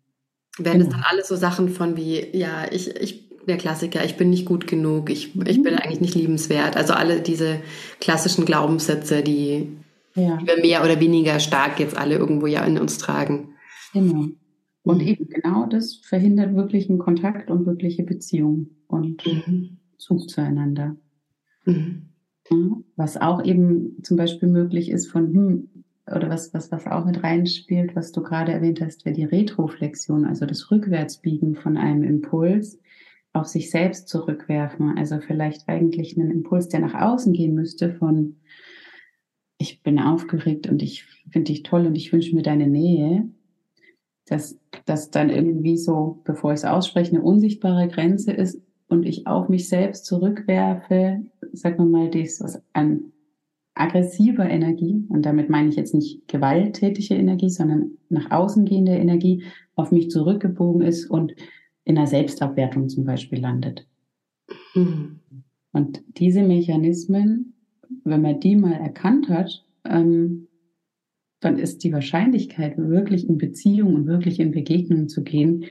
Werden 0.57 0.79
genau. 0.79 0.83
es 0.83 0.89
dann 0.89 1.05
alles 1.09 1.29
so 1.29 1.37
Sachen 1.37 1.69
von 1.69 1.95
wie, 1.95 2.37
ja, 2.37 2.69
ich, 2.69 2.93
ich 2.97 3.26
der 3.47 3.57
Klassiker, 3.57 4.03
ich 4.03 4.17
bin 4.17 4.29
nicht 4.29 4.45
gut 4.45 4.67
genug, 4.67 5.09
ich, 5.09 5.35
ich 5.45 5.63
bin 5.63 5.73
mhm. 5.73 5.79
eigentlich 5.79 6.01
nicht 6.01 6.15
liebenswert. 6.15 6.75
Also 6.75 6.93
alle 6.93 7.21
diese 7.21 7.59
klassischen 7.99 8.45
Glaubenssätze, 8.45 9.23
die, 9.23 9.69
ja. 10.15 10.37
die 10.37 10.47
wir 10.47 10.59
mehr 10.59 10.83
oder 10.83 10.99
weniger 10.99 11.39
stark 11.39 11.79
jetzt 11.79 11.97
alle 11.97 12.15
irgendwo 12.15 12.47
ja 12.47 12.63
in 12.65 12.77
uns 12.77 12.97
tragen. 12.97 13.55
Genau. 13.93 14.27
Und 14.83 15.01
mhm. 15.01 15.07
eben 15.07 15.29
genau 15.29 15.65
das 15.65 15.95
verhindert 15.95 16.55
wirklichen 16.55 16.97
Kontakt 16.97 17.49
und 17.49 17.65
wirkliche 17.65 18.03
Beziehung 18.03 18.69
und 18.87 19.25
mhm. 19.25 19.77
Zug 19.97 20.29
zueinander. 20.29 20.95
Mhm. 21.65 22.03
Was 22.95 23.17
auch 23.17 23.43
eben 23.43 23.97
zum 24.03 24.15
Beispiel 24.15 24.47
möglich 24.47 24.89
ist 24.89 25.07
von, 25.11 25.33
hm, 25.33 25.69
oder 26.09 26.29
was, 26.29 26.53
was, 26.53 26.71
was 26.71 26.87
auch 26.87 27.05
mit 27.05 27.23
reinspielt, 27.23 27.95
was 27.95 28.13
du 28.13 28.23
gerade 28.23 28.53
erwähnt 28.53 28.79
hast, 28.81 29.05
wäre 29.05 29.15
die 29.15 29.25
Retroflexion, 29.25 30.25
also 30.25 30.45
das 30.45 30.71
Rückwärtsbiegen 30.71 31.55
von 31.55 31.75
einem 31.75 32.03
Impuls 32.03 32.79
auf 33.39 33.47
sich 33.47 33.69
selbst 33.69 34.09
zurückwerfen. 34.09 34.97
Also 34.97 35.19
vielleicht 35.19 35.67
eigentlich 35.67 36.17
einen 36.17 36.31
Impuls, 36.31 36.67
der 36.67 36.79
nach 36.79 36.93
außen 36.93 37.33
gehen 37.33 37.53
müsste 37.53 37.93
von, 37.93 38.37
ich 39.57 39.81
bin 39.81 39.99
aufgeregt 39.99 40.67
und 40.67 40.81
ich 40.81 41.03
finde 41.31 41.51
dich 41.51 41.63
toll 41.63 41.85
und 41.85 41.95
ich 41.95 42.11
wünsche 42.13 42.35
mir 42.35 42.43
deine 42.43 42.67
Nähe. 42.67 43.29
Dass 44.25 44.59
das 44.85 45.09
dann 45.09 45.29
irgendwie 45.29 45.77
so, 45.77 46.21
bevor 46.25 46.51
ich 46.51 46.59
es 46.59 46.65
ausspreche, 46.65 47.11
eine 47.11 47.23
unsichtbare 47.23 47.87
Grenze 47.87 48.33
ist 48.33 48.61
und 48.89 49.05
ich 49.05 49.25
auf 49.25 49.49
mich 49.49 49.69
selbst 49.69 50.05
zurückwerfe, 50.05 51.23
sagen 51.53 51.77
wir 51.77 51.85
mal, 51.85 52.09
das 52.09 52.41
was 52.41 52.61
an 52.73 53.13
aggressiver 53.73 54.49
Energie, 54.49 55.05
und 55.09 55.25
damit 55.25 55.49
meine 55.49 55.69
ich 55.69 55.75
jetzt 55.75 55.93
nicht 55.93 56.27
gewalttätige 56.27 57.13
Energie, 57.13 57.49
sondern 57.49 57.91
nach 58.09 58.31
außen 58.31 58.65
gehende 58.65 58.93
Energie 58.93 59.43
auf 59.75 59.91
mich 59.91 60.09
zurückgebogen 60.09 60.81
ist 60.81 61.09
und 61.09 61.35
in 61.87 61.97
einer 61.97 62.05
Selbstabwertung 62.05 62.89
zum 62.89 63.05
Beispiel 63.05 63.39
landet. 63.39 63.87
Mhm. 64.75 65.21
Und 65.71 66.03
diese 66.17 66.43
Mechanismen, 66.43 67.53
wenn 68.03 68.21
man 68.21 68.41
die 68.41 68.57
mal 68.57 68.73
erkannt 68.73 69.29
hat, 69.29 69.63
ähm, 69.85 70.47
dann 71.39 71.57
ist 71.57 71.83
die 71.83 71.93
Wahrscheinlichkeit, 71.93 72.77
wirklich 72.77 73.29
in 73.29 73.37
Beziehung 73.37 73.95
und 73.95 74.07
wirklich 74.07 74.39
in 74.39 74.51
Begegnung 74.51 75.07
zu 75.07 75.23
gehen, 75.23 75.67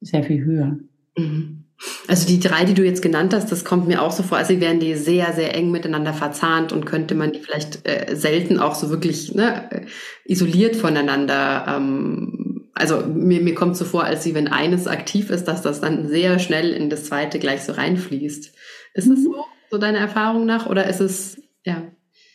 sehr 0.00 0.22
viel 0.22 0.44
höher. 0.44 0.78
Mhm. 1.18 1.64
Also 2.06 2.28
die 2.28 2.38
drei, 2.38 2.64
die 2.64 2.74
du 2.74 2.84
jetzt 2.84 3.02
genannt 3.02 3.34
hast, 3.34 3.50
das 3.50 3.64
kommt 3.64 3.88
mir 3.88 4.02
auch 4.02 4.12
so 4.12 4.22
vor, 4.22 4.38
als 4.38 4.48
wären 4.48 4.78
die 4.78 4.94
sehr, 4.94 5.32
sehr 5.32 5.56
eng 5.56 5.72
miteinander 5.72 6.12
verzahnt 6.12 6.72
und 6.72 6.86
könnte 6.86 7.16
man 7.16 7.32
die 7.32 7.40
vielleicht 7.40 7.88
äh, 7.88 8.14
selten 8.14 8.60
auch 8.60 8.76
so 8.76 8.90
wirklich 8.90 9.34
ne, 9.34 9.86
isoliert 10.24 10.76
voneinander 10.76 11.64
ähm, 11.68 12.41
also 12.74 13.06
mir, 13.06 13.40
mir 13.40 13.54
kommt 13.54 13.76
so 13.76 13.84
vor, 13.84 14.04
als 14.04 14.32
wenn 14.34 14.48
eines 14.48 14.86
aktiv 14.86 15.30
ist, 15.30 15.44
dass 15.44 15.62
das 15.62 15.80
dann 15.80 16.08
sehr 16.08 16.38
schnell 16.38 16.70
in 16.70 16.90
das 16.90 17.04
zweite 17.04 17.38
gleich 17.38 17.62
so 17.62 17.72
reinfließt. 17.72 18.52
Ist 18.94 19.08
es 19.08 19.18
mhm. 19.20 19.24
so, 19.24 19.34
so 19.70 19.78
deiner 19.78 19.98
Erfahrung 19.98 20.46
nach, 20.46 20.68
oder 20.68 20.88
ist 20.88 21.00
es, 21.00 21.40
ja? 21.64 21.82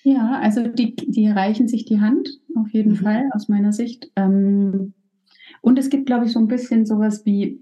Ja, 0.04 0.39
also 0.41 0.67
die, 0.67 0.95
die 0.95 1.28
reichen 1.28 1.67
sich 1.67 1.86
die 1.86 2.00
Hand, 2.00 2.30
auf 2.56 2.69
jeden 2.71 2.91
mhm. 2.91 2.97
Fall, 2.97 3.30
aus 3.34 3.50
meiner 3.50 3.73
Sicht. 3.73 4.12
Ähm, 4.15 4.93
und 5.62 5.80
es 5.80 5.89
gibt, 5.89 6.06
glaube 6.06 6.26
ich, 6.26 6.32
so 6.32 6.39
ein 6.39 6.47
bisschen 6.47 6.86
sowas 6.86 7.26
wie, 7.26 7.60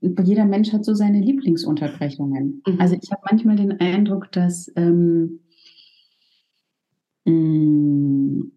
jeder 0.00 0.44
Mensch 0.44 0.72
hat 0.72 0.84
so 0.84 0.94
seine 0.94 1.20
Lieblingsunterbrechungen. 1.20 2.62
Mhm. 2.66 2.80
Also 2.80 2.96
ich 3.00 3.10
habe 3.10 3.22
manchmal 3.30 3.56
den 3.56 3.80
Eindruck, 3.80 4.30
dass 4.32 4.70
ähm, 4.76 5.40
mh, 7.24 7.32
mm, 7.32 8.52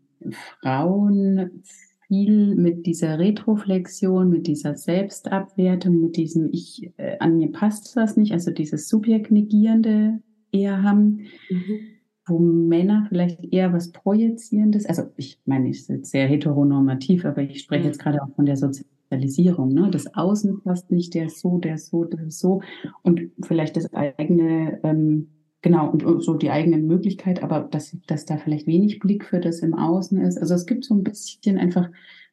Frauen 0.61 1.63
viel 2.09 2.55
mit 2.55 2.87
dieser 2.87 3.19
Retroflexion, 3.19 4.29
mit 4.29 4.47
dieser 4.47 4.75
Selbstabwertung, 4.75 6.01
mit 6.01 6.17
diesem 6.17 6.49
Ich, 6.51 6.91
äh, 6.97 7.17
an 7.19 7.37
mir 7.37 7.51
passt 7.51 7.95
das 7.95 8.17
nicht, 8.17 8.33
also 8.33 8.51
dieses 8.51 8.89
Subjekt-Negierende 8.89 10.19
eher 10.51 10.81
haben, 10.81 11.27
mhm. 11.49 11.79
wo 12.25 12.39
Männer 12.39 13.05
vielleicht 13.07 13.53
eher 13.53 13.71
was 13.73 13.91
Projizierendes, 13.91 14.87
also 14.87 15.03
ich 15.17 15.39
meine, 15.45 15.69
ich 15.69 15.85
bin 15.85 16.03
sehr 16.03 16.27
heteronormativ, 16.27 17.25
aber 17.25 17.43
ich 17.43 17.61
spreche 17.61 17.85
jetzt 17.85 17.99
gerade 17.99 18.23
auch 18.23 18.33
von 18.35 18.47
der 18.47 18.57
Sozialisierung, 18.57 19.71
ne? 19.71 19.89
Das 19.91 20.15
Außen 20.15 20.61
passt 20.63 20.91
nicht, 20.91 21.13
der 21.13 21.29
so, 21.29 21.59
der 21.59 21.77
so, 21.77 22.05
der 22.05 22.31
so 22.31 22.61
und 23.03 23.21
vielleicht 23.41 23.77
das 23.77 23.93
eigene 23.93 24.79
ähm, 24.83 25.27
Genau, 25.61 25.89
und 25.89 26.23
so 26.23 26.35
die 26.35 26.51
eigene 26.51 26.77
Möglichkeit, 26.77 27.43
aber 27.43 27.59
dass, 27.59 27.97
dass 28.07 28.25
da 28.25 28.37
vielleicht 28.37 28.65
wenig 28.65 28.99
Blick 28.99 29.25
für 29.25 29.41
das 29.41 29.59
im 29.59 29.73
Außen 29.73 30.21
ist. 30.21 30.37
Also 30.37 30.53
es 30.53 30.65
gibt 30.65 30.85
so 30.85 30.93
ein 30.93 31.03
bisschen 31.03 31.57
einfach 31.57 31.89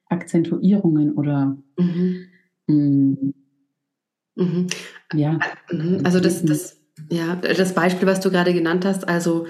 Akzentuierungen 0.09 1.13
oder 1.15 1.57
mhm. 1.77 2.27
Mh, 2.69 2.75
mm, 2.75 3.35
mhm. 4.37 4.67
ja. 5.15 5.41
Mhm. 5.73 6.01
Also 6.05 6.21
das, 6.21 6.45
das, 6.45 6.81
ja, 7.11 7.35
das 7.37 7.75
Beispiel, 7.75 8.07
was 8.07 8.21
du 8.21 8.31
gerade 8.31 8.55
genannt 8.55 8.85
hast, 8.85 9.09
also 9.09 9.47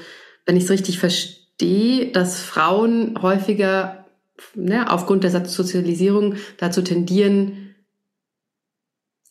wenn 0.46 0.56
ich 0.56 0.64
es 0.64 0.70
richtig 0.70 0.98
verstehe, 0.98 2.12
dass 2.12 2.40
Frauen 2.40 3.20
häufiger 3.20 4.06
ne, 4.54 4.90
aufgrund 4.90 5.24
der 5.24 5.44
Sozialisierung 5.44 6.36
dazu 6.56 6.82
tendieren, 6.82 7.65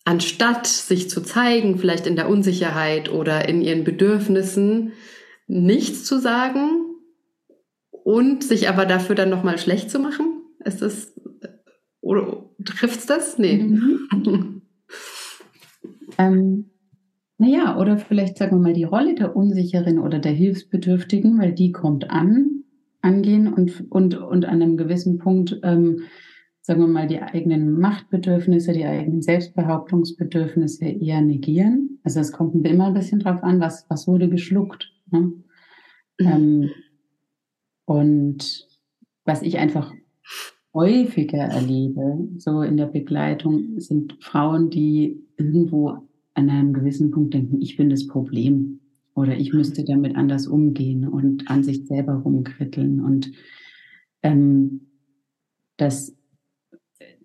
anstatt 0.06 0.68
sich 0.68 1.10
zu 1.10 1.22
zeigen, 1.22 1.78
vielleicht 1.78 2.08
in 2.08 2.16
der 2.16 2.30
Unsicherheit 2.30 3.12
oder 3.12 3.50
in 3.50 3.62
ihren 3.62 3.84
Bedürfnissen, 3.84 4.94
nichts 5.48 6.06
zu 6.06 6.20
sagen 6.20 6.86
und 7.90 8.44
sich 8.44 8.70
aber 8.70 8.86
dafür 8.86 9.16
dann 9.16 9.30
nochmal 9.30 9.58
schlecht 9.58 9.90
zu 9.90 10.00
machen? 10.00 10.44
Ist 10.64 10.82
das, 10.82 11.14
oder 12.02 12.50
trifft's 12.64 13.08
das? 13.08 13.38
Nee. 13.38 13.58
Mhm. 13.58 14.62
ähm, 16.18 16.70
naja, 17.38 17.78
oder 17.78 17.98
vielleicht 17.98 18.38
sagen 18.38 18.58
wir 18.58 18.62
mal 18.62 18.74
die 18.74 18.84
Rolle 18.84 19.16
der 19.16 19.36
Unsicheren 19.36 20.00
oder 20.00 20.20
der 20.20 20.32
Hilfsbedürftigen, 20.32 21.40
weil 21.40 21.54
die 21.54 21.72
kommt 21.72 22.10
an, 22.10 22.64
angehen 23.02 23.52
und, 23.52 23.92
und, 23.92 24.16
und 24.16 24.46
an 24.46 24.62
einem 24.62 24.78
gewissen 24.78 25.18
Punkt 25.18 25.60
ähm, 25.64 26.04
sagen 26.66 26.82
wir 26.82 26.88
mal, 26.88 27.08
die 27.08 27.22
eigenen 27.22 27.80
Machtbedürfnisse, 27.80 28.74
die 28.74 28.86
eigenen 28.86 29.22
Selbstbehauptungsbedürfnisse 29.22 30.86
eher 30.86 31.22
negieren. 31.22 32.00
Also 32.04 32.20
es 32.20 32.32
kommt 32.32 32.66
immer 32.66 32.88
ein 32.88 32.96
bisschen 32.96 33.20
drauf 33.20 33.44
an, 33.44 33.60
was, 33.60 33.86
was 33.88 34.08
wurde 34.08 34.30
geschluckt. 34.30 34.92
Ne? 35.12 35.20
Mhm. 35.20 36.26
Ähm, 36.28 36.70
und 37.86 38.68
was 39.26 39.44
ich 39.44 39.60
einfach 39.60 39.94
häufiger 40.74 41.38
erlebe, 41.38 42.28
so 42.40 42.64
in 42.64 42.78
der 42.78 42.88
Begleitung, 42.88 43.80
sind 43.80 44.18
Frauen, 44.20 44.72
die 44.72 45.24
irgendwo 45.38 45.90
an 46.34 46.50
einem 46.50 46.74
gewissen 46.74 47.12
Punkt 47.12 47.36
denken, 47.36 47.62
ich 47.62 47.78
bin 47.78 47.92
das 47.92 48.08
Problem 48.08 48.80
oder 49.14 49.38
ich 49.38 49.54
müsste 49.54 49.84
damit 49.86 50.16
anders 50.16 50.48
umgehen 50.48 51.08
und 51.08 51.48
an 51.48 51.64
sich 51.64 51.86
selber 51.86 52.16
rumkritteln 52.16 53.02
und 53.02 53.32
ähm, 54.24 54.88
dass 55.78 56.16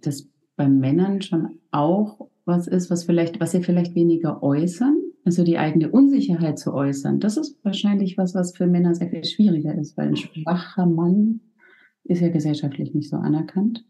das 0.07 0.29
bei 0.57 0.69
Männern 0.69 1.23
schon 1.23 1.59
auch 1.71 2.29
was 2.45 2.67
ist, 2.67 2.91
was 2.91 3.05
vielleicht, 3.05 3.41
was 3.41 3.53
sie 3.53 3.63
vielleicht 3.63 3.95
weniger 3.95 4.43
äußern, 4.43 4.97
also 5.25 5.45
die 5.45 5.59
eigene 5.59 5.91
Unsicherheit 5.91 6.59
zu 6.59 6.75
äußern. 6.75 7.21
Das 7.21 7.37
ist 7.37 7.63
wahrscheinlich 7.65 8.19
was, 8.19 8.35
was 8.35 8.57
für 8.57 8.67
Männer 8.67 8.95
sehr 8.95 9.09
viel 9.09 9.25
schwieriger 9.25 9.75
ist, 9.75 9.97
weil 9.97 10.09
ein 10.09 10.17
schwacher 10.17 10.87
Mann 10.87 11.41
ist 12.05 12.21
ja 12.21 12.29
gesellschaftlich 12.29 12.95
nicht 12.95 13.09
so 13.09 13.17
anerkannt. 13.17 13.85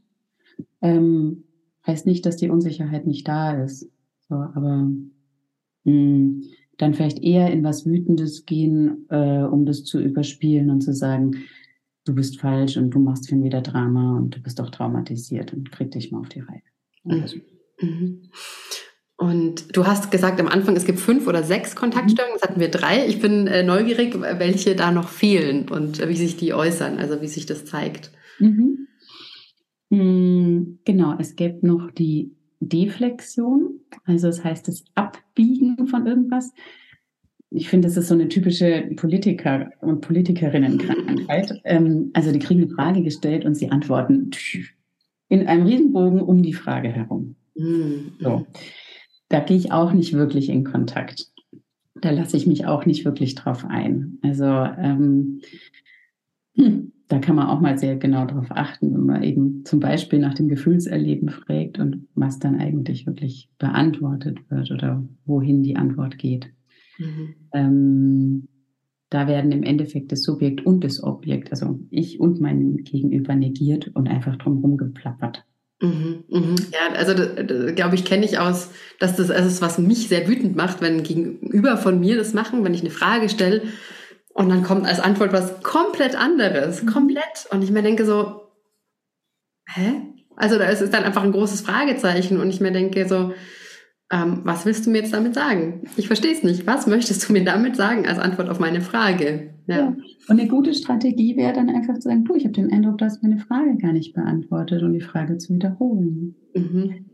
Ähm, 0.82 1.44
heißt 1.86 2.06
nicht, 2.06 2.26
dass 2.26 2.36
die 2.36 2.50
Unsicherheit 2.50 3.06
nicht 3.06 3.26
da 3.26 3.62
ist. 3.62 3.88
So, 4.28 4.34
aber 4.34 4.88
mh, 5.84 5.84
hm, 5.84 6.42
dann 6.76 6.94
vielleicht 6.94 7.22
eher 7.22 7.50
in 7.50 7.62
was 7.62 7.84
Wütendes 7.84 8.46
gehen, 8.46 9.06
äh, 9.10 9.42
um 9.42 9.66
das 9.66 9.84
zu 9.84 10.00
überspielen 10.00 10.70
und 10.70 10.80
zu 10.80 10.94
sagen, 10.94 11.32
du 12.10 12.14
bist 12.16 12.40
falsch 12.40 12.76
und 12.76 12.90
du 12.90 12.98
machst 12.98 13.28
schon 13.28 13.42
wieder 13.44 13.60
Drama 13.60 14.16
und 14.16 14.34
du 14.34 14.42
bist 14.42 14.58
doch 14.58 14.70
traumatisiert 14.70 15.52
und 15.52 15.70
krieg 15.70 15.92
dich 15.92 16.10
mal 16.10 16.20
auf 16.20 16.28
die 16.28 16.40
Reihe. 16.40 16.62
Mhm. 17.04 17.22
Also. 17.22 17.36
Mhm. 17.80 18.22
Und 19.16 19.76
du 19.76 19.86
hast 19.86 20.10
gesagt 20.10 20.40
am 20.40 20.48
Anfang, 20.48 20.74
es 20.76 20.86
gibt 20.86 20.98
fünf 20.98 21.26
oder 21.26 21.42
sechs 21.42 21.76
Kontaktstörungen. 21.76 22.34
Jetzt 22.34 22.48
hatten 22.48 22.58
wir 22.58 22.70
drei. 22.70 23.06
Ich 23.06 23.20
bin 23.20 23.46
äh, 23.46 23.62
neugierig, 23.62 24.18
welche 24.20 24.74
da 24.74 24.90
noch 24.90 25.08
fehlen 25.08 25.68
und 25.68 26.00
äh, 26.00 26.08
wie 26.08 26.16
sich 26.16 26.36
die 26.36 26.52
äußern, 26.52 26.98
also 26.98 27.20
wie 27.20 27.28
sich 27.28 27.46
das 27.46 27.64
zeigt. 27.64 28.10
Mhm. 28.38 28.88
Mm, 29.90 30.78
genau, 30.84 31.16
es 31.18 31.36
gibt 31.36 31.62
noch 31.62 31.90
die 31.90 32.34
Deflexion, 32.60 33.80
also 34.04 34.26
das 34.26 34.42
heißt 34.42 34.66
das 34.68 34.84
Abbiegen 34.94 35.86
von 35.86 36.06
irgendwas. 36.06 36.52
Ich 37.50 37.68
finde, 37.68 37.88
das 37.88 37.96
ist 37.96 38.08
so 38.08 38.14
eine 38.14 38.28
typische 38.28 38.88
Politiker- 38.96 39.70
und 39.80 40.00
Politikerinnenkrankheit. 40.02 41.60
Ähm, 41.64 42.10
also 42.14 42.32
die 42.32 42.38
kriegen 42.38 42.62
eine 42.62 42.70
Frage 42.70 43.02
gestellt 43.02 43.44
und 43.44 43.54
sie 43.54 43.70
antworten 43.70 44.30
in 45.28 45.46
einem 45.46 45.66
Riesenbogen 45.66 46.20
um 46.20 46.42
die 46.42 46.52
Frage 46.52 46.88
herum. 46.88 47.36
Mhm. 47.56 48.12
So. 48.20 48.46
Da 49.28 49.40
gehe 49.40 49.56
ich 49.56 49.72
auch 49.72 49.92
nicht 49.92 50.12
wirklich 50.12 50.48
in 50.48 50.64
Kontakt. 50.64 51.26
Da 52.00 52.10
lasse 52.10 52.36
ich 52.36 52.46
mich 52.46 52.66
auch 52.66 52.86
nicht 52.86 53.04
wirklich 53.04 53.34
drauf 53.34 53.64
ein. 53.68 54.18
Also 54.22 54.44
ähm, 54.44 55.40
hm, 56.56 56.92
da 57.08 57.18
kann 57.18 57.36
man 57.36 57.48
auch 57.48 57.60
mal 57.60 57.76
sehr 57.76 57.96
genau 57.96 58.24
darauf 58.24 58.50
achten, 58.50 58.94
wenn 58.94 59.06
man 59.06 59.22
eben 59.22 59.64
zum 59.64 59.80
Beispiel 59.80 60.20
nach 60.20 60.34
dem 60.34 60.48
Gefühlserleben 60.48 61.28
fragt 61.28 61.78
und 61.78 62.06
was 62.14 62.38
dann 62.38 62.60
eigentlich 62.60 63.06
wirklich 63.06 63.48
beantwortet 63.58 64.38
wird 64.48 64.70
oder 64.70 65.02
wohin 65.26 65.62
die 65.62 65.76
Antwort 65.76 66.18
geht. 66.18 66.50
Mhm. 67.00 67.34
Ähm, 67.52 68.48
da 69.10 69.26
werden 69.26 69.50
im 69.50 69.64
Endeffekt 69.64 70.12
das 70.12 70.22
Subjekt 70.22 70.64
und 70.64 70.84
das 70.84 71.02
Objekt, 71.02 71.50
also 71.50 71.80
ich 71.90 72.20
und 72.20 72.40
mein 72.40 72.76
Gegenüber 72.84 73.34
negiert 73.34 73.90
und 73.94 74.08
einfach 74.08 74.36
drumherum 74.36 74.76
geplappert. 74.76 75.44
Mhm, 75.82 76.24
mhm. 76.28 76.56
Ja, 76.72 76.94
also 76.96 77.14
glaube 77.74 77.94
ich, 77.94 78.04
kenne 78.04 78.24
ich 78.24 78.38
aus, 78.38 78.70
dass 78.98 79.16
das 79.16 79.30
ist, 79.30 79.62
was 79.62 79.78
mich 79.78 80.08
sehr 80.08 80.28
wütend 80.28 80.54
macht, 80.54 80.80
wenn 80.80 81.02
Gegenüber 81.02 81.76
von 81.76 81.98
mir 81.98 82.16
das 82.16 82.34
machen, 82.34 82.62
wenn 82.62 82.74
ich 82.74 82.82
eine 82.82 82.90
Frage 82.90 83.28
stelle 83.28 83.62
und 84.32 84.48
dann 84.48 84.62
kommt 84.62 84.86
als 84.86 85.00
Antwort 85.00 85.32
was 85.32 85.62
komplett 85.62 86.14
anderes, 86.14 86.82
mhm. 86.82 86.86
komplett. 86.86 87.46
Und 87.50 87.62
ich 87.62 87.70
mir 87.70 87.82
denke 87.82 88.04
so, 88.04 88.42
hä? 89.66 90.02
Also 90.36 90.58
da 90.58 90.66
ist 90.66 90.82
es 90.82 90.90
dann 90.90 91.04
einfach 91.04 91.22
ein 91.22 91.32
großes 91.32 91.62
Fragezeichen 91.62 92.38
und 92.38 92.48
ich 92.48 92.60
mir 92.60 92.72
denke 92.72 93.08
so, 93.08 93.34
ähm, 94.10 94.40
was 94.42 94.66
willst 94.66 94.86
du 94.86 94.90
mir 94.90 94.98
jetzt 94.98 95.12
damit 95.12 95.34
sagen? 95.34 95.82
Ich 95.96 96.08
verstehe 96.08 96.32
es 96.32 96.42
nicht. 96.42 96.66
Was 96.66 96.86
möchtest 96.86 97.28
du 97.28 97.32
mir 97.32 97.44
damit 97.44 97.76
sagen 97.76 98.06
als 98.06 98.18
Antwort 98.18 98.48
auf 98.48 98.58
meine 98.58 98.80
Frage? 98.80 99.54
Ja. 99.66 99.76
ja. 99.76 99.86
Und 100.28 100.40
eine 100.40 100.48
gute 100.48 100.74
Strategie 100.74 101.36
wäre 101.36 101.52
dann 101.52 101.70
einfach 101.70 101.94
zu 101.94 102.08
sagen, 102.08 102.24
du, 102.24 102.34
ich 102.34 102.44
habe 102.44 102.52
den 102.52 102.72
Eindruck, 102.72 102.98
du 102.98 103.04
hast 103.04 103.22
meine 103.22 103.38
Frage 103.38 103.76
gar 103.76 103.92
nicht 103.92 104.14
beantwortet 104.14 104.82
und 104.82 104.94
die 104.94 105.00
Frage 105.00 105.38
zu 105.38 105.54
wiederholen. 105.54 106.34
Mhm. 106.54 107.06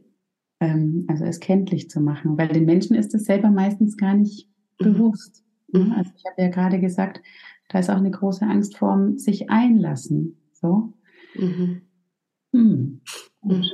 Ähm, 0.60 1.04
also 1.08 1.24
es 1.24 1.40
kenntlich 1.40 1.90
zu 1.90 2.00
machen, 2.00 2.38
weil 2.38 2.48
den 2.48 2.64
Menschen 2.64 2.96
ist 2.96 3.14
es 3.14 3.24
selber 3.24 3.50
meistens 3.50 3.98
gar 3.98 4.14
nicht 4.14 4.48
mhm. 4.80 4.84
bewusst. 4.84 5.44
Mhm. 5.72 5.92
Also 5.92 6.10
ich 6.16 6.24
habe 6.24 6.42
ja 6.42 6.48
gerade 6.48 6.80
gesagt, 6.80 7.20
da 7.68 7.78
ist 7.78 7.90
auch 7.90 7.96
eine 7.96 8.10
große 8.10 8.46
Angst 8.46 8.78
vorm 8.78 9.18
sich 9.18 9.50
einlassen. 9.50 10.38
So. 10.52 10.94
Mhm. 11.34 11.82
Hm. 12.54 13.00
Mhm. 13.42 13.64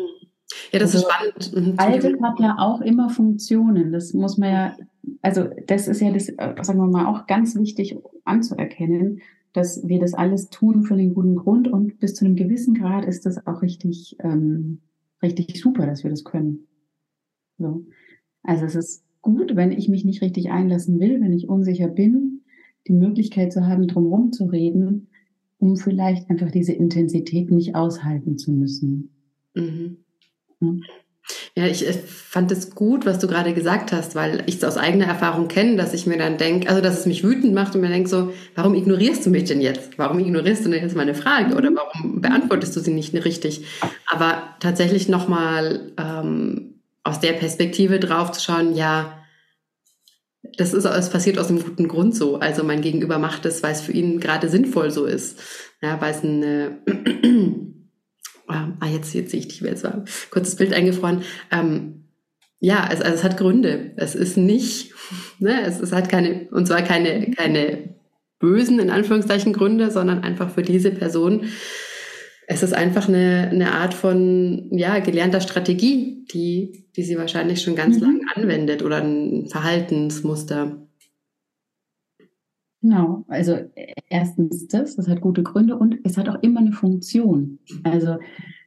Ja, 0.72 0.78
das 0.78 0.94
also, 0.94 1.06
ist 1.06 1.12
spannend. 1.12 1.68
Mhm. 1.68 1.74
Altes 1.78 2.22
hat 2.22 2.40
ja 2.40 2.56
auch 2.58 2.80
immer 2.80 3.10
Funktionen. 3.10 3.92
Das 3.92 4.14
muss 4.14 4.38
man 4.38 4.50
ja, 4.50 4.76
also 5.20 5.48
das 5.66 5.86
ist 5.86 6.00
ja 6.00 6.10
das, 6.10 6.28
äh, 6.30 6.54
sagen 6.62 6.78
wir 6.78 6.86
mal, 6.86 7.06
auch 7.06 7.26
ganz 7.26 7.54
wichtig 7.56 7.96
anzuerkennen, 8.24 9.20
dass 9.52 9.86
wir 9.86 10.00
das 10.00 10.14
alles 10.14 10.48
tun 10.48 10.84
für 10.84 10.96
den 10.96 11.12
guten 11.12 11.36
Grund 11.36 11.68
und 11.68 11.98
bis 12.00 12.14
zu 12.14 12.24
einem 12.24 12.36
gewissen 12.36 12.74
Grad 12.74 13.04
ist 13.04 13.26
das 13.26 13.46
auch 13.46 13.60
richtig, 13.60 14.16
ähm, 14.20 14.80
richtig 15.22 15.60
super, 15.60 15.86
dass 15.86 16.04
wir 16.04 16.10
das 16.10 16.24
können. 16.24 16.66
So. 17.58 17.84
Also 18.42 18.64
es 18.64 18.74
ist 18.74 19.04
gut, 19.20 19.54
wenn 19.54 19.72
ich 19.72 19.88
mich 19.88 20.06
nicht 20.06 20.22
richtig 20.22 20.50
einlassen 20.50 20.98
will, 21.00 21.20
wenn 21.20 21.32
ich 21.32 21.48
unsicher 21.48 21.88
bin, 21.88 22.40
die 22.88 22.94
Möglichkeit 22.94 23.52
zu 23.52 23.66
haben, 23.66 23.86
drumherum 23.86 24.32
zu 24.32 24.46
reden, 24.46 25.08
um 25.58 25.76
vielleicht 25.76 26.28
einfach 26.30 26.50
diese 26.50 26.72
Intensität 26.72 27.50
nicht 27.50 27.76
aushalten 27.76 28.38
zu 28.38 28.52
müssen. 28.52 29.10
Mhm. 29.54 29.98
Ja, 31.54 31.66
ich 31.66 31.84
fand 32.06 32.50
es 32.50 32.74
gut, 32.74 33.06
was 33.06 33.18
du 33.18 33.28
gerade 33.28 33.54
gesagt 33.54 33.92
hast, 33.92 34.14
weil 34.14 34.42
ich 34.46 34.56
es 34.56 34.64
aus 34.64 34.76
eigener 34.76 35.06
Erfahrung 35.06 35.48
kenne, 35.48 35.76
dass 35.76 35.94
ich 35.94 36.06
mir 36.06 36.18
dann 36.18 36.36
denke, 36.36 36.68
also 36.68 36.80
dass 36.80 36.98
es 36.98 37.06
mich 37.06 37.22
wütend 37.22 37.54
macht 37.54 37.74
und 37.74 37.80
mir 37.80 37.88
denke 37.88 38.08
so, 38.08 38.32
warum 38.54 38.74
ignorierst 38.74 39.24
du 39.26 39.30
mich 39.30 39.44
denn 39.44 39.60
jetzt? 39.60 39.98
Warum 39.98 40.18
ignorierst 40.18 40.64
du 40.64 40.70
denn 40.70 40.82
jetzt 40.82 40.96
meine 40.96 41.14
Frage 41.14 41.54
oder 41.54 41.70
warum 41.74 42.20
beantwortest 42.20 42.74
du 42.74 42.80
sie 42.80 42.92
nicht 42.92 43.14
richtig? 43.14 43.64
Aber 44.10 44.42
tatsächlich 44.60 45.08
nochmal 45.08 45.92
ähm, 45.98 46.80
aus 47.04 47.20
der 47.20 47.32
Perspektive 47.34 48.00
drauf 48.00 48.32
zu 48.32 48.40
schauen, 48.40 48.74
ja, 48.74 49.18
das 50.58 50.74
ist, 50.74 50.84
es 50.84 51.10
passiert 51.10 51.38
aus 51.38 51.48
einem 51.48 51.62
guten 51.62 51.88
Grund 51.88 52.16
so. 52.16 52.40
Also 52.40 52.64
mein 52.64 52.82
Gegenüber 52.82 53.18
macht 53.18 53.46
es, 53.46 53.62
weil 53.62 53.72
es 53.72 53.80
für 53.80 53.92
ihn 53.92 54.20
gerade 54.20 54.48
sinnvoll 54.48 54.90
so 54.90 55.06
ist. 55.06 55.40
Ja, 55.80 56.00
weil 56.00 56.12
es 56.12 56.22
eine, 56.22 56.78
ah, 58.48 58.86
jetzt, 58.92 59.14
jetzt 59.14 59.30
sehe 59.30 59.40
ich 59.40 59.48
dich, 59.48 59.60
jetzt 59.60 59.84
war 59.84 59.94
ein 59.94 60.04
kurzes 60.30 60.56
Bild 60.56 60.72
eingefroren. 60.72 61.22
Ähm, 61.50 62.04
ja, 62.60 62.88
es, 62.92 63.00
also 63.00 63.16
es 63.16 63.24
hat 63.24 63.36
Gründe. 63.36 63.92
Es 63.96 64.14
ist 64.14 64.36
nicht, 64.36 64.92
ne, 65.38 65.62
es, 65.62 65.80
es 65.80 65.92
hat 65.92 66.08
keine, 66.08 66.48
und 66.50 66.66
zwar 66.66 66.82
keine, 66.82 67.30
keine 67.32 67.94
bösen, 68.38 68.78
in 68.78 68.90
Anführungszeichen, 68.90 69.52
Gründe, 69.52 69.90
sondern 69.90 70.22
einfach 70.22 70.50
für 70.50 70.62
diese 70.62 70.90
Person 70.90 71.46
es 72.46 72.62
ist 72.62 72.74
einfach 72.74 73.08
eine, 73.08 73.48
eine 73.50 73.72
Art 73.72 73.94
von 73.94 74.68
ja, 74.70 74.98
gelernter 74.98 75.40
Strategie, 75.40 76.24
die, 76.32 76.86
die 76.96 77.02
sie 77.02 77.16
wahrscheinlich 77.16 77.62
schon 77.62 77.76
ganz 77.76 77.96
mhm. 77.96 78.02
lange 78.02 78.20
anwendet 78.34 78.82
oder 78.82 79.02
ein 79.02 79.46
Verhaltensmuster. 79.48 80.81
Genau, 82.82 83.24
also 83.28 83.58
erstens 84.08 84.66
das, 84.66 84.96
das 84.96 85.06
hat 85.06 85.20
gute 85.20 85.44
Gründe 85.44 85.76
und 85.76 86.00
es 86.02 86.18
hat 86.18 86.28
auch 86.28 86.42
immer 86.42 86.58
eine 86.60 86.72
Funktion. 86.72 87.60
Also 87.84 88.16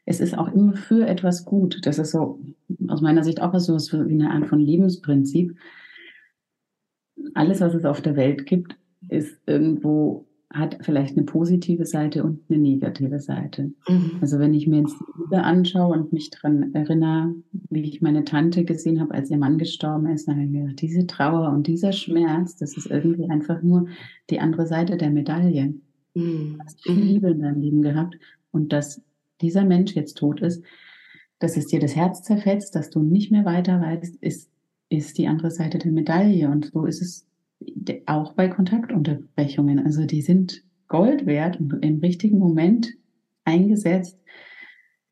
es 0.06 0.22
ist 0.22 0.38
auch 0.38 0.54
immer 0.54 0.74
für 0.74 1.06
etwas 1.06 1.44
gut. 1.44 1.86
Das 1.86 2.00
ist 2.00 2.12
so 2.12 2.40
aus 2.88 3.02
meiner 3.02 3.26
Sicht 3.26 3.42
auch 3.42 3.54
so 3.60 3.76
wie 4.08 4.14
eine 4.14 4.32
Art 4.32 4.48
von 4.48 4.60
Lebensprinzip. 4.60 5.58
Alles, 7.34 7.60
was 7.60 7.74
es 7.74 7.84
auf 7.84 8.02
der 8.02 8.16
Welt 8.16 8.46
gibt, 8.46 8.78
ist 9.10 9.38
irgendwo 9.48 10.26
hat 10.56 10.78
vielleicht 10.82 11.18
eine 11.18 11.26
positive 11.26 11.86
Seite 11.86 12.24
und 12.24 12.40
eine 12.50 12.60
negative 12.60 13.20
Seite. 13.20 13.74
Mhm. 13.90 14.12
Also 14.22 14.40
wenn 14.40 14.54
ich 14.54 14.68
mir 14.68 14.80
jetzt 14.80 14.96
die 15.00 15.22
Liebe 15.22 15.44
anschaue 15.44 15.94
und 15.94 16.14
mich 16.14 16.30
daran 16.30 16.74
erinnere, 16.74 17.36
wie 17.70 17.84
ich 17.84 18.02
meine 18.02 18.24
Tante 18.24 18.64
gesehen 18.64 19.02
habe, 19.02 19.14
als 19.14 19.30
ihr 19.30 19.38
Mann 19.38 19.58
gestorben 19.58 20.08
ist, 20.08 20.28
dann 20.28 20.36
habe 20.36 20.46
ich 20.46 20.52
mir 20.52 20.62
gedacht, 20.62 20.82
diese 20.82 21.08
Trauer 21.08 21.50
und 21.50 21.68
dieser 21.68 21.92
Schmerz, 21.92 22.56
das 22.56 22.78
ist 22.78 22.88
irgendwie 22.88 23.30
einfach 23.30 23.62
nur 23.62 23.88
die 24.30 24.40
andere 24.40 24.66
Seite 24.66 24.96
der 24.96 25.10
Medaille. 25.10 25.74
Mhm. 26.14 26.56
Du 26.58 26.64
hast 26.64 26.82
viel 26.82 27.00
Liebe 27.00 27.32
in 27.32 27.42
deinem 27.42 27.60
Leben 27.60 27.82
gehabt 27.82 28.18
und 28.52 28.72
dass 28.72 29.02
dieser 29.42 29.66
Mensch 29.66 29.94
jetzt 29.94 30.18
tot 30.18 30.40
ist, 30.40 30.64
dass 31.40 31.58
es 31.58 31.68
dir 31.68 31.82
das 31.82 31.98
Herz 31.98 32.24
zerfetzt, 32.24 32.76
dass 32.76 32.90
du 32.90 33.02
nicht 33.02 33.30
mehr 33.30 33.44
weiter 33.44 33.82
weißt, 33.82 34.16
ist, 34.22 34.50
ist 34.88 35.18
die 35.18 35.28
andere 35.28 35.52
Seite 35.52 35.80
der 35.80 35.92
Medaille. 35.92 36.50
Und 36.50 36.72
so 36.74 36.86
ist 36.86 37.02
es 37.02 37.28
auch 38.06 38.34
bei 38.34 38.48
Kontaktunterbrechungen. 38.48 39.80
Also 39.80 40.06
die 40.06 40.22
sind 40.22 40.64
Gold 40.88 41.26
wert 41.26 41.60
und 41.60 41.74
im 41.84 42.00
richtigen 42.00 42.40
Moment 42.40 42.94
eingesetzt, 43.44 44.20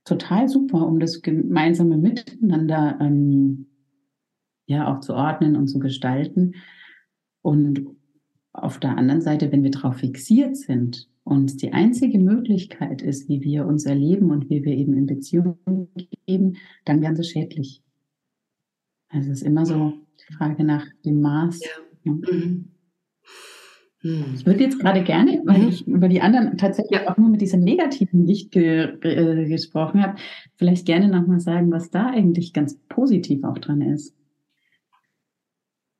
total 0.06 0.50
super, 0.50 0.86
um 0.86 1.00
das 1.00 1.22
gemeinsame 1.22 1.98
Miteinander 1.98 2.98
ähm, 3.00 3.68
ja 4.66 4.94
auch 4.94 5.00
zu 5.00 5.14
ordnen 5.14 5.56
und 5.56 5.68
zu 5.68 5.80
gestalten. 5.80 6.56
Und 7.42 7.86
auf 8.54 8.80
der 8.80 8.98
anderen 8.98 9.22
Seite, 9.22 9.52
wenn 9.52 9.64
wir 9.64 9.72
darauf 9.72 9.98
fixiert 9.98 10.58
sind 10.58 11.10
und 11.24 11.62
die 11.62 11.74
einzige 11.74 12.20
Möglichkeit 12.20 13.02
ist, 13.02 13.28
wie 13.30 13.42
wir 13.42 13.66
uns 13.66 13.86
erleben 13.86 14.32
und 14.32 14.50
wie 14.50 14.64
wir 14.64 14.74
eben 14.74 14.94
in 14.94 15.06
Beziehungen 15.06 15.90
geben, 16.28 16.58
dann 16.86 17.02
werden 17.02 17.16
sie 17.16 17.24
schädlich. 17.24 17.82
Also 19.10 19.32
es 19.32 19.42
ist 19.42 19.48
immer 19.48 19.66
so 19.66 19.94
die 20.20 20.34
Frage 20.34 20.64
nach 20.64 20.86
dem 21.06 21.22
Maß. 21.22 21.62
Ja. 21.62 21.93
Mhm. 22.04 22.70
Ich 24.36 24.46
würde 24.46 24.62
jetzt 24.62 24.80
gerade 24.80 25.02
gerne, 25.02 25.42
weil 25.46 25.62
mhm. 25.62 25.68
ich 25.70 25.88
über 25.88 26.10
die 26.10 26.20
anderen 26.20 26.58
tatsächlich 26.58 27.00
ja. 27.00 27.10
auch 27.10 27.18
nur 27.18 27.30
mit 27.30 27.40
diesem 27.40 27.62
negativen 27.62 28.26
Licht 28.26 28.52
ge 28.52 28.98
ge 29.00 29.48
gesprochen 29.48 30.04
habe, 30.04 30.18
vielleicht 30.56 30.86
gerne 30.86 31.08
nochmal 31.08 31.40
sagen, 31.40 31.72
was 31.72 31.90
da 31.90 32.08
eigentlich 32.08 32.52
ganz 32.52 32.78
positiv 32.90 33.46
auch 33.46 33.58
dran 33.58 33.82
ist. 33.82 34.14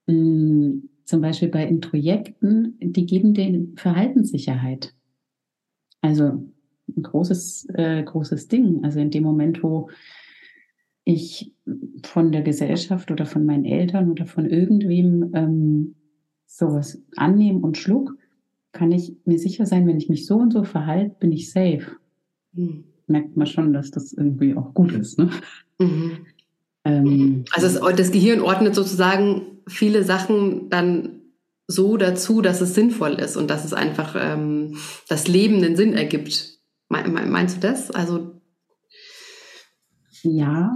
Hm, 0.08 0.90
zum 1.06 1.22
Beispiel 1.22 1.48
bei 1.48 1.66
Introjekten, 1.66 2.78
die 2.82 3.06
geben 3.06 3.34
den 3.34 3.78
Verhaltenssicherheit. 3.78 4.94
Also 6.02 6.44
ein 6.96 7.04
großes, 7.04 7.68
äh, 7.74 8.04
großes 8.04 8.50
Ding. 8.50 8.84
Also 8.84 9.00
in 9.00 9.12
dem 9.12 9.24
Moment, 9.24 9.64
wo 9.64 9.90
ich 11.06 11.54
von 12.06 12.32
der 12.32 12.42
Gesellschaft 12.42 13.12
oder 13.12 13.26
von 13.26 13.46
meinen 13.46 13.66
Eltern 13.66 14.10
oder 14.10 14.26
von 14.26 14.46
irgendwem 14.46 15.32
ähm, 15.34 15.96
sowas 16.46 17.02
annehme 17.16 17.60
und 17.60 17.78
schluck, 17.78 18.16
kann 18.72 18.92
ich 18.92 19.16
mir 19.26 19.40
sicher 19.40 19.66
sein, 19.66 19.88
wenn 19.88 19.98
ich 19.98 20.10
mich 20.10 20.26
so 20.26 20.36
und 20.36 20.52
so 20.54 20.64
verhalte, 20.64 21.16
bin 21.20 21.32
ich 21.32 21.52
safe. 21.52 21.86
Mhm. 22.54 22.86
Merkt 23.08 23.38
man 23.38 23.48
schon, 23.48 23.74
dass 23.74 23.92
das 23.92 24.14
irgendwie 24.14 24.56
auch 24.56 24.74
gut 24.74 24.92
ist. 24.94 25.20
Ne? 25.20 25.30
Mhm. 25.80 26.26
Ähm, 26.86 27.46
also 27.52 27.80
das, 27.80 27.96
das 27.96 28.12
Gehirn 28.12 28.42
ordnet 28.42 28.76
sozusagen 28.76 29.60
viele 29.68 30.04
Sachen 30.04 30.70
dann 30.70 31.22
so 31.68 31.98
dazu, 31.98 32.42
dass 32.42 32.62
es 32.62 32.76
sinnvoll 32.76 33.14
ist 33.14 33.38
und 33.38 33.50
dass 33.50 33.64
es 33.66 33.74
einfach 33.74 34.16
ähm, 34.20 34.78
das 35.08 35.28
Leben 35.28 35.58
einen 35.58 35.76
Sinn 35.76 35.94
ergibt. 35.94 36.60
Meinst 36.90 37.58
du 37.58 37.62
das? 37.62 37.90
Also 37.92 38.42
ja, 40.22 40.72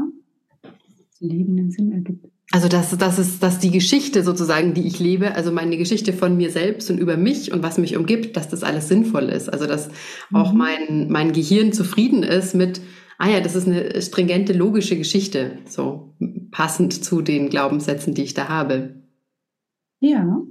Leben 1.19 1.57
einen 1.57 1.71
Sinn 1.71 1.91
ergibt. 1.91 2.25
Also 2.51 2.69
das, 2.69 2.97
das 2.97 3.19
ist, 3.19 3.43
dass 3.43 3.59
die 3.59 3.71
Geschichte 3.71 4.23
sozusagen, 4.23 4.73
die 4.73 4.87
ich 4.87 4.99
lebe, 4.99 5.35
also 5.35 5.51
meine 5.51 5.77
Geschichte 5.77 6.13
von 6.13 6.37
mir 6.37 6.49
selbst 6.49 6.89
und 6.89 6.97
über 6.97 7.17
mich 7.17 7.51
und 7.51 7.61
was 7.61 7.77
mich 7.77 7.97
umgibt, 7.97 8.37
dass 8.37 8.47
das 8.47 8.63
alles 8.63 8.87
sinnvoll 8.87 9.25
ist. 9.25 9.49
Also 9.49 9.67
dass 9.67 9.89
mhm. 10.29 10.37
auch 10.37 10.53
mein, 10.53 11.07
mein 11.09 11.33
Gehirn 11.33 11.73
zufrieden 11.73 12.23
ist 12.23 12.55
mit, 12.55 12.81
ah 13.17 13.29
ja, 13.29 13.41
das 13.41 13.55
ist 13.55 13.67
eine 13.67 14.01
stringente, 14.01 14.53
logische 14.53 14.97
Geschichte, 14.97 15.57
so 15.65 16.15
passend 16.51 16.93
zu 16.93 17.21
den 17.21 17.49
Glaubenssätzen, 17.49 18.13
die 18.13 18.23
ich 18.23 18.33
da 18.33 18.47
habe. 18.47 19.01
Ja. 19.99 20.41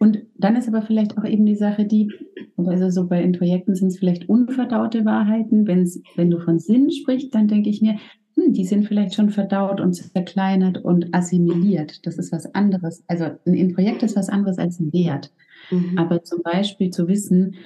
Und 0.00 0.18
dann 0.36 0.56
ist 0.56 0.66
aber 0.66 0.82
vielleicht 0.82 1.16
auch 1.16 1.24
eben 1.24 1.46
die 1.46 1.54
Sache, 1.54 1.84
die, 1.84 2.10
also 2.56 2.90
so 2.90 3.06
bei 3.06 3.22
in 3.22 3.32
Projekten 3.32 3.76
sind 3.76 3.88
es 3.88 3.98
vielleicht 4.00 4.28
unverdaute 4.28 5.04
Wahrheiten. 5.04 5.68
Wenn's, 5.68 6.02
wenn 6.16 6.30
du 6.30 6.40
von 6.40 6.58
Sinn 6.58 6.90
sprichst, 6.90 7.32
dann 7.32 7.46
denke 7.46 7.70
ich 7.70 7.80
mir, 7.80 7.98
hm, 8.34 8.52
die 8.52 8.64
sind 8.64 8.86
vielleicht 8.86 9.14
schon 9.14 9.30
verdaut 9.30 9.80
und 9.80 9.94
zerkleinert 9.94 10.78
und 10.78 11.14
assimiliert. 11.14 12.06
Das 12.06 12.18
ist 12.18 12.32
was 12.32 12.54
anderes. 12.54 13.04
Also 13.06 13.26
ein 13.46 13.74
Projekt 13.74 14.02
ist 14.02 14.16
was 14.16 14.28
anderes 14.28 14.58
als 14.58 14.80
ein 14.80 14.92
Wert. 14.92 15.32
Mhm. 15.70 15.98
Aber 15.98 16.22
zum 16.24 16.42
Beispiel 16.42 16.90
zu 16.90 17.08
wissen, 17.08 17.56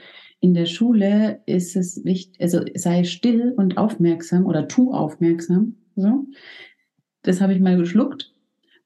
in 0.41 0.55
der 0.55 0.67
Schule 0.67 1.41
ist 1.47 1.77
es 1.77 2.05
wichtig, 2.05 2.41
also 2.41 2.61
sei 2.75 3.05
still 3.05 3.55
und 3.57 3.79
aufmerksam 3.79 4.47
oder 4.47 4.69
tu 4.69 4.93
aufmerksam. 4.93 5.77
So. 5.97 6.27
Das 7.23 7.41
habe 7.41 7.55
ich 7.55 7.61
mal 7.61 7.77
geschluckt 7.77 8.33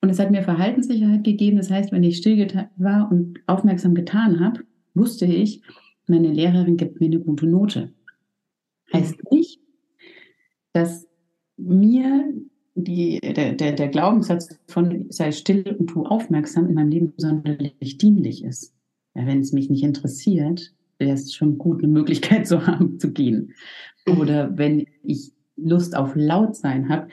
und 0.00 0.10
es 0.10 0.18
hat 0.18 0.30
mir 0.30 0.42
Verhaltenssicherheit 0.42 1.24
gegeben. 1.24 1.56
Das 1.56 1.70
heißt, 1.70 1.92
wenn 1.92 2.04
ich 2.04 2.16
still 2.16 2.46
war 2.76 3.10
und 3.10 3.40
aufmerksam 3.46 3.94
getan 3.94 4.40
habe, 4.40 4.60
wusste 4.94 5.26
ich, 5.26 5.62
meine 6.06 6.28
Lehrerin 6.28 6.76
gibt 6.76 7.00
mir 7.00 7.06
eine 7.06 7.20
gute 7.20 7.46
Note. 7.46 7.92
Heißt 8.92 9.30
nicht, 9.30 9.60
dass 10.72 11.06
mir 11.60 12.32
die, 12.74 13.20
der, 13.20 13.52
der, 13.52 13.72
der 13.72 13.88
Glaubenssatz 13.88 14.58
von 14.66 15.06
sei 15.10 15.32
still 15.32 15.76
und 15.78 15.88
tu 15.88 16.04
aufmerksam 16.04 16.68
in 16.68 16.74
meinem 16.74 16.90
Leben 16.90 17.12
sonderlich 17.16 17.98
dienlich 17.98 18.44
ist. 18.44 18.74
Ja, 19.14 19.26
wenn 19.26 19.40
es 19.40 19.52
mich 19.52 19.70
nicht 19.70 19.82
interessiert, 19.82 20.72
wäre 20.98 21.14
es 21.14 21.34
schon 21.34 21.58
gut, 21.58 21.82
eine 21.82 21.92
Möglichkeit 21.92 22.46
zu 22.46 22.66
haben, 22.66 22.98
zu 22.98 23.12
gehen. 23.12 23.54
Oder 24.06 24.56
wenn 24.56 24.86
ich 25.02 25.32
Lust 25.56 25.96
auf 25.96 26.12
laut 26.14 26.56
sein 26.56 26.88
habe, 26.88 27.08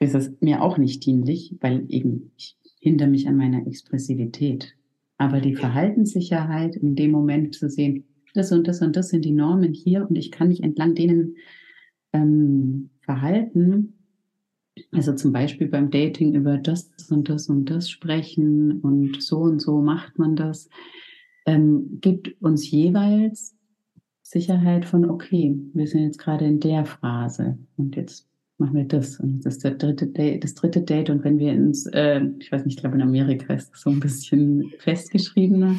ist 0.00 0.14
es 0.14 0.32
mir 0.40 0.62
auch 0.62 0.78
nicht 0.78 1.04
dienlich, 1.06 1.56
weil 1.60 1.84
eben 1.88 2.32
ich 2.36 2.56
hindere 2.80 3.08
mich 3.08 3.28
an 3.28 3.36
meiner 3.36 3.66
Expressivität. 3.66 4.74
Aber 5.16 5.40
die 5.40 5.56
Verhaltenssicherheit 5.56 6.76
in 6.76 6.94
dem 6.94 7.10
Moment 7.10 7.54
zu 7.54 7.68
sehen, 7.68 8.04
das 8.34 8.52
und 8.52 8.68
das 8.68 8.82
und 8.82 8.94
das 8.94 9.08
sind 9.08 9.24
die 9.24 9.32
Normen 9.32 9.72
hier 9.72 10.06
und 10.08 10.16
ich 10.16 10.30
kann 10.30 10.48
mich 10.48 10.62
entlang 10.62 10.94
denen 10.94 11.36
ähm, 12.12 12.90
verhalten, 13.00 13.94
also 14.92 15.14
zum 15.14 15.32
Beispiel 15.32 15.68
beim 15.68 15.90
Dating 15.90 16.34
über 16.34 16.56
das 16.58 16.90
und 17.10 17.28
das 17.28 17.48
und 17.48 17.66
das 17.66 17.90
sprechen 17.90 18.80
und 18.80 19.22
so 19.22 19.38
und 19.38 19.60
so 19.60 19.80
macht 19.80 20.18
man 20.18 20.36
das, 20.36 20.68
ähm, 21.46 21.98
gibt 22.00 22.40
uns 22.40 22.70
jeweils 22.70 23.56
Sicherheit 24.22 24.84
von, 24.84 25.08
okay, 25.08 25.58
wir 25.72 25.86
sind 25.86 26.02
jetzt 26.02 26.18
gerade 26.18 26.44
in 26.44 26.60
der 26.60 26.84
Phase 26.84 27.58
und 27.76 27.96
jetzt 27.96 28.28
machen 28.58 28.76
wir 28.76 28.84
das 28.84 29.18
und 29.20 29.44
das 29.44 29.54
ist 29.54 29.64
der 29.64 29.72
dritte 29.72 30.06
Date, 30.06 30.44
das 30.44 30.54
dritte 30.54 30.82
Date 30.82 31.10
und 31.10 31.24
wenn 31.24 31.38
wir 31.38 31.52
ins, 31.52 31.86
äh, 31.86 32.20
ich 32.38 32.52
weiß 32.52 32.64
nicht, 32.64 32.74
ich 32.74 32.80
glaube 32.80 32.96
in 32.96 33.02
Amerika 33.02 33.54
ist 33.54 33.70
das 33.70 33.80
so 33.80 33.90
ein 33.90 34.00
bisschen 34.00 34.70
festgeschriebener, 34.78 35.76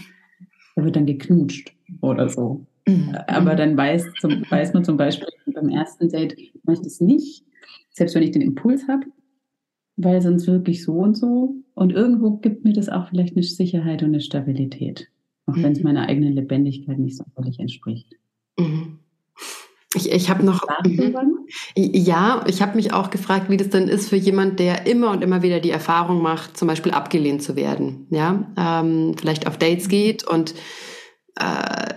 da 0.76 0.84
wird 0.84 0.96
dann 0.96 1.06
geknutscht 1.06 1.76
oder 2.02 2.30
so. 2.30 2.66
Mhm. 2.90 3.16
Aber 3.28 3.56
dann 3.56 3.78
weiß, 3.78 4.06
zum, 4.20 4.44
weiß 4.50 4.74
man 4.74 4.84
zum 4.84 4.98
Beispiel 4.98 5.28
beim 5.54 5.70
ersten 5.70 6.10
Date, 6.10 6.36
mache 6.64 6.78
ich 6.78 6.82
das 6.82 7.00
nicht, 7.00 7.46
selbst 7.92 8.16
wenn 8.16 8.24
ich 8.24 8.32
den 8.32 8.42
Impuls 8.42 8.88
habe, 8.88 9.06
weil 9.98 10.22
sonst 10.22 10.48
wirklich 10.48 10.84
so 10.84 10.94
und 10.94 11.16
so. 11.16 11.56
Und 11.76 11.94
irgendwo 11.94 12.38
gibt 12.38 12.64
mir 12.66 12.74
das 12.74 12.90
auch 12.90 13.10
vielleicht 13.10 13.36
eine 13.36 13.44
Sicherheit 13.44 14.02
und 14.02 14.10
eine 14.10 14.22
Stabilität, 14.22 15.10
auch 15.46 15.56
mhm. 15.56 15.64
wenn 15.64 15.72
es 15.74 15.84
meiner 15.84 16.08
eigenen 16.08 16.34
Lebendigkeit 16.34 16.98
nicht 16.98 17.18
so 17.18 17.24
völlig 17.36 17.60
entspricht. 17.60 18.16
Mhm. 18.58 19.00
Ich, 19.96 20.12
ich 20.12 20.30
habe 20.30 20.46
noch. 20.46 20.68
Mhm. 20.86 21.16
Ja, 21.76 22.44
ich 22.48 22.62
habe 22.62 22.76
mich 22.76 22.94
auch 22.94 23.10
gefragt, 23.10 23.50
wie 23.50 23.58
das 23.58 23.70
denn 23.70 23.88
ist 23.88 24.10
für 24.10 24.18
jemand, 24.18 24.60
der 24.60 24.86
immer 24.86 25.10
und 25.12 25.24
immer 25.24 25.42
wieder 25.42 25.60
die 25.60 25.72
Erfahrung 25.72 26.22
macht, 26.22 26.58
zum 26.58 26.68
Beispiel 26.68 26.92
abgelehnt 26.92 27.42
zu 27.42 27.56
werden. 27.56 28.06
Ja, 28.12 28.52
ähm, 28.56 29.16
vielleicht 29.18 29.48
auf 29.48 29.58
Dates 29.58 29.90
geht 29.90 30.24
und 30.24 30.54
äh, 31.40 31.94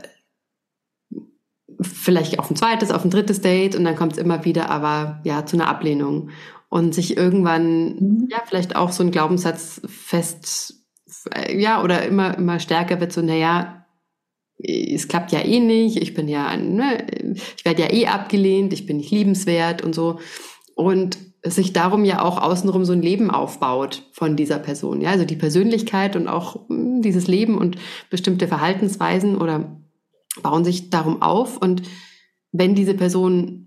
vielleicht 1.82 2.38
auf 2.38 2.50
ein 2.50 2.56
zweites, 2.56 2.90
auf 2.90 3.04
ein 3.04 3.10
drittes 3.10 3.40
Date 3.40 3.76
und 3.76 3.84
dann 3.84 3.96
kommt 3.96 4.12
es 4.12 4.18
immer 4.18 4.44
wieder 4.44 4.70
aber 4.70 5.20
ja 5.24 5.46
zu 5.46 5.56
einer 5.56 5.68
Ablehnung 5.68 6.30
und 6.68 6.94
sich 6.94 7.16
irgendwann 7.16 7.96
mhm. 7.96 8.28
ja 8.30 8.38
vielleicht 8.46 8.76
auch 8.76 8.92
so 8.92 9.02
ein 9.02 9.10
Glaubenssatz 9.10 9.82
fest 9.86 10.74
ja 11.54 11.82
oder 11.82 12.04
immer 12.06 12.36
immer 12.36 12.58
stärker 12.60 13.00
wird 13.00 13.12
so 13.12 13.22
naja 13.22 13.84
es 14.58 15.08
klappt 15.08 15.32
ja 15.32 15.40
eh 15.40 15.60
nicht 15.60 15.98
ich 15.98 16.14
bin 16.14 16.28
ja 16.28 16.56
ne, 16.56 17.06
ich 17.56 17.64
werde 17.64 17.82
ja 17.82 17.92
eh 17.92 18.06
abgelehnt 18.06 18.72
ich 18.72 18.86
bin 18.86 18.96
nicht 18.96 19.10
liebenswert 19.10 19.82
und 19.82 19.94
so 19.94 20.20
und 20.74 21.18
sich 21.44 21.72
darum 21.72 22.04
ja 22.04 22.22
auch 22.22 22.40
außenrum 22.40 22.84
so 22.84 22.92
ein 22.92 23.02
Leben 23.02 23.30
aufbaut 23.30 24.04
von 24.12 24.36
dieser 24.36 24.58
Person 24.58 25.00
ja 25.00 25.10
also 25.10 25.24
die 25.24 25.36
Persönlichkeit 25.36 26.16
und 26.16 26.28
auch 26.28 26.68
hm, 26.68 27.02
dieses 27.02 27.26
Leben 27.26 27.58
und 27.58 27.76
bestimmte 28.10 28.48
Verhaltensweisen 28.48 29.36
oder 29.36 29.81
bauen 30.40 30.64
sich 30.64 30.90
darum 30.90 31.20
auf 31.20 31.58
und 31.58 31.82
wenn 32.52 32.74
diese 32.74 32.94
Person 32.94 33.62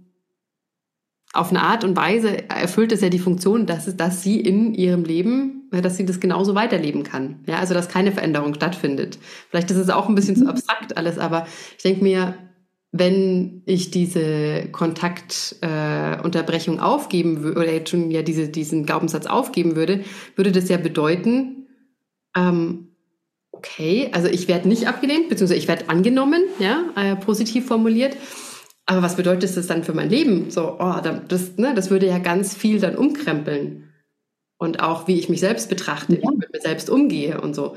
auf 1.36 1.50
eine 1.50 1.62
Art 1.62 1.84
und 1.84 1.98
Weise 1.98 2.50
erfüllt 2.50 2.92
es 2.92 3.02
ja 3.02 3.10
die 3.10 3.20
Funktion, 3.20 3.66
dass, 3.66 3.88
es, 3.88 3.98
dass 3.98 4.22
sie 4.24 4.40
in 4.40 4.74
ihrem 4.74 5.04
Leben, 5.04 5.70
dass 5.72 5.98
sie 5.98 6.06
das 6.06 6.22
genauso 6.22 6.56
weiterleben 6.56 7.04
kann. 7.04 7.44
Ja, 7.46 7.58
also 7.58 7.74
dass 7.74 7.90
keine 7.90 8.14
Veränderung 8.14 8.54
stattfindet. 8.54 9.20
Vielleicht 9.50 9.70
ist 9.70 9.78
es 9.78 9.90
auch 9.90 10.08
ein 10.08 10.16
bisschen 10.16 10.38
zu 10.38 10.48
abstrakt 10.48 10.98
alles, 10.98 11.20
aber 11.20 11.46
ich 11.76 11.84
denke 11.84 12.04
mir, 12.04 12.36
wenn 12.94 13.64
ich 13.66 13.92
diese 13.92 14.70
Kontaktunterbrechung 14.72 16.78
äh, 16.78 16.82
aufgeben 16.82 17.44
würde, 17.44 17.60
oder 17.60 17.74
jetzt 17.74 17.90
schon 17.90 18.10
ja 18.10 18.22
diese, 18.22 18.48
diesen 18.48 18.86
Glaubenssatz 18.86 19.26
aufgeben 19.26 19.76
würde, 19.76 20.06
würde 20.38 20.54
das 20.54 20.70
ja 20.70 20.78
bedeuten, 20.78 21.68
ähm, 22.38 22.95
okay, 23.66 24.10
also 24.12 24.28
ich 24.28 24.48
werde 24.48 24.68
nicht 24.68 24.88
abgelehnt, 24.88 25.30
beziehungsweise 25.30 25.60
ich 25.60 25.68
werde 25.68 25.90
angenommen, 25.90 26.44
ja, 26.60 26.86
äh, 26.96 27.16
positiv 27.16 27.66
formuliert. 27.66 28.16
Aber 28.86 29.02
was 29.02 29.16
bedeutet 29.16 29.58
das 29.58 29.68
dann 29.68 29.84
für 29.84 29.94
mein 29.94 30.10
Leben? 30.10 30.52
So, 30.52 30.78
oh, 30.80 30.96
das, 31.28 31.58
ne, 31.58 31.74
das 31.76 31.90
würde 31.90 32.06
ja 32.06 32.20
ganz 32.20 32.56
viel 32.56 32.80
dann 32.80 32.96
umkrempeln. 32.96 33.92
Und 34.58 34.82
auch, 34.82 35.08
wie 35.08 35.20
ich 35.20 35.28
mich 35.28 35.40
selbst 35.40 35.70
betrachte, 35.70 36.14
ja. 36.14 36.22
wie 36.22 36.34
ich 36.34 36.40
mit 36.40 36.54
mir 36.54 36.62
selbst 36.62 36.90
umgehe 36.90 37.42
und 37.42 37.56
so. 37.56 37.76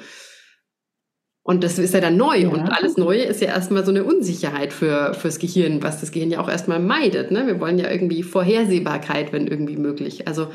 Und 1.42 1.64
das 1.64 1.78
ist 1.78 1.94
ja 1.94 2.00
dann 2.00 2.18
neu. 2.18 2.40
Ja. 2.40 2.48
Und 2.50 2.68
alles 2.68 2.98
Neue 2.98 3.22
ist 3.22 3.40
ja 3.40 3.48
erstmal 3.48 3.82
so 3.82 3.90
eine 3.90 4.04
Unsicherheit 4.04 4.70
für, 4.70 5.14
fürs 5.14 5.38
Gehirn, 5.38 5.82
was 5.82 5.98
das 5.98 6.12
Gehirn 6.12 6.30
ja 6.30 6.40
auch 6.40 6.48
erstmal 6.48 6.78
meidet. 6.78 7.30
Ne? 7.30 7.46
Wir 7.46 7.58
wollen 7.58 7.78
ja 7.78 7.90
irgendwie 7.90 8.22
Vorhersehbarkeit, 8.22 9.32
wenn 9.32 9.46
irgendwie 9.46 9.78
möglich. 9.78 10.28
Also, 10.28 10.48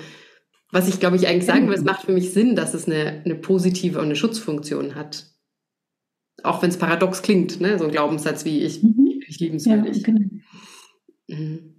was 0.74 0.88
ich 0.88 1.00
glaube 1.00 1.16
ich 1.16 1.28
eigentlich 1.28 1.46
sagen 1.46 1.68
will, 1.68 1.76
es 1.76 1.84
macht 1.84 2.06
für 2.06 2.12
mich 2.12 2.34
Sinn, 2.34 2.56
dass 2.56 2.74
es 2.74 2.88
eine, 2.88 3.22
eine 3.24 3.36
positive 3.36 4.00
und 4.00 4.06
eine 4.06 4.16
Schutzfunktion 4.16 4.96
hat. 4.96 5.28
Auch 6.42 6.64
wenn 6.64 6.72
es 6.72 6.78
paradox 6.78 7.22
klingt, 7.22 7.62
ne? 7.62 7.78
so 7.78 7.86
ein 7.86 7.92
Glaubenssatz 7.92 8.44
wie 8.44 8.62
ich, 8.62 8.82
mhm. 8.82 9.22
ich 9.28 9.40
liebenswürdig. 9.40 9.98
Ja, 9.98 10.04
genau. 10.04 10.30
Mhm. 11.30 11.76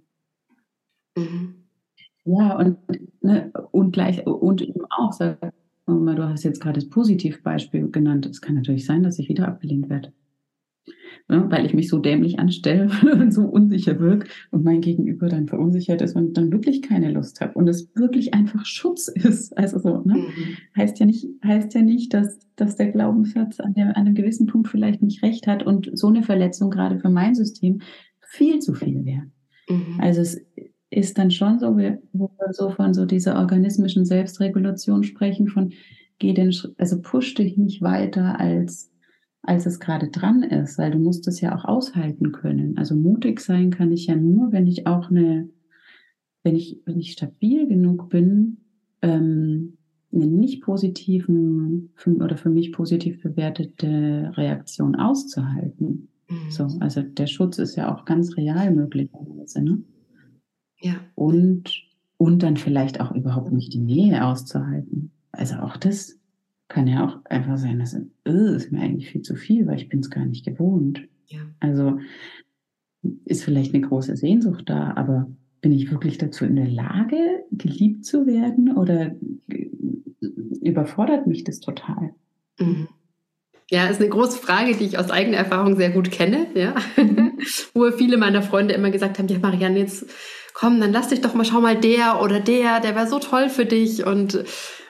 Mhm. 1.17 1.55
ja 2.23 2.57
und, 2.57 2.77
ne, 3.21 3.51
und 3.71 3.91
gleich 3.91 4.25
und 4.25 4.61
eben 4.61 4.85
auch, 4.89 5.11
du 5.17 6.23
hast 6.23 6.43
jetzt 6.45 6.61
gerade 6.61 6.79
das 6.79 6.89
Positivbeispiel 6.89 7.91
genannt. 7.91 8.25
Es 8.25 8.41
kann 8.41 8.55
natürlich 8.55 8.85
sein, 8.85 9.03
dass 9.03 9.19
ich 9.19 9.27
wieder 9.27 9.49
abgelehnt 9.49 9.89
werde. 9.89 10.13
Ja, 11.27 11.49
weil 11.49 11.65
ich 11.65 11.73
mich 11.73 11.89
so 11.89 11.97
dämlich 11.97 12.37
anstelle 12.37 12.87
und 13.19 13.33
so 13.33 13.45
unsicher 13.45 13.99
wirke 13.99 14.27
und 14.51 14.63
mein 14.63 14.81
Gegenüber 14.81 15.27
dann 15.27 15.47
verunsichert 15.47 16.03
ist 16.03 16.15
und 16.15 16.37
dann 16.37 16.51
wirklich 16.51 16.83
keine 16.83 17.11
Lust 17.11 17.41
habe 17.41 17.53
und 17.53 17.67
es 17.67 17.89
wirklich 17.95 18.35
einfach 18.35 18.63
Schutz 18.65 19.07
ist. 19.07 19.57
Also 19.57 19.79
so, 19.79 20.01
ne? 20.05 20.17
Mhm. 20.17 20.57
Heißt 20.77 20.99
ja 20.99 21.07
nicht, 21.07 21.27
heißt 21.43 21.73
ja 21.73 21.81
nicht, 21.81 22.13
dass, 22.13 22.37
dass 22.55 22.75
der 22.75 22.91
Glaubenssatz 22.91 23.59
an, 23.59 23.73
der, 23.73 23.97
an 23.97 24.05
einem 24.05 24.13
gewissen 24.13 24.45
Punkt 24.45 24.67
vielleicht 24.67 25.01
nicht 25.01 25.23
recht 25.23 25.47
hat 25.47 25.65
und 25.65 25.89
so 25.93 26.09
eine 26.09 26.21
Verletzung 26.21 26.69
gerade 26.69 26.99
für 26.99 27.09
mein 27.09 27.33
System 27.33 27.81
viel 28.21 28.59
zu 28.59 28.75
viel 28.75 29.03
wäre. 29.03 29.23
Mhm. 29.67 29.99
Also 29.99 30.21
es 30.21 30.45
ist 30.91 31.17
dann 31.17 31.31
schon 31.31 31.57
so, 31.57 31.73
wo 31.73 31.77
wir 31.77 31.99
so 32.51 32.69
von 32.69 32.93
so 32.93 33.05
dieser 33.05 33.39
organismischen 33.39 34.05
Selbstregulation 34.05 35.03
sprechen, 35.03 35.47
von 35.47 35.73
geh 36.19 36.33
den, 36.33 36.53
also 36.77 37.01
push 37.01 37.33
dich 37.33 37.57
nicht 37.57 37.81
weiter 37.81 38.39
als, 38.39 38.91
als 39.47 39.65
es 39.65 39.79
gerade 39.79 40.09
dran 40.09 40.43
ist, 40.43 40.77
weil 40.77 40.91
du 40.91 40.99
musst 40.99 41.27
es 41.27 41.41
ja 41.41 41.55
auch 41.55 41.65
aushalten 41.65 42.31
können. 42.31 42.77
Also 42.77 42.95
mutig 42.95 43.39
sein 43.39 43.69
kann 43.71 43.91
ich 43.91 44.07
ja 44.07 44.15
nur, 44.15 44.51
wenn 44.51 44.67
ich 44.67 44.87
auch 44.87 45.09
eine, 45.09 45.49
wenn 46.43 46.55
ich, 46.55 46.81
wenn 46.85 46.99
ich 46.99 47.11
stabil 47.11 47.67
genug 47.67 48.09
bin, 48.09 48.57
ähm, 49.01 49.77
eine 50.11 50.27
nicht 50.27 50.61
positiven 50.61 51.91
oder 52.05 52.37
für 52.37 52.49
mich 52.49 52.71
positiv 52.71 53.21
bewertete 53.21 54.31
Reaktion 54.35 54.95
auszuhalten. 54.95 56.07
Mhm. 56.29 56.49
So, 56.51 56.67
also 56.79 57.01
der 57.01 57.27
Schutz 57.27 57.59
ist 57.59 57.75
ja 57.75 57.93
auch 57.93 58.05
ganz 58.05 58.37
real 58.37 58.73
möglicherweise, 58.73 59.61
ne? 59.61 59.83
Ja. 60.79 60.95
Und, 61.15 61.83
und 62.17 62.43
dann 62.43 62.57
vielleicht 62.57 63.01
auch 63.01 63.11
überhaupt 63.11 63.51
nicht 63.51 63.73
die 63.73 63.79
Nähe 63.79 64.25
auszuhalten. 64.25 65.11
Also 65.31 65.55
auch 65.55 65.77
das 65.77 66.17
kann 66.67 66.87
ja 66.87 67.05
auch 67.05 67.25
einfach 67.25 67.57
sein, 67.57 67.79
dass 67.79 67.93
äh, 67.93 68.55
ist 68.55 68.71
mir 68.71 68.81
eigentlich 68.81 69.09
viel 69.09 69.21
zu 69.21 69.35
viel, 69.35 69.67
weil 69.67 69.77
ich 69.77 69.89
bin 69.89 69.99
es 69.99 70.09
gar 70.09 70.25
nicht 70.25 70.45
gewohnt. 70.45 71.07
Ja. 71.27 71.41
Also 71.59 71.99
ist 73.25 73.43
vielleicht 73.43 73.73
eine 73.73 73.87
große 73.87 74.15
Sehnsucht 74.15 74.63
da, 74.67 74.93
aber 74.95 75.27
bin 75.61 75.71
ich 75.71 75.91
wirklich 75.91 76.17
dazu 76.17 76.45
in 76.45 76.55
der 76.55 76.67
Lage, 76.67 77.43
geliebt 77.51 78.05
zu 78.05 78.25
werden 78.25 78.75
oder 78.75 79.15
überfordert 80.61 81.27
mich 81.27 81.43
das 81.43 81.59
total? 81.59 82.13
Mhm. 82.59 82.87
Ja, 83.71 83.87
ist 83.87 83.99
eine 83.99 84.09
große 84.09 84.37
Frage, 84.37 84.75
die 84.75 84.85
ich 84.85 84.99
aus 84.99 85.09
eigener 85.09 85.37
Erfahrung 85.37 85.75
sehr 85.75 85.89
gut 85.89 86.11
kenne, 86.11 86.47
ja. 86.53 86.75
Mhm. 86.97 87.39
Wo 87.73 87.89
viele 87.91 88.17
meiner 88.17 88.41
Freunde 88.41 88.73
immer 88.75 88.91
gesagt 88.91 89.17
haben, 89.17 89.27
ja, 89.27 89.39
Marianne, 89.39 89.79
jetzt 89.79 90.05
komm, 90.53 90.79
dann 90.79 90.91
lass 90.91 91.09
dich 91.09 91.21
doch 91.21 91.33
mal, 91.33 91.45
schau 91.45 91.61
mal 91.61 91.79
der 91.79 92.21
oder 92.21 92.39
der, 92.39 92.79
der 92.79 92.95
wäre 92.95 93.07
so 93.07 93.19
toll 93.19 93.49
für 93.49 93.65
dich 93.65 94.05
und 94.05 94.43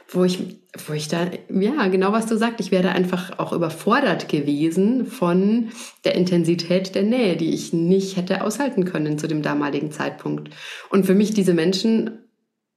wo 0.10 0.24
ich, 0.24 0.60
wo 0.88 0.94
ich 0.94 1.08
da, 1.08 1.28
ja, 1.50 1.88
genau 1.88 2.12
was 2.12 2.28
du 2.28 2.38
sagst, 2.38 2.60
ich 2.60 2.72
wäre 2.72 2.90
einfach 2.90 3.40
auch 3.40 3.54
überfordert 3.54 4.30
gewesen 4.30 5.06
von 5.06 5.70
der 6.04 6.16
Intensität 6.16 6.96
der 6.96 7.04
Nähe, 7.04 7.38
die 7.38 7.54
ich 7.54 7.74
nicht 7.74 8.18
hätte 8.18 8.44
aushalten 8.44 8.86
können 8.86 9.18
zu 9.18 9.28
dem 9.28 9.42
damaligen 9.42 9.92
Zeitpunkt. 9.92 10.50
Und 10.90 11.06
für 11.06 11.16
mich 11.16 11.34
diese 11.34 11.54
Menschen 11.54 12.20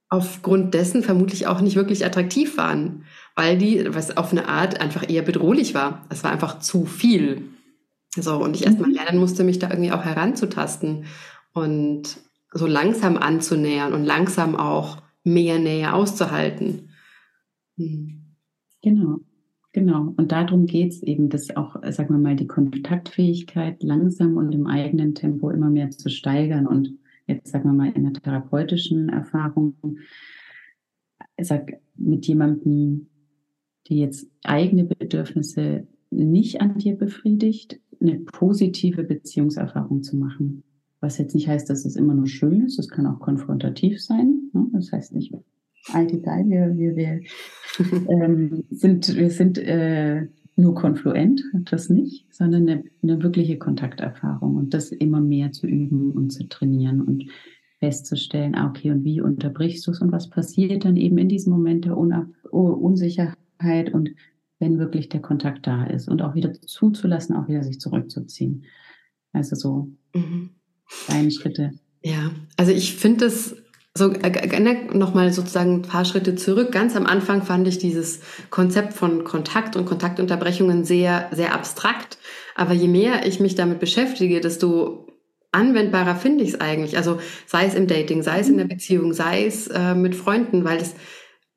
aufgrund 0.09 0.73
dessen 0.73 1.03
vermutlich 1.03 1.45
auch 1.45 1.61
nicht 1.61 1.75
wirklich 1.75 2.03
attraktiv 2.03 2.57
waren, 2.57 3.05
weil 3.35 3.57
die, 3.57 3.93
was 3.93 4.17
auf 4.17 4.31
eine 4.31 4.47
Art 4.47 4.81
einfach 4.81 5.07
eher 5.07 5.21
bedrohlich 5.21 5.75
war. 5.75 6.05
Es 6.09 6.23
war 6.23 6.31
einfach 6.31 6.59
zu 6.59 6.85
viel. 6.85 7.43
So, 8.15 8.37
und 8.37 8.55
ich 8.55 8.65
erstmal 8.65 8.89
mhm. 8.89 8.95
lernen 8.95 9.19
musste, 9.19 9.43
mich 9.43 9.59
da 9.59 9.69
irgendwie 9.69 9.91
auch 9.91 10.03
heranzutasten. 10.03 11.05
Und 11.53 12.17
so 12.51 12.65
langsam 12.65 13.17
anzunähern 13.17 13.93
und 13.93 14.03
langsam 14.03 14.55
auch 14.55 14.97
mehr 15.23 15.59
Nähe 15.59 15.93
auszuhalten. 15.93 16.88
Genau, 18.81 19.19
genau. 19.71 20.13
Und 20.17 20.31
darum 20.31 20.65
geht 20.65 20.91
es 20.91 21.03
eben, 21.03 21.29
das 21.29 21.55
auch, 21.55 21.75
sagen 21.91 22.13
wir 22.13 22.19
mal, 22.19 22.35
die 22.35 22.47
Kontaktfähigkeit 22.47 23.83
langsam 23.83 24.37
und 24.37 24.53
im 24.53 24.67
eigenen 24.67 25.15
Tempo 25.15 25.49
immer 25.49 25.69
mehr 25.69 25.89
zu 25.89 26.09
steigern. 26.09 26.67
Und 26.67 26.97
jetzt, 27.27 27.47
sagen 27.47 27.69
wir 27.69 27.73
mal, 27.73 27.91
in 27.91 28.03
der 28.03 28.13
therapeutischen 28.13 29.09
Erfahrung, 29.09 29.75
sag, 31.39 31.79
mit 31.95 32.27
jemandem, 32.27 33.07
die 33.87 33.99
jetzt 33.99 34.27
eigene 34.43 34.85
Bedürfnisse 34.85 35.87
nicht 36.11 36.61
an 36.61 36.77
dir 36.77 36.95
befriedigt, 36.95 37.79
eine 37.99 38.19
positive 38.19 39.03
Beziehungserfahrung 39.03 40.03
zu 40.03 40.17
machen. 40.17 40.63
Was 41.01 41.17
jetzt 41.17 41.33
nicht 41.35 41.47
heißt, 41.47 41.69
dass 41.69 41.85
es 41.85 41.95
immer 41.95 42.13
nur 42.13 42.27
schön 42.27 42.65
ist, 42.65 42.79
es 42.79 42.89
kann 42.89 43.05
auch 43.05 43.19
konfrontativ 43.19 44.01
sein. 44.01 44.49
Ne? 44.53 44.67
Das 44.73 44.91
heißt 44.91 45.13
nicht, 45.13 45.33
alte 45.91 46.19
Geil, 46.19 46.45
wir, 46.47 46.77
wir, 46.77 46.95
wir 46.95 47.21
ähm, 48.09 48.63
sind, 48.69 49.15
wir 49.15 49.29
sind 49.29 49.57
äh, 49.57 50.27
nur 50.55 50.75
konfluent, 50.75 51.41
das 51.53 51.89
nicht, 51.89 52.25
sondern 52.33 52.69
eine, 52.69 52.83
eine 53.01 53.23
wirkliche 53.23 53.57
Kontakterfahrung 53.57 54.55
und 54.55 54.73
das 54.73 54.91
immer 54.91 55.21
mehr 55.21 55.51
zu 55.51 55.67
üben 55.67 56.11
und 56.11 56.31
zu 56.31 56.47
trainieren 56.47 57.01
und 57.01 57.25
festzustellen, 57.79 58.55
ah, 58.55 58.67
okay, 58.67 58.91
und 58.91 59.05
wie 59.05 59.21
unterbrichst 59.21 59.87
du 59.87 59.91
es 59.91 60.01
und 60.01 60.11
was 60.11 60.29
passiert 60.29 60.83
dann 60.83 60.97
eben 60.97 61.17
in 61.17 61.29
diesem 61.29 61.53
Moment 61.53 61.85
der 61.85 61.97
Unab 61.97 62.27
Unsicherheit 62.51 63.93
und 63.93 64.09
wenn 64.59 64.79
wirklich 64.79 65.07
der 65.07 65.21
Kontakt 65.21 65.65
da 65.65 65.85
ist 65.85 66.09
und 66.09 66.21
auch 66.21 66.35
wieder 66.35 66.51
zuzulassen, 66.53 67.35
auch 67.35 67.47
wieder 67.47 67.63
sich 67.63 67.79
zurückzuziehen. 67.79 68.65
Also 69.31 69.55
so 69.55 69.89
mhm 70.13 70.49
kleinen 71.05 71.31
Schritte. 71.31 71.71
Ja, 72.03 72.31
also 72.57 72.71
ich 72.71 72.95
finde 72.95 73.25
es 73.25 73.55
so 73.95 74.11
äh, 74.11 74.93
nochmal 74.93 75.33
sozusagen 75.33 75.75
ein 75.75 75.81
paar 75.81 76.05
Schritte 76.05 76.35
zurück. 76.35 76.71
Ganz 76.71 76.95
am 76.95 77.05
Anfang 77.05 77.43
fand 77.43 77.67
ich 77.67 77.77
dieses 77.79 78.21
Konzept 78.49 78.93
von 78.93 79.23
Kontakt 79.23 79.75
und 79.75 79.85
Kontaktunterbrechungen 79.85 80.85
sehr, 80.85 81.29
sehr 81.33 81.53
abstrakt. 81.53 82.17
Aber 82.55 82.73
je 82.73 82.87
mehr 82.87 83.25
ich 83.25 83.39
mich 83.39 83.55
damit 83.55 83.79
beschäftige, 83.79 84.41
desto 84.41 85.07
anwendbarer 85.51 86.15
finde 86.15 86.43
ich 86.43 86.51
es 86.51 86.61
eigentlich. 86.61 86.97
Also 86.97 87.19
sei 87.47 87.65
es 87.65 87.73
im 87.73 87.87
Dating, 87.87 88.21
sei 88.21 88.39
es 88.39 88.49
in 88.49 88.57
der 88.57 88.65
mhm. 88.65 88.69
Beziehung, 88.69 89.13
sei 89.13 89.45
es 89.45 89.67
äh, 89.67 89.95
mit 89.95 90.15
Freunden, 90.15 90.63
weil 90.63 90.77
es 90.77 90.93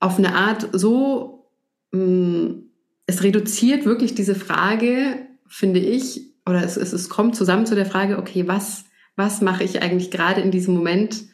auf 0.01 0.18
eine 0.18 0.35
Art 0.35 0.68
so, 0.72 1.49
mh, 1.93 2.05
mm, 2.05 2.68
es 3.07 3.22
reduziert 3.22 3.85
wirklich 3.85 4.14
diese 4.14 4.35
Frage, 4.35 5.26
finde 5.47 5.80
ich, 5.80 6.33
oder 6.47 6.64
es, 6.64 6.76
es, 6.76 6.93
es 6.93 7.09
kommt 7.09 7.37
zusammen 7.37 7.66
zu 7.66 7.74
der 7.74 7.85
Frage, 7.85 8.16
okay, 8.16 8.49
was 8.49 8.85
was 9.16 9.41
mache 9.41 9.64
ich 9.64 9.83
eigentlich 9.83 10.11
gerade 10.11 10.41
in 10.41 10.51
diesem 10.51 10.74
Moment, 10.74 11.24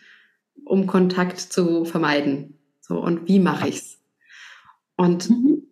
um 0.64 0.86
Kontakt 0.86 1.38
zu 1.38 1.84
vermeiden? 1.84 2.54
So, 2.80 2.98
und 3.00 3.28
wie 3.28 3.38
mache 3.38 3.68
ich's? 3.68 3.98
Und 4.96 5.30
mhm. 5.30 5.62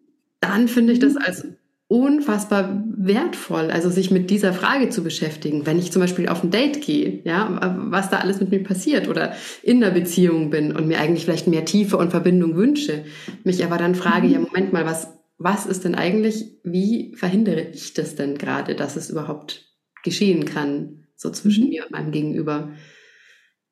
dann 0.41 0.69
finde 0.69 0.93
ich 0.93 0.99
das 0.99 1.17
als 1.17 1.47
unfassbar 1.89 2.85
wertvoll, 2.97 3.71
also 3.71 3.91
sich 3.91 4.11
mit 4.11 4.31
dieser 4.31 4.53
Frage 4.53 4.91
zu 4.91 5.05
beschäftigen. 5.05 5.67
Wenn 5.67 5.79
ich 5.79 5.93
zum 5.93 6.03
Beispiel 6.03 6.29
auf 6.29 6.43
ein 6.43 6.51
Date 6.51 6.81
gehe, 6.81 7.23
ja, 7.25 7.77
was 7.91 8.11
da 8.11 8.19
alles 8.19 8.41
mit 8.41 8.51
mir 8.51 8.63
passiert 8.63 9.07
oder 9.07 9.35
in 9.63 9.81
der 9.81 9.91
Beziehung 9.91 10.51
bin 10.51 10.75
und 10.75 10.89
mir 10.89 10.99
eigentlich 10.99 11.25
vielleicht 11.25 11.47
mehr 11.47 11.65
Tiefe 11.65 11.97
und 11.97 12.11
Verbindung 12.11 12.57
wünsche, 12.57 13.05
mich 13.45 13.65
aber 13.65 13.79
dann 13.79 13.95
frage, 13.95 14.27
mhm. 14.27 14.33
ja, 14.33 14.41
Moment 14.41 14.73
mal, 14.73 14.85
was, 14.85 15.09
was 15.39 15.67
ist 15.67 15.85
denn 15.85 15.95
eigentlich, 15.95 16.59
wie 16.65 17.15
verhindere 17.15 17.61
ich 17.61 17.95
das 17.95 18.17
denn 18.17 18.37
gerade, 18.37 18.75
dass 18.75 18.97
es 18.97 19.09
überhaupt 19.11 19.65
geschehen 20.03 20.45
kann? 20.45 21.07
so 21.17 21.31
zwischen 21.31 21.65
mhm. 21.65 21.71
mir 21.71 21.85
und 21.85 21.91
meinem 21.93 22.13
Gegenüber. 22.13 22.71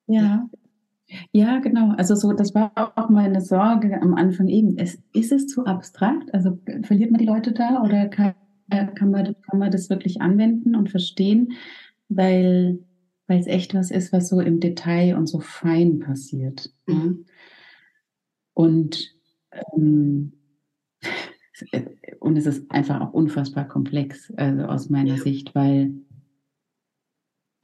Ja. 0.07 0.49
Ja, 1.31 1.59
genau. 1.59 1.91
Also 1.97 2.15
so, 2.15 2.33
das 2.33 2.55
war 2.55 2.71
auch 2.95 3.09
meine 3.09 3.41
Sorge 3.41 4.01
am 4.01 4.15
Anfang 4.15 4.47
eben. 4.47 4.77
Es, 4.77 4.97
ist 5.13 5.31
es 5.31 5.47
zu 5.47 5.65
abstrakt? 5.65 6.33
Also 6.33 6.59
verliert 6.83 7.11
man 7.11 7.19
die 7.19 7.25
Leute 7.27 7.51
da 7.51 7.81
oder 7.83 8.07
kann, 8.07 8.33
kann, 8.69 9.11
man, 9.11 9.35
kann 9.49 9.59
man 9.59 9.71
das 9.71 9.89
wirklich 9.89 10.21
anwenden 10.21 10.75
und 10.75 10.89
verstehen? 10.89 11.53
Weil, 12.09 12.79
weil 13.27 13.39
es 13.39 13.47
echt 13.47 13.73
was 13.73 13.91
ist, 13.91 14.11
was 14.13 14.29
so 14.29 14.39
im 14.39 14.59
Detail 14.59 15.15
und 15.15 15.27
so 15.27 15.39
fein 15.39 15.99
passiert. 15.99 16.71
Mhm. 16.87 17.25
Und, 18.53 19.15
ähm, 19.75 20.33
und 22.19 22.37
es 22.37 22.45
ist 22.45 22.69
einfach 22.71 23.01
auch 23.01 23.13
unfassbar 23.13 23.67
komplex, 23.67 24.31
also 24.35 24.63
aus 24.63 24.89
meiner 24.89 25.15
ja. 25.15 25.21
Sicht, 25.21 25.53
weil 25.53 25.93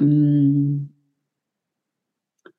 Mm. 0.02 0.91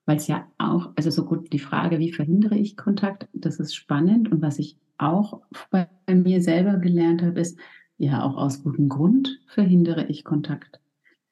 Weil 0.05 0.17
es 0.17 0.27
ja 0.27 0.47
auch, 0.59 0.93
also 0.97 1.11
so 1.11 1.25
gut 1.25 1.53
die 1.53 1.59
Frage, 1.59 1.99
wie 1.99 2.13
verhindere 2.13 2.57
ich 2.57 2.77
Kontakt, 2.77 3.29
das 3.33 3.61
ist 3.61 3.75
spannend. 3.75 4.31
Und 4.33 4.43
was 4.43 4.59
ich 4.59 4.77
auch 4.99 5.43
bei 5.71 5.89
mir 6.09 6.43
selber 6.43 6.79
gelernt 6.79 7.23
habe, 7.23 7.41
ist, 7.41 7.59
ja 8.03 8.25
auch 8.25 8.37
aus 8.37 8.63
gutem 8.63 8.89
Grund 8.89 9.41
verhindere 9.47 10.07
ich 10.09 10.25
Kontakt, 10.25 10.81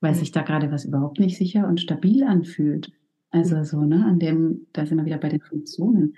weil 0.01 0.15
sich 0.15 0.31
da 0.31 0.43
gerade 0.43 0.71
was 0.71 0.85
überhaupt 0.85 1.19
nicht 1.19 1.37
sicher 1.37 1.67
und 1.67 1.81
stabil 1.81 2.23
anfühlt. 2.23 2.93
Also 3.31 3.63
so, 3.65 3.83
ne, 3.83 4.05
an 4.05 4.21
dem, 4.21 4.67
da 4.73 4.87
sind 4.87 4.99
wir 4.99 5.05
wieder 5.05 5.19
bei 5.19 5.29
den 5.29 5.41
Funktionen. 5.41 6.17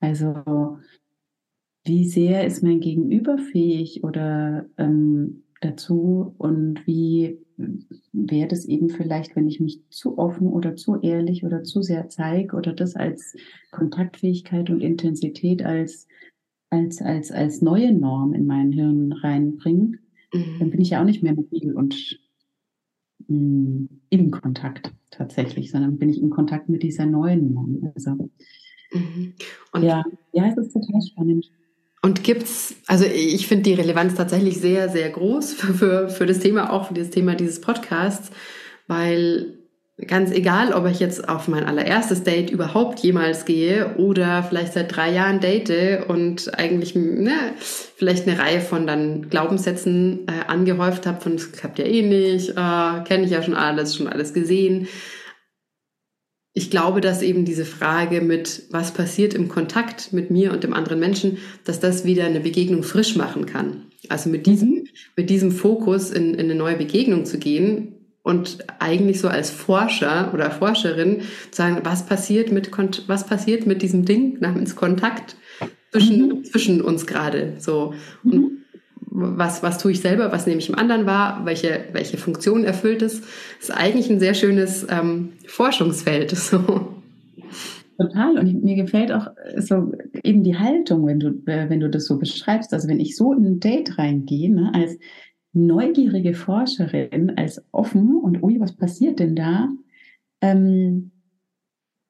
Also 0.00 0.78
wie 1.84 2.08
sehr 2.08 2.46
ist 2.46 2.64
mein 2.64 2.80
Gegenüber 2.80 3.38
fähig 3.38 4.02
oder 4.02 4.66
ähm, 4.76 5.44
dazu 5.66 6.34
und 6.38 6.86
wie 6.86 7.38
wäre 8.12 8.48
das 8.48 8.66
eben 8.66 8.90
vielleicht, 8.90 9.34
wenn 9.36 9.48
ich 9.48 9.60
mich 9.60 9.80
zu 9.90 10.18
offen 10.18 10.48
oder 10.48 10.76
zu 10.76 11.00
ehrlich 11.00 11.44
oder 11.44 11.62
zu 11.62 11.82
sehr 11.82 12.08
zeige 12.08 12.56
oder 12.56 12.72
das 12.72 12.96
als 12.96 13.36
Kontaktfähigkeit 13.70 14.70
und 14.70 14.80
Intensität 14.80 15.64
als, 15.64 16.06
als, 16.70 17.00
als, 17.00 17.32
als 17.32 17.62
neue 17.62 17.92
Norm 17.92 18.34
in 18.34 18.46
mein 18.46 18.72
Hirn 18.72 19.12
reinbringe, 19.12 19.98
mhm. 20.32 20.56
dann 20.58 20.70
bin 20.70 20.80
ich 20.80 20.90
ja 20.90 21.00
auch 21.00 21.06
nicht 21.06 21.22
mehr 21.22 21.34
mobil 21.34 21.72
und 21.74 22.20
mh, 23.28 23.36
mm, 23.38 23.88
im 24.10 24.30
Kontakt 24.30 24.92
tatsächlich, 25.10 25.70
sondern 25.70 25.98
bin 25.98 26.10
ich 26.10 26.20
in 26.20 26.30
Kontakt 26.30 26.68
mit 26.68 26.82
dieser 26.82 27.06
neuen 27.06 27.54
Norm. 27.54 27.92
Also, 27.94 28.30
mhm. 28.92 29.34
ja, 29.80 30.04
ja, 30.32 30.46
es 30.46 30.56
ist 30.58 30.72
total 30.72 31.00
spannend. 31.02 31.50
Und 32.06 32.22
gibt's, 32.22 32.76
also 32.86 33.04
ich 33.04 33.48
finde 33.48 33.64
die 33.64 33.74
Relevanz 33.74 34.14
tatsächlich 34.14 34.60
sehr, 34.60 34.88
sehr 34.88 35.10
groß 35.10 35.54
für, 35.54 35.74
für, 35.74 36.08
für 36.08 36.24
das 36.24 36.38
Thema, 36.38 36.72
auch 36.72 36.86
für 36.86 36.94
das 36.94 37.10
Thema 37.10 37.34
dieses 37.34 37.60
Podcasts, 37.60 38.30
weil 38.86 39.54
ganz 40.06 40.30
egal, 40.30 40.72
ob 40.72 40.86
ich 40.86 41.00
jetzt 41.00 41.28
auf 41.28 41.48
mein 41.48 41.64
allererstes 41.64 42.22
Date 42.22 42.50
überhaupt 42.50 43.00
jemals 43.00 43.44
gehe 43.44 43.96
oder 43.96 44.44
vielleicht 44.44 44.74
seit 44.74 44.94
drei 44.94 45.10
Jahren 45.10 45.40
date 45.40 46.06
und 46.06 46.56
eigentlich 46.56 46.94
ne, 46.94 47.32
vielleicht 47.96 48.28
eine 48.28 48.38
Reihe 48.38 48.60
von 48.60 48.86
dann 48.86 49.28
Glaubenssätzen 49.28 50.28
äh, 50.28 50.46
angehäuft 50.46 51.08
habe, 51.08 51.20
von 51.20 51.32
das 51.32 51.50
klappt 51.50 51.80
ja 51.80 51.86
eh 51.86 52.02
nicht, 52.02 52.50
äh, 52.50 53.02
kenne 53.04 53.24
ich 53.24 53.32
ja 53.32 53.42
schon 53.42 53.56
alles, 53.56 53.96
schon 53.96 54.06
alles 54.06 54.32
gesehen 54.32 54.86
ich 56.58 56.70
glaube, 56.70 57.02
dass 57.02 57.20
eben 57.20 57.44
diese 57.44 57.66
Frage 57.66 58.22
mit, 58.22 58.62
was 58.70 58.94
passiert 58.94 59.34
im 59.34 59.50
Kontakt 59.50 60.14
mit 60.14 60.30
mir 60.30 60.52
und 60.52 60.64
dem 60.64 60.72
anderen 60.72 60.98
Menschen, 60.98 61.36
dass 61.64 61.80
das 61.80 62.06
wieder 62.06 62.24
eine 62.24 62.40
Begegnung 62.40 62.82
frisch 62.82 63.14
machen 63.14 63.44
kann. 63.44 63.88
Also 64.08 64.30
mit 64.30 64.46
diesem, 64.46 64.70
mhm. 64.70 64.84
mit 65.16 65.28
diesem 65.28 65.52
Fokus 65.52 66.10
in, 66.10 66.32
in 66.32 66.46
eine 66.46 66.54
neue 66.54 66.76
Begegnung 66.76 67.26
zu 67.26 67.36
gehen 67.38 67.96
und 68.22 68.64
eigentlich 68.78 69.20
so 69.20 69.28
als 69.28 69.50
Forscher 69.50 70.32
oder 70.32 70.50
Forscherin 70.50 71.20
zu 71.50 71.56
sagen, 71.58 71.80
was 71.82 72.06
passiert 72.06 72.50
mit, 72.50 72.70
was 73.06 73.26
passiert 73.26 73.66
mit 73.66 73.82
diesem 73.82 74.06
Ding 74.06 74.40
namens 74.40 74.76
Kontakt 74.76 75.36
zwischen, 75.92 76.26
mhm. 76.26 76.44
zwischen 76.44 76.80
uns 76.80 77.06
gerade, 77.06 77.56
so. 77.58 77.92
Und 78.24 78.34
mhm 78.34 78.65
was, 79.16 79.62
was 79.62 79.78
tue 79.78 79.92
ich 79.92 80.00
selber, 80.00 80.30
was 80.30 80.46
nehme 80.46 80.58
ich 80.58 80.68
im 80.68 80.74
anderen 80.74 81.06
wahr, 81.06 81.40
welche, 81.44 81.86
welche 81.92 82.18
Funktion 82.18 82.64
erfüllt 82.64 83.02
es, 83.02 83.22
ist 83.60 83.70
eigentlich 83.70 84.10
ein 84.10 84.20
sehr 84.20 84.34
schönes 84.34 84.86
ähm, 84.90 85.32
Forschungsfeld. 85.46 86.36
So. 86.46 86.94
Total. 87.98 88.38
Und 88.38 88.62
mir 88.62 88.76
gefällt 88.76 89.10
auch 89.10 89.28
so 89.56 89.92
eben 90.22 90.44
die 90.44 90.58
Haltung, 90.58 91.06
wenn 91.06 91.18
du, 91.18 91.28
äh, 91.46 91.70
wenn 91.70 91.80
du 91.80 91.88
das 91.88 92.04
so 92.04 92.18
beschreibst. 92.18 92.74
Also 92.74 92.88
wenn 92.88 93.00
ich 93.00 93.16
so 93.16 93.32
in 93.32 93.46
ein 93.46 93.60
Date 93.60 93.98
reingehe, 93.98 94.52
ne, 94.52 94.70
als 94.74 94.98
neugierige 95.54 96.34
Forscherin, 96.34 97.32
als 97.36 97.64
offen 97.72 98.16
und 98.16 98.42
ui, 98.42 98.60
was 98.60 98.76
passiert 98.76 99.18
denn 99.18 99.34
da? 99.34 99.70
Ähm, 100.42 101.10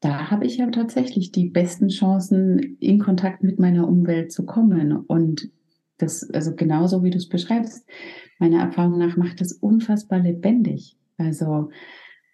da 0.00 0.30
habe 0.30 0.44
ich 0.44 0.56
ja 0.56 0.68
tatsächlich 0.70 1.30
die 1.30 1.48
besten 1.48 1.88
Chancen, 1.88 2.76
in 2.80 2.98
Kontakt 2.98 3.44
mit 3.44 3.60
meiner 3.60 3.86
Umwelt 3.86 4.32
zu 4.32 4.44
kommen. 4.44 4.96
Und 4.96 5.50
das, 5.98 6.28
also 6.30 6.54
genauso 6.54 7.02
wie 7.02 7.10
du 7.10 7.16
es 7.16 7.28
beschreibst, 7.28 7.88
meiner 8.38 8.60
Erfahrung 8.60 8.98
nach 8.98 9.16
macht 9.16 9.40
das 9.40 9.52
unfassbar 9.52 10.20
lebendig. 10.20 10.96
Also 11.18 11.70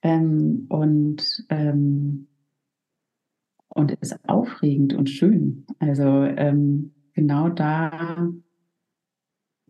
ähm, 0.02 0.66
und 0.68 1.44
ähm, 1.48 2.26
und 3.74 3.92
ist 3.92 4.18
aufregend 4.28 4.94
und 4.94 5.08
schön. 5.08 5.64
Also 5.78 6.04
ähm, 6.04 6.92
genau 7.14 7.48
da 7.48 8.28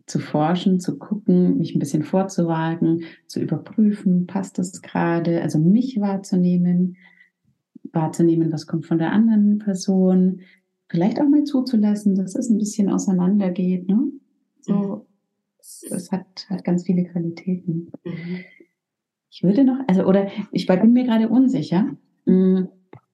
zu 0.05 0.19
forschen, 0.19 0.79
zu 0.79 0.97
gucken, 0.97 1.57
mich 1.57 1.73
ein 1.73 1.79
bisschen 1.79 2.03
vorzuwagen, 2.03 3.05
zu 3.27 3.39
überprüfen, 3.39 4.27
passt 4.27 4.57
das 4.57 4.81
gerade, 4.81 5.41
also 5.41 5.59
mich 5.59 5.99
wahrzunehmen, 6.01 6.97
wahrzunehmen, 7.93 8.51
was 8.51 8.67
kommt 8.67 8.85
von 8.85 8.97
der 8.97 9.13
anderen 9.13 9.59
Person, 9.59 10.41
vielleicht 10.93 11.19
auch 11.19 11.27
mal 11.27 11.43
zuzulassen, 11.43 12.13
dass 12.13 12.35
es 12.35 12.49
ein 12.49 12.59
bisschen 12.59 12.89
auseinandergeht. 12.89 13.89
Ne? 13.89 14.11
So, 14.61 14.73
mhm. 14.73 15.01
es, 15.59 15.83
es 15.89 16.11
hat, 16.11 16.45
hat 16.49 16.63
ganz 16.63 16.83
viele 16.85 17.03
Qualitäten. 17.05 17.91
Mhm. 18.05 18.39
Ich 19.31 19.41
würde 19.41 19.63
noch, 19.63 19.79
also, 19.87 20.03
oder 20.03 20.27
ich 20.51 20.67
bin 20.67 20.93
mir 20.93 21.05
gerade 21.05 21.29
unsicher, 21.29 21.87
mh, 22.25 22.67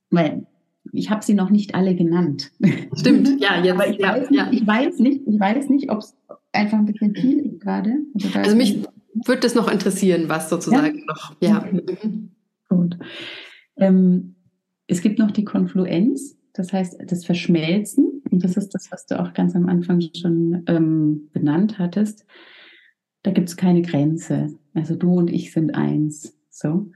weil 0.09 0.45
ich 0.91 1.09
habe 1.09 1.23
sie 1.23 1.33
noch 1.33 1.49
nicht 1.49 1.73
alle 1.73 1.95
genannt. 1.95 2.51
Stimmt, 2.95 3.39
ja, 3.39 3.57
jetzt. 3.63 3.75
Aber 3.75 3.87
ich, 3.87 3.97
ja, 3.97 4.13
weiß, 4.13 4.27
ja. 4.29 4.49
ich 4.51 4.67
weiß 4.67 4.99
nicht, 4.99 5.21
ich 5.25 5.39
weiß 5.39 5.69
nicht, 5.69 5.89
ob 5.89 5.99
es 5.99 6.17
einfach 6.51 6.79
ein 6.79 6.85
bisschen 6.85 7.15
viel 7.15 7.39
ist 7.45 7.61
gerade. 7.61 7.93
Also, 8.13 8.39
also 8.39 8.55
mich 8.57 8.83
würde 9.25 9.39
das 9.39 9.55
noch 9.55 9.71
interessieren, 9.71 10.27
was 10.27 10.49
sozusagen 10.49 10.97
ja? 10.97 11.05
noch. 11.07 11.35
Ja. 11.39 11.57
Okay. 11.59 11.97
Mhm. 12.03 12.31
Gut. 12.67 12.97
Ähm, 13.77 14.35
es 14.87 15.01
gibt 15.01 15.17
noch 15.19 15.31
die 15.31 15.45
Konfluenz 15.45 16.38
das 16.59 16.73
heißt 16.73 16.99
das 17.07 17.25
Verschmelzen. 17.25 18.21
Und 18.29 18.43
das 18.43 18.57
ist 18.57 18.75
das, 18.75 18.91
was 18.91 19.05
du 19.05 19.17
auch 19.19 19.33
ganz 19.33 19.55
am 19.55 19.69
Anfang 19.69 20.01
schon 20.13 20.63
ähm, 20.67 21.29
benannt 21.31 21.79
hattest. 21.79 22.25
Da 23.23 23.31
gibt 23.31 23.47
es 23.47 23.55
keine 23.55 23.81
Grenze. 23.81 24.59
Also 24.73 24.95
du 24.95 25.13
und 25.13 25.31
ich 25.31 25.53
sind 25.53 25.73
eins. 25.73 26.37
So. 26.49 26.91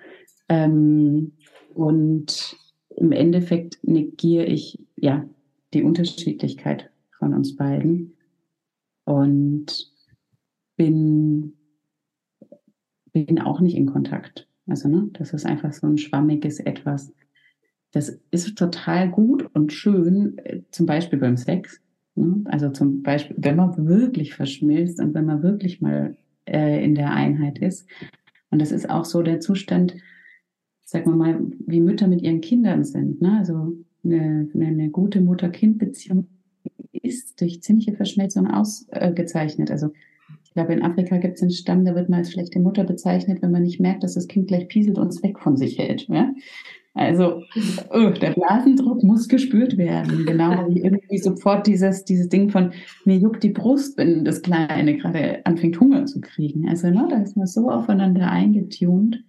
Ähm, 0.49 1.31
und 1.73 2.57
im 2.97 3.13
Endeffekt 3.13 3.79
negiere 3.83 4.45
ich 4.45 4.79
ja 4.97 5.27
die 5.73 5.83
Unterschiedlichkeit 5.83 6.91
von 7.17 7.33
uns 7.33 7.55
beiden 7.55 8.17
und 9.05 9.91
bin, 10.75 11.53
bin 13.13 13.39
auch 13.39 13.61
nicht 13.61 13.77
in 13.77 13.85
Kontakt. 13.85 14.47
Also, 14.67 14.89
ne, 14.89 15.09
das 15.13 15.33
ist 15.33 15.45
einfach 15.45 15.71
so 15.71 15.87
ein 15.87 15.97
schwammiges 15.97 16.59
Etwas. 16.59 17.13
Das 17.93 18.19
ist 18.31 18.57
total 18.57 19.09
gut 19.09 19.47
und 19.53 19.71
schön, 19.71 20.37
äh, 20.39 20.61
zum 20.71 20.85
Beispiel 20.85 21.19
beim 21.19 21.37
Sex. 21.37 21.79
Ne? 22.15 22.41
Also 22.45 22.69
zum 22.69 23.03
Beispiel, 23.03 23.35
wenn 23.39 23.55
man 23.55 23.87
wirklich 23.87 24.33
verschmilzt 24.33 24.99
und 24.99 25.13
wenn 25.13 25.25
man 25.25 25.43
wirklich 25.43 25.79
mal 25.79 26.17
äh, 26.45 26.83
in 26.83 26.95
der 26.95 27.13
Einheit 27.13 27.59
ist. 27.59 27.87
Und 28.49 28.59
das 28.59 28.71
ist 28.71 28.89
auch 28.89 29.05
so 29.05 29.21
der 29.21 29.39
Zustand, 29.39 29.95
sagen 30.83 31.11
wir 31.11 31.15
mal, 31.15 31.39
wie 31.65 31.81
Mütter 31.81 32.07
mit 32.07 32.21
ihren 32.21 32.41
Kindern 32.41 32.83
sind. 32.83 33.21
Ne? 33.21 33.37
Also 33.37 33.73
eine, 34.03 34.49
eine 34.53 34.89
gute 34.89 35.21
Mutter-Kind-Beziehung 35.21 36.27
ist 36.91 37.39
durch 37.41 37.61
ziemliche 37.61 37.93
Verschmelzung 37.93 38.47
ausgezeichnet. 38.47 39.69
Also 39.69 39.91
ich 40.43 40.53
glaube, 40.53 40.73
in 40.73 40.83
Afrika 40.83 41.17
gibt 41.17 41.35
es 41.35 41.41
einen 41.41 41.51
Stamm, 41.51 41.85
da 41.85 41.95
wird 41.95 42.09
man 42.09 42.19
als 42.19 42.31
schlechte 42.31 42.59
Mutter 42.59 42.83
bezeichnet, 42.83 43.41
wenn 43.41 43.51
man 43.51 43.63
nicht 43.63 43.79
merkt, 43.79 44.03
dass 44.03 44.15
das 44.15 44.27
Kind 44.27 44.47
gleich 44.47 44.67
pieselt 44.67 44.97
und 44.97 45.07
es 45.07 45.21
weg 45.21 45.39
von 45.39 45.57
sich 45.57 45.77
hält. 45.77 46.07
Ja? 46.09 46.33
Also 46.95 47.41
oh, 47.89 48.09
der 48.09 48.31
Blasendruck 48.31 49.01
muss 49.03 49.27
gespürt 49.27 49.77
werden. 49.77 50.25
Genau 50.27 50.67
wie 50.69 50.81
irgendwie 50.81 51.17
sofort 51.17 51.65
dieses, 51.65 52.05
dieses 52.05 52.29
Ding 52.29 52.49
von 52.49 52.71
mir 53.03 53.17
juckt 53.17 53.41
die 53.41 53.49
Brust, 53.49 53.97
wenn 53.97 54.23
das 54.23 54.43
Kleine 54.43 54.97
gerade 54.97 55.43
anfängt 55.45 55.79
Hunger 55.79 56.05
zu 56.05 56.21
kriegen. 56.21 56.69
Also 56.69 56.89
ne, 56.89 57.07
da 57.09 57.17
ist 57.17 57.35
man 57.35 57.47
so 57.47 57.71
aufeinander 57.71 58.29
eingetunt. 58.29 59.23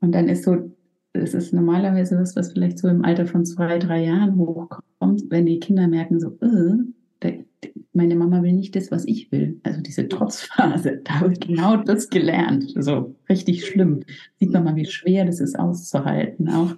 Und 0.00 0.12
dann 0.12 0.28
ist 0.28 0.44
so, 0.44 0.70
es 1.12 1.34
ist 1.34 1.52
normalerweise 1.52 2.16
was, 2.18 2.36
was 2.36 2.52
vielleicht 2.52 2.78
so 2.78 2.86
im 2.86 3.04
Alter 3.04 3.26
von 3.26 3.44
zwei, 3.44 3.78
drei 3.78 4.04
Jahren 4.04 4.36
hochkommt, 4.36 5.24
wenn 5.30 5.46
die 5.46 5.58
Kinder 5.58 5.88
merken 5.88 6.20
so, 6.20 6.38
äh, 6.40 6.76
der, 7.22 7.44
meine 7.92 8.16
Mama 8.16 8.42
will 8.42 8.52
nicht 8.52 8.76
das, 8.76 8.90
was 8.90 9.04
ich 9.06 9.32
will. 9.32 9.60
Also 9.64 9.80
diese 9.80 10.08
Trotzphase, 10.08 10.98
da 11.04 11.22
wird 11.22 11.46
genau 11.46 11.76
das 11.76 12.10
gelernt. 12.10 12.72
So 12.76 13.16
richtig 13.28 13.66
schlimm. 13.66 14.00
Sieht 14.38 14.52
man 14.52 14.64
mal, 14.64 14.76
wie 14.76 14.86
schwer 14.86 15.24
das 15.24 15.40
ist 15.40 15.58
auszuhalten 15.58 16.48
auch. 16.48 16.76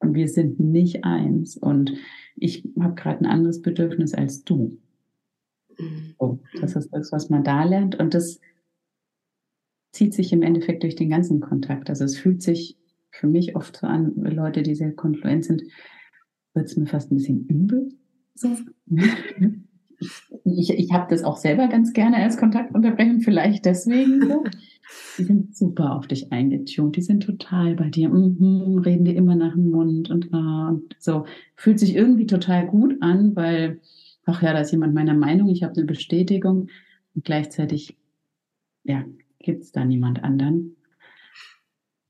Und 0.00 0.14
wir 0.14 0.28
sind 0.28 0.60
nicht 0.60 1.04
eins. 1.04 1.56
Und 1.56 1.94
ich 2.36 2.68
habe 2.78 2.94
gerade 2.94 3.20
ein 3.20 3.30
anderes 3.30 3.62
Bedürfnis 3.62 4.14
als 4.14 4.44
du. 4.44 4.78
So, 6.18 6.40
das 6.60 6.76
ist 6.76 6.90
das, 6.92 7.12
was 7.12 7.30
man 7.30 7.44
da 7.44 7.64
lernt. 7.64 7.98
Und 7.98 8.14
das 8.14 8.40
zieht 9.92 10.14
sich 10.14 10.32
im 10.32 10.42
Endeffekt 10.42 10.82
durch 10.82 10.94
den 10.94 11.10
ganzen 11.10 11.40
Kontakt. 11.40 11.90
Also 11.90 12.04
es 12.04 12.16
fühlt 12.16 12.42
sich 12.42 12.76
für 13.10 13.26
mich 13.26 13.56
oft 13.56 13.76
so 13.76 13.86
an, 13.86 14.14
Leute, 14.16 14.62
die 14.62 14.74
sehr 14.74 14.92
konfluent 14.92 15.44
sind, 15.44 15.62
wird 16.54 16.66
es 16.66 16.76
mir 16.76 16.86
fast 16.86 17.10
ein 17.10 17.16
bisschen 17.16 17.46
übel. 17.46 17.88
So 18.34 18.56
ich, 20.44 20.70
ich 20.70 20.92
habe 20.92 21.06
das 21.10 21.24
auch 21.24 21.36
selber 21.36 21.68
ganz 21.68 21.92
gerne 21.92 22.16
als 22.16 22.36
Kontaktunterbrechung, 22.36 23.20
vielleicht 23.20 23.64
deswegen 23.64 24.26
so. 24.26 24.44
Die 25.18 25.24
sind 25.24 25.56
super 25.56 25.94
auf 25.94 26.08
dich 26.08 26.32
eingetunt, 26.32 26.96
die 26.96 27.02
sind 27.02 27.22
total 27.22 27.76
bei 27.76 27.90
dir, 27.90 28.08
mhm, 28.08 28.78
reden 28.78 29.04
dir 29.04 29.14
immer 29.14 29.36
nach 29.36 29.52
dem 29.52 29.70
Mund 29.70 30.10
und, 30.10 30.32
ah, 30.32 30.70
und 30.70 30.96
so. 30.98 31.26
Fühlt 31.54 31.78
sich 31.78 31.94
irgendwie 31.94 32.26
total 32.26 32.66
gut 32.66 32.96
an, 33.00 33.36
weil, 33.36 33.80
ach 34.24 34.42
ja, 34.42 34.52
da 34.52 34.60
ist 34.60 34.72
jemand 34.72 34.94
meiner 34.94 35.14
Meinung, 35.14 35.48
ich 35.48 35.62
habe 35.62 35.74
eine 35.76 35.84
Bestätigung. 35.84 36.68
Und 37.14 37.24
gleichzeitig, 37.24 37.96
ja, 38.84 39.04
gibt 39.38 39.62
es 39.62 39.72
da 39.72 39.84
niemand 39.84 40.24
anderen. 40.24 40.76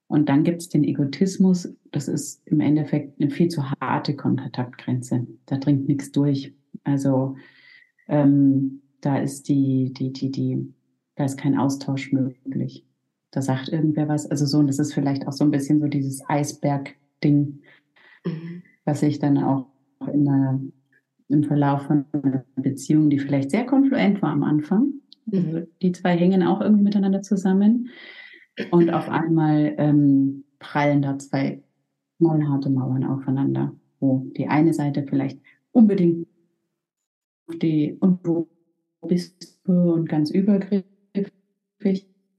Und 0.07 0.28
dann 0.28 0.43
gibt 0.43 0.61
es 0.62 0.68
den 0.68 0.82
Egotismus, 0.82 1.72
das 1.93 2.09
ist 2.09 2.43
im 2.47 2.61
Endeffekt 2.61 3.20
eine 3.20 3.30
viel 3.30 3.49
zu 3.49 3.70
harte 3.80 4.16
Kontaktgrenze. 4.16 5.26
Da 5.47 5.59
dringt 5.59 5.86
nichts 5.86 6.12
durch. 6.12 6.53
Also 6.82 7.36
ähm, 8.11 8.82
da 9.00 9.18
ist 9.18 9.48
die, 9.48 9.92
die, 9.94 10.12
die, 10.12 10.30
die, 10.30 10.74
da 11.14 11.24
ist 11.24 11.38
kein 11.38 11.56
Austausch 11.56 12.12
möglich. 12.12 12.84
Da 13.30 13.40
sagt 13.40 13.68
irgendwer 13.68 14.08
was. 14.08 14.26
Also 14.26 14.44
so, 14.44 14.58
und 14.58 14.66
das 14.66 14.78
ist 14.78 14.92
vielleicht 14.92 15.26
auch 15.26 15.32
so 15.32 15.44
ein 15.44 15.52
bisschen 15.52 15.80
so 15.80 15.86
dieses 15.86 16.20
Eisberg-Ding, 16.28 17.61
mhm. 18.26 18.62
was 18.84 19.02
ich 19.02 19.20
dann 19.20 19.38
auch 19.38 19.66
in 20.12 20.24
der, 20.24 20.61
im 21.28 21.44
Verlauf 21.44 21.82
von 21.82 22.04
einer 22.12 22.44
Beziehung, 22.56 23.08
die 23.08 23.20
vielleicht 23.20 23.52
sehr 23.52 23.64
konfluent 23.64 24.20
war 24.20 24.32
am 24.32 24.42
Anfang. 24.42 24.94
Mhm. 25.26 25.46
Also 25.46 25.66
die 25.80 25.92
zwei 25.92 26.16
hängen 26.16 26.42
auch 26.42 26.61
irgendwie 26.61 26.84
miteinander 26.84 27.22
zusammen. 27.22 27.88
Und 28.72 28.90
auf 28.90 29.08
einmal 29.08 29.74
ähm, 29.78 30.44
prallen 30.58 31.02
da 31.02 31.16
zwei 31.18 31.62
knallharte 32.18 32.68
Mauern 32.68 33.04
aufeinander, 33.04 33.72
wo 34.00 34.26
die 34.36 34.48
eine 34.48 34.74
Seite 34.74 35.04
vielleicht 35.08 35.40
unbedingt 35.72 36.26
die 37.55 37.96
und 38.01 38.26
wo 38.26 38.48
bist 39.07 39.61
du 39.64 39.72
und 39.92 40.09
ganz 40.09 40.30
übergriffig, 40.30 40.84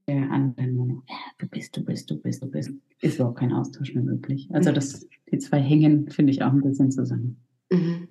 der 0.06 0.30
andere 0.30 0.66
nur, 0.66 1.04
ja, 1.08 1.16
du 1.38 1.48
bist, 1.48 1.76
du 1.76 1.84
bist, 1.84 2.10
du 2.10 2.20
bist, 2.20 2.42
du 2.42 2.50
bist, 2.50 2.70
ist 3.00 3.16
überhaupt 3.16 3.38
kein 3.38 3.52
Austausch 3.52 3.94
mehr 3.94 4.04
möglich. 4.04 4.48
Also 4.52 4.70
mhm. 4.70 4.74
das, 4.74 5.08
die 5.30 5.38
zwei 5.38 5.60
hängen, 5.60 6.10
finde 6.10 6.32
ich, 6.32 6.42
auch 6.42 6.52
ein 6.52 6.62
bisschen 6.62 6.90
zusammen. 6.90 7.40
Mhm. 7.70 8.08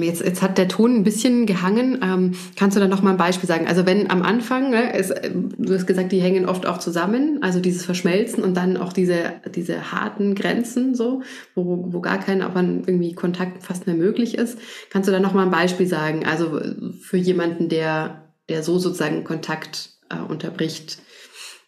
Jetzt, 0.00 0.24
jetzt 0.24 0.42
hat 0.42 0.58
der 0.58 0.68
Ton 0.68 0.96
ein 0.96 1.04
bisschen 1.04 1.46
gehangen. 1.46 1.98
Ähm, 2.02 2.32
kannst 2.56 2.76
du 2.76 2.80
da 2.80 2.88
noch 2.88 3.02
mal 3.02 3.10
ein 3.10 3.16
Beispiel 3.16 3.48
sagen? 3.48 3.66
Also 3.66 3.86
wenn 3.86 4.10
am 4.10 4.22
Anfang, 4.22 4.70
ne, 4.70 4.96
ist, 4.96 5.12
du 5.58 5.74
hast 5.74 5.86
gesagt, 5.86 6.12
die 6.12 6.20
hängen 6.20 6.46
oft 6.46 6.66
auch 6.66 6.78
zusammen, 6.78 7.38
also 7.42 7.60
dieses 7.60 7.84
Verschmelzen 7.84 8.42
und 8.42 8.56
dann 8.56 8.76
auch 8.76 8.92
diese, 8.92 9.34
diese 9.54 9.92
harten 9.92 10.34
Grenzen, 10.34 10.94
so, 10.94 11.22
wo, 11.54 11.92
wo 11.92 12.00
gar 12.00 12.18
kein 12.18 12.42
auch 12.42 12.54
irgendwie 12.54 13.12
Kontakt 13.12 13.62
fast 13.62 13.86
mehr 13.86 13.96
möglich 13.96 14.36
ist. 14.36 14.58
Kannst 14.90 15.08
du 15.08 15.12
da 15.12 15.20
noch 15.20 15.34
mal 15.34 15.44
ein 15.44 15.50
Beispiel 15.50 15.86
sagen? 15.86 16.24
Also 16.24 16.60
für 17.00 17.18
jemanden, 17.18 17.68
der, 17.68 18.32
der 18.48 18.62
so 18.62 18.78
sozusagen 18.78 19.24
Kontakt 19.24 19.90
äh, 20.10 20.20
unterbricht. 20.20 20.98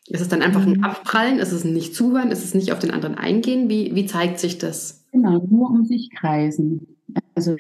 Ist 0.09 0.21
es 0.21 0.29
dann 0.29 0.43
einfach 0.43 0.63
ein 0.63 0.75
mhm. 0.75 0.85
Abprallen? 0.85 1.39
Ist 1.39 1.53
es 1.53 1.65
ein 1.65 1.73
Nicht-Zuhören? 1.73 2.31
Ist 2.31 2.45
es 2.45 2.55
nicht 2.55 2.73
auf 2.73 2.79
den 2.79 2.93
anderen 2.93 3.17
eingehen? 3.17 3.69
Wie, 3.69 3.95
wie 3.95 4.07
zeigt 4.07 4.39
sich 4.39 4.59
das? 4.59 5.05
Genau, 5.13 5.45
nur 5.51 5.71
um 5.71 5.85
sich 5.85 6.11
kreisen. 6.17 6.96
Also 7.35 7.57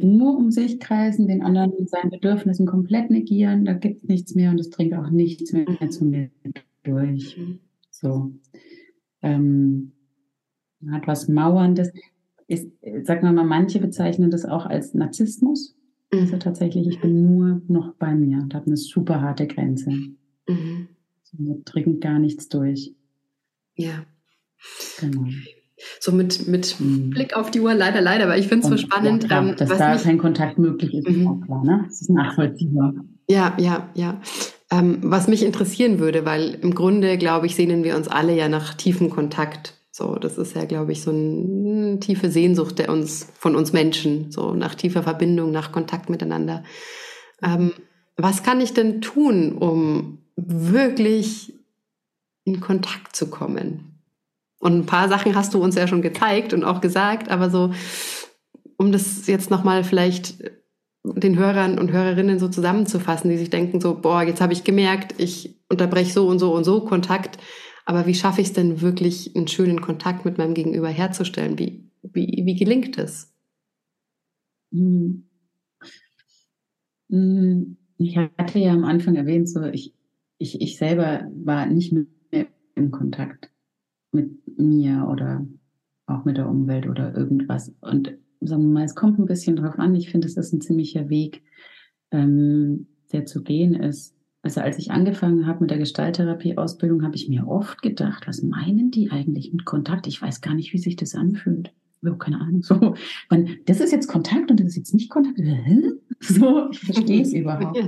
nur 0.00 0.36
um 0.36 0.50
sich 0.50 0.80
kreisen, 0.80 1.28
den 1.28 1.42
anderen 1.42 1.72
mit 1.78 1.88
seinen 1.88 2.10
Bedürfnissen 2.10 2.66
komplett 2.66 3.10
negieren, 3.10 3.64
da 3.64 3.72
gibt 3.72 4.02
es 4.02 4.08
nichts 4.08 4.34
mehr 4.34 4.50
und 4.50 4.60
es 4.60 4.70
dringt 4.70 4.94
auch 4.94 5.10
nichts 5.10 5.52
mehr 5.52 5.66
mhm. 5.68 5.90
zu 5.90 6.04
mir 6.04 6.30
durch. 6.82 7.38
Mhm. 7.38 7.60
So. 7.90 8.32
Ähm, 9.22 9.92
hat 10.90 11.06
was 11.06 11.28
Mauerndes. 11.28 11.92
Ist, 12.48 12.68
sagen 13.02 13.22
wir 13.22 13.32
mal, 13.32 13.44
manche 13.44 13.78
bezeichnen 13.78 14.30
das 14.30 14.44
auch 14.44 14.66
als 14.66 14.92
Narzissmus. 14.92 15.76
Also 16.12 16.36
tatsächlich, 16.36 16.86
ich 16.86 17.00
bin 17.00 17.24
nur 17.24 17.62
noch 17.68 17.94
bei 17.94 18.14
mir 18.14 18.38
und 18.38 18.54
habe 18.54 18.66
eine 18.66 18.76
super 18.76 19.22
harte 19.22 19.46
Grenze. 19.46 19.90
Mhm. 20.46 20.88
So, 21.22 21.62
dringt 21.64 22.02
gar 22.02 22.18
nichts 22.18 22.48
durch. 22.50 22.94
Ja. 23.76 24.04
Genau. 25.00 25.28
So 26.00 26.12
mit, 26.12 26.46
mit 26.48 26.78
mhm. 26.78 27.10
Blick 27.10 27.36
auf 27.36 27.50
die 27.50 27.60
Uhr, 27.60 27.74
leider, 27.74 28.00
leider, 28.00 28.28
weil 28.28 28.40
ich 28.40 28.48
finde 28.48 28.64
es 28.64 28.70
so 28.70 28.76
spannend. 28.76 29.28
Ja, 29.28 29.40
ähm, 29.40 29.56
dass 29.56 29.68
da 29.68 29.92
mich, 29.92 30.02
kein 30.02 30.18
Kontakt 30.18 30.58
möglich 30.58 30.94
ist, 30.94 31.08
mhm. 31.08 31.20
ist 31.20 31.26
auch 31.26 31.40
klar, 31.44 31.64
ne? 31.64 31.84
Das 31.86 32.00
ist 32.00 32.10
nachvollziehbar. 32.10 32.94
Ja, 33.28 33.54
ja, 33.58 33.88
ja. 33.94 34.20
Ähm, 34.70 34.98
was 35.02 35.28
mich 35.28 35.44
interessieren 35.44 35.98
würde, 35.98 36.24
weil 36.24 36.54
im 36.54 36.74
Grunde, 36.74 37.18
glaube 37.18 37.46
ich, 37.46 37.54
sehnen 37.54 37.84
wir 37.84 37.96
uns 37.96 38.08
alle 38.08 38.34
ja 38.34 38.48
nach 38.48 38.74
tiefem 38.74 39.10
Kontakt. 39.10 39.74
So, 39.90 40.14
das 40.14 40.38
ist 40.38 40.56
ja, 40.56 40.64
glaube 40.64 40.92
ich, 40.92 41.02
so 41.02 41.10
eine 41.10 42.00
tiefe 42.00 42.30
Sehnsucht 42.30 42.78
der 42.78 42.88
uns, 42.88 43.28
von 43.34 43.54
uns 43.54 43.74
Menschen, 43.74 44.32
so 44.32 44.54
nach 44.54 44.74
tiefer 44.74 45.02
Verbindung, 45.02 45.50
nach 45.50 45.72
Kontakt 45.72 46.08
miteinander. 46.08 46.64
Ähm, 47.42 47.72
was 48.16 48.42
kann 48.42 48.60
ich 48.60 48.72
denn 48.72 49.02
tun, 49.02 49.52
um 49.52 50.18
wirklich 50.36 51.52
in 52.44 52.60
Kontakt 52.60 53.14
zu 53.14 53.28
kommen? 53.28 53.91
Und 54.62 54.78
ein 54.78 54.86
paar 54.86 55.08
Sachen 55.08 55.34
hast 55.34 55.54
du 55.54 55.58
uns 55.60 55.74
ja 55.74 55.88
schon 55.88 56.02
gezeigt 56.02 56.52
und 56.52 56.62
auch 56.62 56.80
gesagt, 56.80 57.28
aber 57.28 57.50
so, 57.50 57.72
um 58.76 58.92
das 58.92 59.26
jetzt 59.26 59.50
nochmal 59.50 59.82
vielleicht 59.82 60.52
den 61.02 61.36
Hörern 61.36 61.80
und 61.80 61.90
Hörerinnen 61.90 62.38
so 62.38 62.46
zusammenzufassen, 62.46 63.28
die 63.28 63.38
sich 63.38 63.50
denken 63.50 63.80
so, 63.80 64.00
boah, 64.00 64.22
jetzt 64.22 64.40
habe 64.40 64.52
ich 64.52 64.62
gemerkt, 64.62 65.16
ich 65.18 65.60
unterbreche 65.68 66.12
so 66.12 66.28
und 66.28 66.38
so 66.38 66.54
und 66.54 66.62
so 66.62 66.84
Kontakt, 66.84 67.38
aber 67.86 68.06
wie 68.06 68.14
schaffe 68.14 68.40
ich 68.40 68.46
es 68.46 68.52
denn 68.52 68.80
wirklich, 68.80 69.34
einen 69.34 69.48
schönen 69.48 69.80
Kontakt 69.80 70.24
mit 70.24 70.38
meinem 70.38 70.54
Gegenüber 70.54 70.90
herzustellen? 70.90 71.58
Wie, 71.58 71.90
wie, 72.04 72.42
wie 72.46 72.54
gelingt 72.54 72.98
es? 72.98 73.34
Hm. 74.70 75.28
Hm. 77.10 77.78
Ich 77.98 78.16
hatte 78.16 78.60
ja 78.60 78.70
am 78.70 78.84
Anfang 78.84 79.16
erwähnt, 79.16 79.48
so 79.48 79.64
ich, 79.64 79.92
ich, 80.38 80.60
ich 80.60 80.76
selber 80.76 81.28
war 81.34 81.66
nicht 81.66 81.92
mehr 81.92 82.46
im 82.76 82.92
Kontakt 82.92 83.51
mit 84.12 84.58
mir 84.58 85.08
oder 85.10 85.46
auch 86.06 86.24
mit 86.24 86.36
der 86.36 86.48
Umwelt 86.48 86.86
oder 86.86 87.14
irgendwas. 87.16 87.74
Und 87.80 88.16
sagen 88.40 88.62
wir 88.62 88.72
mal, 88.72 88.84
es 88.84 88.94
kommt 88.94 89.18
ein 89.18 89.26
bisschen 89.26 89.56
drauf 89.56 89.78
an. 89.78 89.94
Ich 89.94 90.10
finde, 90.10 90.26
es 90.26 90.36
ist 90.36 90.52
ein 90.52 90.60
ziemlicher 90.60 91.08
Weg, 91.08 91.42
ähm, 92.10 92.86
der 93.12 93.26
zu 93.26 93.42
gehen 93.42 93.74
ist. 93.74 94.14
Also 94.42 94.60
als 94.60 94.78
ich 94.78 94.90
angefangen 94.90 95.46
habe 95.46 95.60
mit 95.60 95.70
der 95.70 95.78
Gestalttherapie-Ausbildung, 95.78 97.04
habe 97.04 97.14
ich 97.14 97.28
mir 97.28 97.46
oft 97.46 97.80
gedacht, 97.80 98.26
was 98.26 98.42
meinen 98.42 98.90
die 98.90 99.10
eigentlich 99.10 99.52
mit 99.52 99.64
Kontakt? 99.64 100.06
Ich 100.08 100.20
weiß 100.20 100.40
gar 100.40 100.54
nicht, 100.54 100.72
wie 100.72 100.78
sich 100.78 100.96
das 100.96 101.14
anfühlt. 101.14 101.72
Oh, 102.04 102.16
keine 102.16 102.40
Ahnung. 102.40 102.62
So, 102.62 102.94
man, 103.30 103.48
das 103.66 103.80
ist 103.80 103.92
jetzt 103.92 104.08
Kontakt 104.08 104.50
und 104.50 104.58
das 104.58 104.68
ist 104.68 104.76
jetzt 104.76 104.94
nicht 104.94 105.10
Kontakt. 105.10 105.40
So, 106.18 106.70
ich 106.70 106.80
verstehe 106.80 107.22
es 107.22 107.32
überhaupt. 107.32 107.78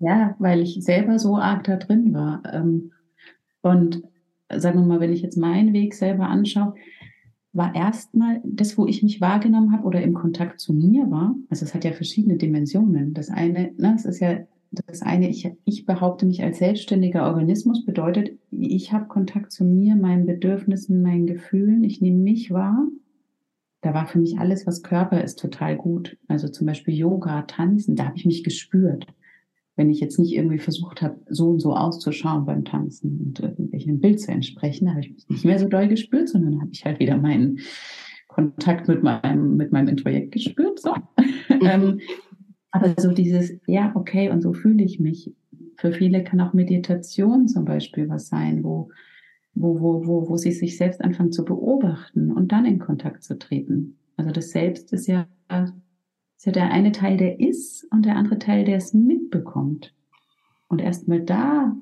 Ja, 0.00 0.34
weil 0.38 0.60
ich 0.60 0.82
selber 0.84 1.18
so 1.18 1.36
arg 1.36 1.64
da 1.64 1.76
drin 1.76 2.12
war. 2.12 2.42
Ähm, 2.52 2.92
und 3.62 4.02
sagen 4.54 4.80
wir 4.80 4.86
mal, 4.86 5.00
wenn 5.00 5.12
ich 5.12 5.22
jetzt 5.22 5.36
meinen 5.36 5.72
Weg 5.72 5.94
selber 5.94 6.28
anschaue, 6.28 6.74
war 7.52 7.74
erstmal 7.74 8.40
das, 8.44 8.76
wo 8.76 8.86
ich 8.86 9.02
mich 9.02 9.20
wahrgenommen 9.20 9.72
habe 9.72 9.84
oder 9.84 10.02
im 10.02 10.12
Kontakt 10.12 10.60
zu 10.60 10.74
mir 10.74 11.10
war. 11.10 11.34
Also 11.48 11.64
es 11.64 11.74
hat 11.74 11.84
ja 11.84 11.92
verschiedene 11.92 12.36
Dimensionen. 12.36 13.14
Das 13.14 13.30
eine, 13.30 13.72
ne, 13.78 13.94
es 13.96 14.04
ist 14.04 14.20
ja 14.20 14.40
das 14.70 15.00
eine, 15.00 15.30
ich, 15.30 15.50
ich 15.64 15.86
behaupte 15.86 16.26
mich 16.26 16.42
als 16.42 16.58
selbstständiger 16.58 17.26
Organismus, 17.26 17.86
bedeutet, 17.86 18.38
ich 18.50 18.92
habe 18.92 19.06
Kontakt 19.06 19.52
zu 19.52 19.64
mir, 19.64 19.96
meinen 19.96 20.26
Bedürfnissen, 20.26 21.00
meinen 21.00 21.26
Gefühlen, 21.26 21.82
ich 21.82 22.02
nehme 22.02 22.18
mich 22.18 22.50
wahr. 22.50 22.86
Da 23.80 23.94
war 23.94 24.06
für 24.06 24.18
mich 24.18 24.38
alles, 24.38 24.66
was 24.66 24.82
Körper 24.82 25.22
ist, 25.22 25.38
total 25.38 25.76
gut. 25.76 26.18
Also 26.28 26.48
zum 26.48 26.66
Beispiel 26.66 26.94
Yoga, 26.94 27.42
Tanzen, 27.42 27.96
da 27.96 28.06
habe 28.06 28.16
ich 28.16 28.26
mich 28.26 28.44
gespürt 28.44 29.06
wenn 29.76 29.90
ich 29.90 30.00
jetzt 30.00 30.18
nicht 30.18 30.34
irgendwie 30.34 30.58
versucht 30.58 31.02
habe, 31.02 31.20
so 31.28 31.50
und 31.50 31.60
so 31.60 31.74
auszuschauen 31.74 32.46
beim 32.46 32.64
Tanzen 32.64 33.20
und 33.20 33.40
irgendwelchen 33.40 34.00
Bild 34.00 34.20
zu 34.20 34.32
entsprechen, 34.32 34.90
habe 34.90 35.00
ich 35.00 35.12
mich 35.12 35.28
nicht 35.28 35.44
mehr 35.44 35.58
so 35.58 35.68
doll 35.68 35.86
gespürt, 35.86 36.30
sondern 36.30 36.60
habe 36.60 36.70
ich 36.72 36.84
halt 36.84 36.98
wieder 36.98 37.18
meinen 37.18 37.60
Kontakt 38.28 38.88
mit 38.88 39.02
meinem, 39.02 39.56
mit 39.56 39.72
meinem 39.72 39.88
Introjekt 39.88 40.32
gespürt. 40.32 40.80
So. 40.80 40.94
Mhm. 41.48 41.60
Ähm, 41.62 42.00
aber 42.70 42.94
so 42.98 43.12
dieses, 43.12 43.52
ja, 43.66 43.92
okay, 43.94 44.30
und 44.30 44.42
so 44.42 44.52
fühle 44.52 44.82
ich 44.82 45.00
mich. 45.00 45.32
Für 45.76 45.92
viele 45.92 46.24
kann 46.24 46.40
auch 46.40 46.52
Meditation 46.52 47.48
zum 47.48 47.64
Beispiel 47.64 48.08
was 48.08 48.28
sein, 48.28 48.64
wo, 48.64 48.90
wo, 49.54 49.80
wo, 49.80 50.06
wo, 50.06 50.28
wo 50.28 50.36
sie 50.36 50.52
sich 50.52 50.76
selbst 50.76 51.02
anfangen 51.02 51.32
zu 51.32 51.44
beobachten 51.44 52.32
und 52.32 52.52
dann 52.52 52.64
in 52.64 52.78
Kontakt 52.78 53.24
zu 53.24 53.38
treten. 53.38 53.98
Also 54.16 54.30
das 54.30 54.50
Selbst 54.50 54.92
ist 54.92 55.06
ja 55.06 55.26
ist 56.36 56.46
ja 56.46 56.52
der 56.52 56.70
eine 56.70 56.92
Teil, 56.92 57.16
der 57.16 57.40
ist 57.40 57.84
und 57.90 58.04
der 58.04 58.16
andere 58.16 58.38
Teil, 58.38 58.64
der 58.64 58.76
es 58.76 58.94
mitbekommt. 58.94 59.94
Und 60.68 60.80
erstmal 60.80 61.20
da 61.20 61.76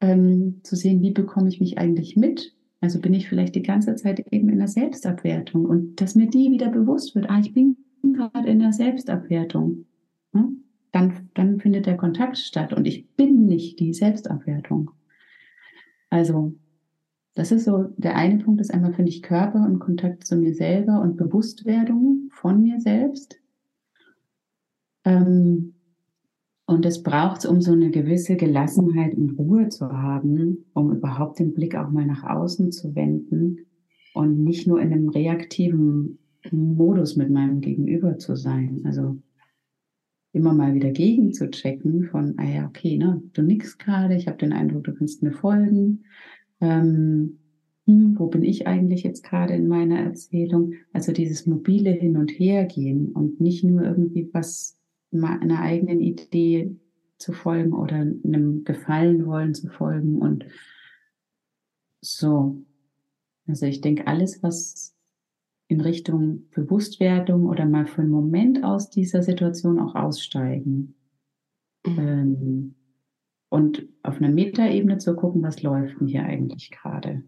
ähm, 0.00 0.60
zu 0.62 0.76
sehen, 0.76 1.02
wie 1.02 1.10
bekomme 1.10 1.48
ich 1.48 1.60
mich 1.60 1.78
eigentlich 1.78 2.16
mit? 2.16 2.54
Also 2.80 3.00
bin 3.00 3.14
ich 3.14 3.28
vielleicht 3.28 3.54
die 3.54 3.62
ganze 3.62 3.96
Zeit 3.96 4.20
eben 4.30 4.48
in 4.48 4.58
der 4.58 4.68
Selbstabwertung 4.68 5.64
und 5.64 6.00
dass 6.00 6.14
mir 6.14 6.28
die 6.28 6.50
wieder 6.50 6.68
bewusst 6.68 7.14
wird, 7.14 7.28
ah, 7.28 7.40
ich 7.40 7.52
bin 7.52 7.76
gerade 8.02 8.48
in 8.48 8.60
der 8.60 8.72
Selbstabwertung. 8.72 9.86
Ja? 10.32 10.48
Dann, 10.92 11.28
dann 11.34 11.58
findet 11.58 11.86
der 11.86 11.96
Kontakt 11.96 12.38
statt 12.38 12.72
und 12.72 12.86
ich 12.86 13.08
bin 13.16 13.46
nicht 13.46 13.80
die 13.80 13.92
Selbstabwertung. 13.92 14.92
Also 16.10 16.54
das 17.34 17.52
ist 17.52 17.64
so, 17.64 17.84
der 17.96 18.16
eine 18.16 18.42
Punkt 18.42 18.60
ist 18.60 18.72
einmal, 18.72 18.94
finde 18.94 19.10
ich, 19.10 19.22
Körper 19.22 19.64
und 19.64 19.78
Kontakt 19.80 20.26
zu 20.26 20.36
mir 20.36 20.54
selber 20.54 21.00
und 21.00 21.16
Bewusstwerdung 21.16 22.28
von 22.30 22.62
mir 22.62 22.80
selbst. 22.80 23.38
Ähm, 25.08 25.74
und 26.66 26.84
es 26.84 27.02
braucht 27.02 27.38
es, 27.38 27.46
um 27.46 27.62
so 27.62 27.72
eine 27.72 27.90
gewisse 27.90 28.36
Gelassenheit 28.36 29.14
und 29.14 29.38
Ruhe 29.38 29.70
zu 29.70 29.90
haben, 29.90 30.66
um 30.74 30.92
überhaupt 30.92 31.38
den 31.38 31.54
Blick 31.54 31.74
auch 31.74 31.90
mal 31.90 32.04
nach 32.04 32.24
außen 32.24 32.72
zu 32.72 32.94
wenden 32.94 33.60
und 34.12 34.44
nicht 34.44 34.66
nur 34.66 34.80
in 34.80 34.92
einem 34.92 35.08
reaktiven 35.08 36.18
Modus 36.50 37.16
mit 37.16 37.30
meinem 37.30 37.62
Gegenüber 37.62 38.18
zu 38.18 38.36
sein. 38.36 38.82
Also 38.84 39.16
immer 40.32 40.52
mal 40.52 40.74
wieder 40.74 40.90
gegen 40.90 41.32
zu 41.32 41.50
checken 41.50 42.04
von, 42.04 42.34
ah 42.36 42.44
ja, 42.44 42.66
okay, 42.66 42.98
ne, 42.98 43.22
du 43.32 43.40
nix 43.40 43.78
gerade, 43.78 44.14
ich 44.14 44.28
habe 44.28 44.36
den 44.36 44.52
Eindruck, 44.52 44.84
du 44.84 44.94
kannst 44.94 45.22
mir 45.22 45.32
folgen. 45.32 46.04
Ähm, 46.60 47.38
hm, 47.86 48.18
wo 48.18 48.26
bin 48.26 48.44
ich 48.44 48.66
eigentlich 48.66 49.04
jetzt 49.04 49.24
gerade 49.24 49.54
in 49.54 49.68
meiner 49.68 50.00
Erzählung? 50.00 50.74
Also 50.92 51.12
dieses 51.12 51.46
mobile 51.46 51.92
Hin- 51.92 52.18
und 52.18 52.30
Hergehen 52.30 53.12
und 53.12 53.40
nicht 53.40 53.64
nur 53.64 53.82
irgendwie 53.82 54.28
was 54.34 54.77
einer 55.12 55.60
eigenen 55.60 56.00
Idee 56.00 56.76
zu 57.18 57.32
folgen 57.32 57.72
oder 57.72 57.96
einem 57.96 58.64
Gefallen 58.64 59.26
wollen 59.26 59.54
zu 59.54 59.68
folgen 59.68 60.18
und 60.18 60.44
so. 62.00 62.62
Also 63.46 63.66
ich 63.66 63.80
denke, 63.80 64.06
alles, 64.06 64.42
was 64.42 64.94
in 65.68 65.80
Richtung 65.80 66.48
Bewusstwerdung 66.50 67.46
oder 67.46 67.66
mal 67.66 67.86
für 67.86 68.02
einen 68.02 68.10
Moment 68.10 68.64
aus 68.64 68.90
dieser 68.90 69.22
Situation 69.22 69.78
auch 69.78 69.94
aussteigen. 69.94 70.94
Mhm. 71.86 71.98
Ähm, 71.98 72.74
und 73.50 73.88
auf 74.02 74.18
einer 74.18 74.30
Metaebene 74.30 74.98
zu 74.98 75.16
gucken, 75.16 75.42
was 75.42 75.62
läuft 75.62 76.00
denn 76.00 76.06
hier 76.06 76.24
eigentlich 76.24 76.70
gerade. 76.70 77.22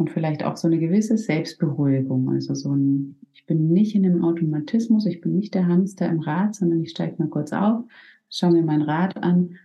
Und 0.00 0.08
vielleicht 0.08 0.44
auch 0.44 0.56
so 0.56 0.66
eine 0.66 0.78
gewisse 0.78 1.18
Selbstberuhigung. 1.18 2.30
Also 2.30 2.54
so 2.54 2.74
ein, 2.74 3.16
ich 3.34 3.44
bin 3.44 3.68
nicht 3.68 3.94
in 3.94 4.06
einem 4.06 4.24
Automatismus, 4.24 5.04
ich 5.04 5.20
bin 5.20 5.34
nicht 5.34 5.52
der 5.52 5.66
Hamster 5.66 6.08
im 6.08 6.20
Rad, 6.20 6.54
sondern 6.54 6.80
ich 6.80 6.92
steige 6.92 7.16
mal 7.18 7.28
kurz 7.28 7.52
auf, 7.52 7.84
schaue 8.30 8.52
mir 8.52 8.62
mein 8.62 8.80
Rad 8.80 9.18
an 9.18 9.58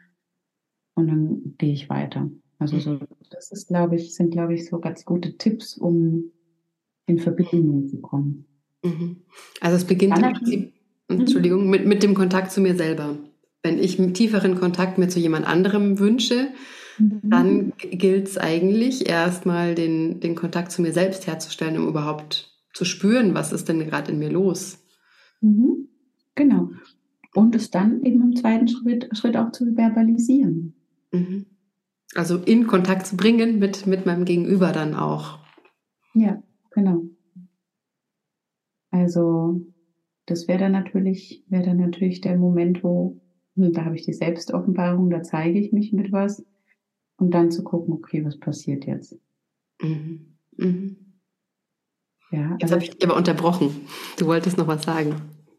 und 0.96 1.08
dann 1.08 1.56
gehe 1.58 1.72
ich 1.72 1.90
weiter. 1.90 2.30
Also 2.60 2.78
so, 2.80 3.00
das 3.32 3.54
ist, 3.54 3.70
glaube 3.70 3.96
ich, 3.96 4.14
sind, 4.14 4.32
glaube 4.32 4.56
ich, 4.56 4.68
so 4.68 4.82
ganz 4.82 5.06
gute 5.06 5.38
Tipps, 5.38 5.78
um 5.78 6.32
in 7.06 7.18
Verbindung 7.18 7.88
zu 7.88 8.02
kommen. 8.02 8.46
Mhm. 8.84 9.22
Also 9.62 9.78
es 9.78 9.86
beginnt 9.86 10.18
im 10.18 10.34
Prinzip, 10.34 10.74
mhm. 11.08 11.20
Entschuldigung, 11.22 11.70
mit, 11.70 11.86
mit 11.86 12.04
dem 12.04 12.14
Kontakt 12.14 12.52
zu 12.52 12.60
mir 12.60 12.76
selber. 12.76 13.16
Wenn 13.64 13.80
ich 13.80 13.98
einen 14.02 14.14
tieferen 14.14 14.56
Kontakt 14.56 14.98
mir 14.98 15.08
zu 15.08 15.18
jemand 15.22 15.48
anderem 15.48 15.98
wünsche, 15.98 16.50
mhm. 16.98 17.22
dann 17.24 17.74
gilt 17.78 18.28
es 18.28 18.38
eigentlich 18.38 19.10
erstmal 19.10 19.76
den, 19.76 20.20
den 20.20 20.36
Kontakt 20.36 20.72
zu 20.72 20.82
mir 20.82 20.94
selbst 20.94 21.28
herzustellen, 21.28 21.78
um 21.78 21.88
überhaupt 21.88 22.52
zu 22.74 22.86
spüren, 22.86 23.34
was 23.34 23.54
ist 23.54 23.70
denn 23.70 23.80
gerade 23.80 24.12
in 24.12 24.20
mir 24.20 24.30
los. 24.30 24.84
Mhm. 25.42 25.88
Genau. 26.36 26.70
Und 27.34 27.56
es 27.56 27.72
dann 27.72 28.04
eben 28.04 28.22
im 28.22 28.36
zweiten 28.36 28.68
Schritt, 28.68 29.10
Schritt 29.14 29.38
auch 29.38 29.52
zu 29.52 29.76
verbalisieren. 29.76 30.76
Mhm. 31.12 31.46
Also 32.14 32.38
in 32.38 32.68
Kontakt 32.68 33.08
zu 33.08 33.18
bringen 33.18 33.60
mit, 33.60 33.88
mit 33.88 34.06
meinem 34.06 34.26
Gegenüber 34.26 34.72
dann 34.72 34.96
auch. 34.96 35.40
Ja. 36.14 36.42
Genau. 36.76 37.06
Also 38.92 39.62
das 40.26 40.48
wäre 40.48 40.60
dann 40.60 40.74
natürlich, 40.74 41.46
wäre 41.48 41.64
dann 41.64 41.78
natürlich 41.78 42.20
der 42.20 42.38
Moment, 42.38 42.84
wo, 42.84 43.22
hm, 43.56 43.72
da 43.72 43.86
habe 43.86 43.96
ich 43.96 44.04
die 44.04 44.14
Selbstoffenbarung, 44.14 45.10
da 45.10 45.24
zeige 45.24 45.58
ich 45.58 45.72
mich 45.72 45.94
mit 45.94 46.12
was 46.12 46.46
und 47.18 47.32
dann 47.32 47.52
zu 47.52 47.64
gucken, 47.64 47.94
okay, 47.94 48.24
was 48.26 48.40
passiert 48.40 48.86
jetzt? 48.86 49.18
Mhm. 49.82 50.38
Mhm. 50.58 50.98
Ja, 52.32 52.52
jetzt 52.54 52.64
also, 52.64 52.76
habe 52.76 52.84
ich 52.84 52.92
dich 52.92 53.04
aber 53.04 53.16
unterbrochen. 53.16 53.70
Du 54.18 54.26
wolltest 54.26 54.58
noch 54.58 54.68
was 54.68 54.84
sagen 54.84 55.16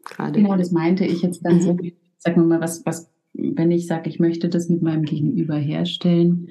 gerade. 0.07 0.41
Genau, 0.41 0.55
das 0.55 0.71
meinte 0.71 1.05
ich 1.05 1.21
jetzt 1.21 1.45
dann 1.45 1.57
mhm. 1.57 1.61
so. 1.61 1.77
Sag 2.17 2.35
mal, 2.35 2.59
was, 2.59 2.85
was, 2.85 3.11
wenn 3.33 3.69
ich 3.69 3.85
sage, 3.85 4.09
ich 4.09 4.19
möchte 4.19 4.49
das 4.49 4.69
mit 4.69 4.81
meinem 4.81 5.03
Gegenüber 5.03 5.55
herstellen, 5.55 6.49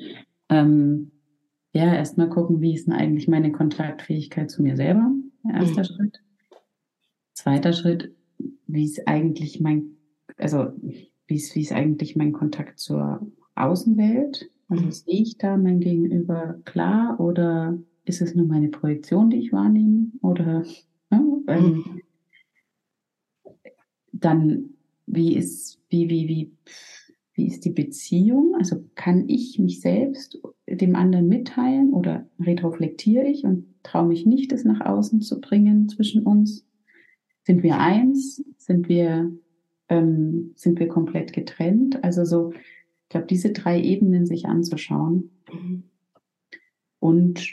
ähm, 0.48 1.11
ja, 1.72 1.92
erstmal 1.92 2.28
gucken, 2.28 2.61
wie 2.61 2.74
ist 2.74 2.86
denn 2.86 2.94
eigentlich 2.94 3.26
meine 3.26 3.52
Kontaktfähigkeit 3.52 4.50
zu 4.50 4.62
mir 4.62 4.76
selber? 4.76 5.11
Erster 5.52 5.80
mhm. 5.80 5.84
Schritt. 5.84 6.22
Zweiter 7.34 7.72
Schritt, 7.72 8.14
wie 8.66 8.84
ist 8.84 9.07
eigentlich 9.09 9.61
mein, 9.61 9.96
also 10.38 10.68
wie 11.26 11.36
ist, 11.36 11.54
wie 11.54 11.62
ist 11.62 11.72
eigentlich 11.72 12.16
mein 12.16 12.32
Kontakt 12.32 12.78
zur 12.78 13.26
Außenwelt? 13.57 14.48
Also 14.68 14.90
sehe 14.90 15.22
ich 15.22 15.38
da 15.38 15.56
mein 15.56 15.80
Gegenüber 15.80 16.60
klar 16.64 17.20
oder 17.20 17.78
ist 18.04 18.20
es 18.20 18.34
nur 18.34 18.46
meine 18.46 18.68
Projektion, 18.68 19.30
die 19.30 19.38
ich 19.38 19.52
wahrnehme? 19.52 20.10
Oder 20.22 20.64
ne, 21.10 21.42
ähm, 21.48 22.00
dann 24.12 24.70
wie 25.06 25.36
ist, 25.36 25.80
wie, 25.88 26.08
wie, 26.10 26.28
wie, 26.28 26.52
wie 27.34 27.46
ist 27.46 27.64
die 27.64 27.70
Beziehung? 27.70 28.54
Also 28.58 28.84
kann 28.94 29.28
ich 29.28 29.58
mich 29.58 29.80
selbst 29.80 30.40
dem 30.68 30.96
anderen 30.96 31.28
mitteilen 31.28 31.92
oder 31.92 32.26
retroflektiere 32.40 33.26
ich 33.26 33.44
und 33.44 33.66
traue 33.82 34.08
mich 34.08 34.26
nicht, 34.26 34.52
es 34.52 34.64
nach 34.64 34.80
außen 34.80 35.20
zu 35.20 35.40
bringen 35.40 35.88
zwischen 35.88 36.24
uns? 36.24 36.66
Sind 37.44 37.62
wir 37.62 37.78
eins? 37.78 38.42
Sind 38.58 38.88
wir, 38.88 39.32
ähm, 39.88 40.52
sind 40.56 40.80
wir 40.80 40.88
komplett 40.88 41.32
getrennt? 41.32 42.02
Also 42.02 42.24
so, 42.24 42.52
ich 43.07 43.11
glaube, 43.11 43.26
diese 43.26 43.52
drei 43.52 43.80
Ebenen 43.80 44.26
sich 44.26 44.46
anzuschauen 44.46 45.30
mhm. 45.52 45.84
und 46.98 47.46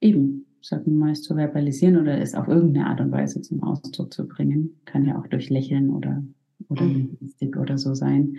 eben, 0.00 0.46
sagen 0.60 0.86
wir 0.86 0.92
mal, 0.92 1.12
es 1.12 1.22
zu 1.22 1.34
verbalisieren 1.34 1.96
oder 1.96 2.18
es 2.20 2.34
auf 2.34 2.48
irgendeine 2.48 2.86
Art 2.86 3.00
und 3.00 3.10
Weise 3.10 3.40
zum 3.40 3.62
Ausdruck 3.62 4.12
zu 4.12 4.28
bringen. 4.28 4.80
Kann 4.84 5.06
ja 5.06 5.18
auch 5.18 5.26
durch 5.26 5.48
Lächeln 5.48 5.90
oder, 5.90 6.22
oder 6.68 6.82
mhm. 6.82 7.16
oder 7.56 7.78
so 7.78 7.94
sein 7.94 8.38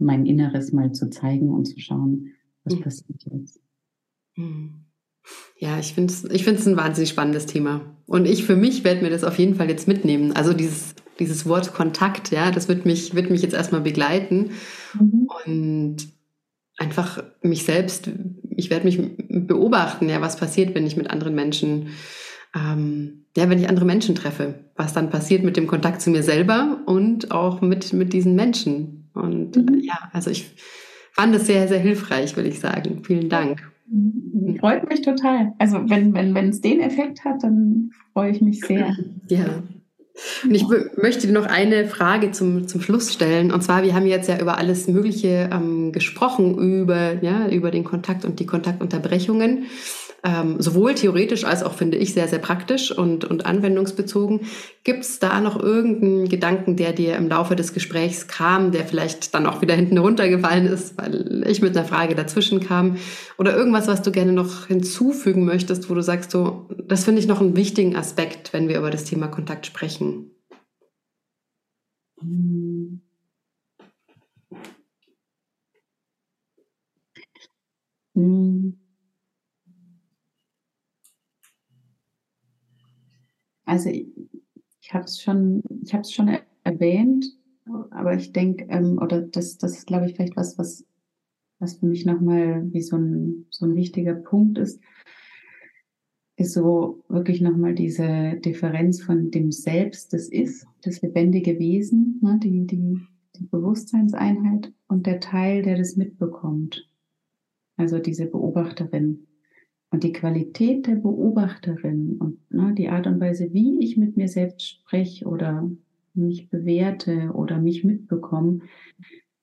mein 0.00 0.26
Inneres 0.26 0.72
mal 0.72 0.92
zu 0.92 1.10
zeigen 1.10 1.50
und 1.50 1.66
zu 1.66 1.78
schauen, 1.78 2.32
was 2.64 2.74
mhm. 2.74 2.80
passiert 2.80 3.22
jetzt. 3.30 3.60
Mhm. 4.36 4.86
Ja, 5.58 5.78
ich 5.78 5.94
finde 5.94 6.12
es 6.12 6.24
ich 6.24 6.44
find's 6.44 6.66
ein 6.66 6.76
wahnsinnig 6.76 7.10
spannendes 7.10 7.46
Thema. 7.46 7.82
Und 8.06 8.26
ich 8.26 8.44
für 8.44 8.56
mich 8.56 8.82
werde 8.82 9.02
mir 9.02 9.10
das 9.10 9.22
auf 9.22 9.38
jeden 9.38 9.54
Fall 9.54 9.68
jetzt 9.68 9.86
mitnehmen. 9.86 10.32
Also 10.32 10.54
dieses, 10.54 10.94
dieses 11.20 11.46
Wort 11.46 11.72
Kontakt, 11.72 12.30
ja, 12.30 12.50
das 12.50 12.68
wird 12.68 12.86
mich, 12.86 13.14
wird 13.14 13.30
mich 13.30 13.42
jetzt 13.42 13.54
erstmal 13.54 13.82
begleiten. 13.82 14.50
Mhm. 14.98 15.28
Und 15.46 15.96
einfach 16.76 17.22
mich 17.42 17.64
selbst, 17.64 18.10
ich 18.48 18.70
werde 18.70 18.86
mich 18.86 18.98
beobachten, 19.28 20.08
ja, 20.08 20.20
was 20.20 20.36
passiert, 20.36 20.74
wenn 20.74 20.86
ich 20.86 20.96
mit 20.96 21.10
anderen 21.10 21.34
Menschen, 21.34 21.88
ähm, 22.54 23.26
ja, 23.36 23.48
wenn 23.48 23.58
ich 23.58 23.68
andere 23.68 23.84
Menschen 23.84 24.14
treffe, 24.14 24.54
was 24.74 24.92
dann 24.92 25.10
passiert 25.10 25.44
mit 25.44 25.56
dem 25.56 25.66
Kontakt 25.66 26.00
zu 26.00 26.10
mir 26.10 26.22
selber 26.22 26.78
und 26.86 27.30
auch 27.30 27.60
mit, 27.60 27.92
mit 27.92 28.12
diesen 28.12 28.34
Menschen. 28.34 29.10
Und 29.14 29.56
äh, 29.56 29.60
mhm. 29.60 29.80
ja, 29.80 30.10
also 30.12 30.30
ich 30.30 30.50
fand 31.12 31.34
es 31.34 31.46
sehr, 31.46 31.68
sehr 31.68 31.78
hilfreich, 31.78 32.36
will 32.36 32.46
ich 32.46 32.60
sagen. 32.60 33.02
Vielen 33.04 33.28
Dank. 33.28 33.70
Mhm. 33.90 34.56
Freut 34.58 34.88
mich 34.88 35.02
total. 35.02 35.52
Also 35.58 35.88
wenn, 35.88 36.14
wenn, 36.14 36.34
wenn 36.34 36.48
es 36.48 36.60
den 36.60 36.80
Effekt 36.80 37.24
hat, 37.24 37.42
dann 37.42 37.90
freue 38.12 38.30
ich 38.30 38.40
mich 38.40 38.60
sehr. 38.60 38.96
Ja. 39.28 39.62
Und 40.44 40.54
ich 40.54 40.64
möchte 40.96 41.30
noch 41.32 41.46
eine 41.46 41.86
Frage 41.86 42.30
zum, 42.30 42.68
zum 42.68 42.80
Schluss 42.80 43.12
stellen. 43.12 43.52
Und 43.52 43.62
zwar, 43.62 43.82
wir 43.82 43.94
haben 43.94 44.06
jetzt 44.06 44.28
ja 44.28 44.38
über 44.38 44.58
alles 44.58 44.86
Mögliche 44.86 45.48
ähm, 45.52 45.92
gesprochen, 45.92 46.58
über, 46.58 47.22
ja, 47.22 47.48
über 47.48 47.70
den 47.70 47.84
Kontakt 47.84 48.24
und 48.24 48.40
die 48.40 48.46
Kontaktunterbrechungen 48.46 49.66
ähm, 50.22 50.56
sowohl 50.60 50.94
theoretisch 50.94 51.44
als 51.44 51.62
auch, 51.62 51.72
finde 51.72 51.96
ich, 51.96 52.12
sehr, 52.14 52.28
sehr 52.28 52.38
praktisch 52.38 52.90
und, 52.90 53.24
und 53.24 53.46
anwendungsbezogen. 53.46 54.40
Gibt 54.84 55.04
es 55.04 55.18
da 55.18 55.40
noch 55.40 55.60
irgendeinen 55.60 56.28
Gedanken, 56.28 56.76
der 56.76 56.92
dir 56.92 57.16
im 57.16 57.28
Laufe 57.28 57.56
des 57.56 57.72
Gesprächs 57.72 58.28
kam, 58.28 58.72
der 58.72 58.84
vielleicht 58.84 59.34
dann 59.34 59.46
auch 59.46 59.62
wieder 59.62 59.74
hinten 59.74 59.98
runtergefallen 59.98 60.66
ist, 60.66 60.98
weil 60.98 61.44
ich 61.46 61.62
mit 61.62 61.76
einer 61.76 61.86
Frage 61.86 62.14
dazwischen 62.14 62.60
kam? 62.60 62.96
Oder 63.38 63.56
irgendwas, 63.56 63.88
was 63.88 64.02
du 64.02 64.10
gerne 64.12 64.32
noch 64.32 64.66
hinzufügen 64.66 65.44
möchtest, 65.44 65.88
wo 65.88 65.94
du 65.94 66.02
sagst, 66.02 66.30
so, 66.30 66.68
das 66.86 67.04
finde 67.04 67.20
ich 67.20 67.26
noch 67.26 67.40
einen 67.40 67.56
wichtigen 67.56 67.96
Aspekt, 67.96 68.52
wenn 68.52 68.68
wir 68.68 68.78
über 68.78 68.90
das 68.90 69.04
Thema 69.04 69.28
Kontakt 69.28 69.66
sprechen? 69.66 70.30
Hm. 72.20 73.00
Hm. 78.14 78.79
Also 83.70 83.88
ich, 83.88 84.08
ich 84.82 84.92
habe 84.92 85.04
es 85.04 85.22
schon, 85.22 85.62
ich 85.84 85.92
habe 85.92 86.00
es 86.00 86.12
schon 86.12 86.28
erwähnt, 86.64 87.24
aber 87.92 88.14
ich 88.14 88.32
denke, 88.32 88.66
ähm, 88.68 88.98
oder 88.98 89.22
das, 89.22 89.58
das 89.58 89.78
ist, 89.78 89.86
glaube 89.86 90.06
ich, 90.06 90.16
vielleicht 90.16 90.36
was, 90.36 90.58
was, 90.58 90.84
was 91.60 91.74
für 91.74 91.86
mich 91.86 92.04
nochmal 92.04 92.66
wie 92.72 92.82
so 92.82 92.96
ein, 92.96 93.46
so 93.50 93.66
ein 93.66 93.76
wichtiger 93.76 94.14
Punkt 94.14 94.58
ist, 94.58 94.80
ist 96.34 96.54
so 96.54 97.04
wirklich 97.08 97.40
nochmal 97.40 97.76
diese 97.76 98.40
Differenz 98.44 99.02
von 99.02 99.30
dem 99.30 99.52
Selbst, 99.52 100.12
das 100.14 100.26
ist, 100.26 100.66
das 100.82 101.00
lebendige 101.00 101.60
Wesen, 101.60 102.18
ne, 102.22 102.40
die, 102.42 102.66
die, 102.66 102.98
die 103.36 103.44
Bewusstseinseinheit 103.44 104.72
und 104.88 105.06
der 105.06 105.20
Teil, 105.20 105.62
der 105.62 105.76
das 105.78 105.94
mitbekommt. 105.94 106.88
Also 107.76 108.00
diese 108.00 108.26
Beobachterin. 108.26 109.28
Und 109.90 110.04
die 110.04 110.12
Qualität 110.12 110.86
der 110.86 110.94
Beobachterin 110.94 112.16
und 112.18 112.50
ne, 112.50 112.72
die 112.74 112.88
Art 112.88 113.06
und 113.06 113.20
Weise, 113.20 113.52
wie 113.52 113.80
ich 113.80 113.96
mit 113.96 114.16
mir 114.16 114.28
selbst 114.28 114.62
spreche 114.62 115.26
oder 115.26 115.68
mich 116.14 116.48
bewerte 116.48 117.32
oder 117.34 117.58
mich 117.58 117.82
mitbekomme, 117.82 118.60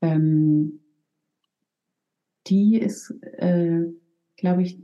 ähm, 0.01 0.79
die 2.47 2.77
ist, 2.77 3.11
äh, 3.21 3.83
glaube 4.37 4.61
ich, 4.61 4.79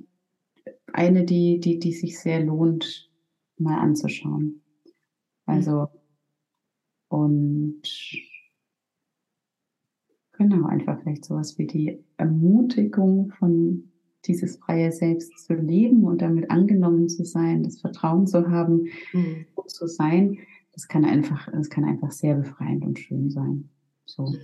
eine, 0.92 1.24
die, 1.24 1.60
die, 1.62 1.80
die 1.80 1.94
sich 1.94 2.20
sehr 2.20 2.44
lohnt, 2.44 3.10
mal 3.58 3.80
anzuschauen. 3.80 4.62
Also, 5.46 5.88
und 7.08 7.84
Genau, 10.38 10.66
einfach 10.66 11.00
vielleicht 11.02 11.26
sowas 11.26 11.58
wie 11.58 11.68
die 11.68 12.04
Ermutigung 12.18 13.32
von 13.38 13.93
dieses 14.26 14.58
freie 14.58 14.92
Selbst 14.92 15.46
zu 15.46 15.54
leben 15.54 16.04
und 16.04 16.22
damit 16.22 16.50
angenommen 16.50 17.10
zu 17.10 17.26
sein, 17.26 17.64
das 17.64 17.82
Vertrauen 17.82 18.28
zu 18.28 18.50
haben, 18.50 18.88
mhm. 19.12 19.46
zu 19.68 19.88
sein, 19.88 20.38
das 20.74 20.88
kann 20.88 21.06
einfach, 21.06 21.50
das 21.52 21.70
kann 21.70 21.84
einfach 21.84 22.12
sehr 22.12 22.36
befreiend 22.36 22.84
und 22.84 23.00
schön 23.00 23.30
sein. 23.30 23.70
So. 24.06 24.24
Mhm. 24.28 24.38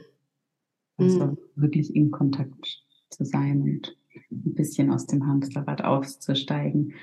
Also 0.97 1.25
mhm. 1.25 1.37
wirklich 1.55 1.95
in 1.95 2.11
Kontakt 2.11 2.83
zu 3.09 3.25
sein 3.25 3.61
und 3.61 3.97
ein 4.31 4.53
bisschen 4.53 4.91
aus 4.91 5.05
dem 5.07 5.25
Hamsterrad 5.25 5.83
auszusteigen. 5.83 6.93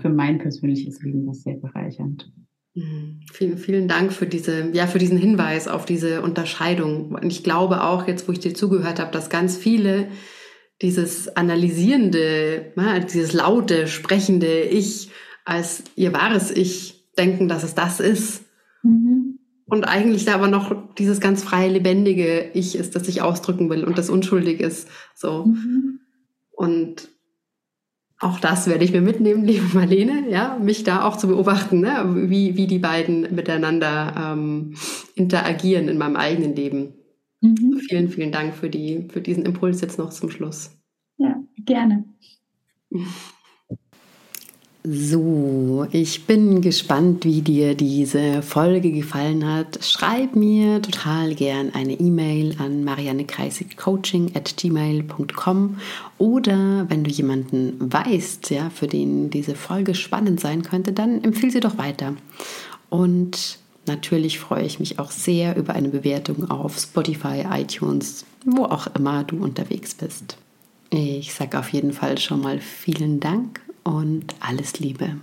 Für 0.00 0.10
mein 0.10 0.38
persönliches 0.38 1.02
Leben 1.02 1.26
das 1.26 1.42
sehr 1.42 1.56
bereichernd. 1.56 2.32
Mhm. 2.74 3.20
Vielen, 3.32 3.58
vielen 3.58 3.88
Dank 3.88 4.12
für 4.12 4.26
diese, 4.26 4.70
ja, 4.72 4.86
für 4.86 4.98
diesen 4.98 5.18
Hinweis 5.18 5.68
auf 5.68 5.84
diese 5.84 6.22
Unterscheidung. 6.22 7.12
Und 7.12 7.30
ich 7.30 7.44
glaube 7.44 7.84
auch, 7.84 8.08
jetzt, 8.08 8.28
wo 8.28 8.32
ich 8.32 8.40
dir 8.40 8.54
zugehört 8.54 8.98
habe, 8.98 9.12
dass 9.12 9.30
ganz 9.30 9.56
viele 9.56 10.08
dieses 10.80 11.28
analysierende, 11.36 12.72
ne, 12.76 13.06
dieses 13.12 13.32
laute, 13.32 13.86
sprechende 13.86 14.62
Ich 14.62 15.10
als 15.44 15.84
ihr 15.96 16.12
wahres 16.12 16.50
Ich 16.50 17.08
denken, 17.18 17.48
dass 17.48 17.62
es 17.62 17.74
das 17.74 18.00
ist. 18.00 18.44
Mhm. 18.82 19.38
Und 19.66 19.84
eigentlich 19.84 20.24
da 20.24 20.34
aber 20.34 20.48
noch 20.48 20.94
dieses 20.94 21.20
ganz 21.20 21.42
freie, 21.42 21.70
lebendige 21.70 22.50
Ich 22.54 22.74
ist, 22.76 22.94
das 22.94 23.06
sich 23.06 23.22
ausdrücken 23.22 23.70
will 23.70 23.84
und 23.84 23.98
das 23.98 24.10
unschuldig 24.10 24.60
ist. 24.60 24.88
So. 25.14 25.46
Mhm. 25.46 26.00
Und 26.52 27.08
auch 28.18 28.38
das 28.38 28.68
werde 28.68 28.84
ich 28.84 28.92
mir 28.92 29.00
mitnehmen, 29.00 29.44
liebe 29.46 29.74
Marlene, 29.74 30.30
ja, 30.30 30.58
mich 30.60 30.84
da 30.84 31.04
auch 31.04 31.16
zu 31.16 31.28
beobachten, 31.28 31.80
ne, 31.80 32.28
wie, 32.28 32.56
wie 32.56 32.66
die 32.66 32.78
beiden 32.78 33.34
miteinander 33.34 34.32
ähm, 34.32 34.74
interagieren 35.14 35.88
in 35.88 35.98
meinem 35.98 36.16
eigenen 36.16 36.54
Leben. 36.54 36.94
Mhm. 37.42 37.80
Vielen, 37.88 38.08
vielen 38.08 38.32
Dank 38.32 38.54
für, 38.54 38.70
die, 38.70 39.08
für 39.10 39.20
diesen 39.20 39.44
Impuls 39.44 39.80
jetzt 39.80 39.98
noch 39.98 40.10
zum 40.10 40.30
Schluss. 40.30 40.70
Ja, 41.18 41.42
gerne. 41.58 42.04
So, 44.84 45.86
ich 45.92 46.26
bin 46.26 46.60
gespannt, 46.60 47.24
wie 47.24 47.40
dir 47.40 47.76
diese 47.76 48.42
Folge 48.42 48.90
gefallen 48.90 49.46
hat. 49.46 49.84
Schreib 49.84 50.34
mir 50.34 50.82
total 50.82 51.36
gern 51.36 51.72
eine 51.72 51.92
E-Mail 51.94 52.56
an 52.58 52.82
mariannekreisigcoaching 52.82 54.32
at 54.34 54.56
gmail.com 54.56 55.78
oder 56.18 56.86
wenn 56.88 57.04
du 57.04 57.10
jemanden 57.10 57.76
weißt, 57.78 58.50
ja, 58.50 58.70
für 58.70 58.88
den 58.88 59.30
diese 59.30 59.54
Folge 59.54 59.94
spannend 59.94 60.40
sein 60.40 60.62
könnte, 60.62 60.92
dann 60.92 61.22
empfehle 61.22 61.52
sie 61.52 61.60
doch 61.60 61.78
weiter. 61.78 62.14
Und 62.88 63.61
natürlich 63.86 64.38
freue 64.38 64.64
ich 64.64 64.80
mich 64.80 64.98
auch 64.98 65.10
sehr 65.10 65.56
über 65.56 65.74
eine 65.74 65.88
Bewertung 65.88 66.50
auf 66.50 66.78
Spotify, 66.78 67.44
iTunes, 67.50 68.24
wo 68.44 68.64
auch 68.64 68.88
immer 68.94 69.24
du 69.24 69.42
unterwegs 69.42 69.94
bist. 69.94 70.36
Ich 70.90 71.32
sage 71.32 71.58
auf 71.58 71.70
jeden 71.70 71.92
Fall 71.92 72.18
schon 72.18 72.40
mal 72.40 72.60
vielen 72.60 73.20
Dank 73.20 73.60
und 73.82 74.34
alles 74.40 74.78
Liebe. 74.78 75.16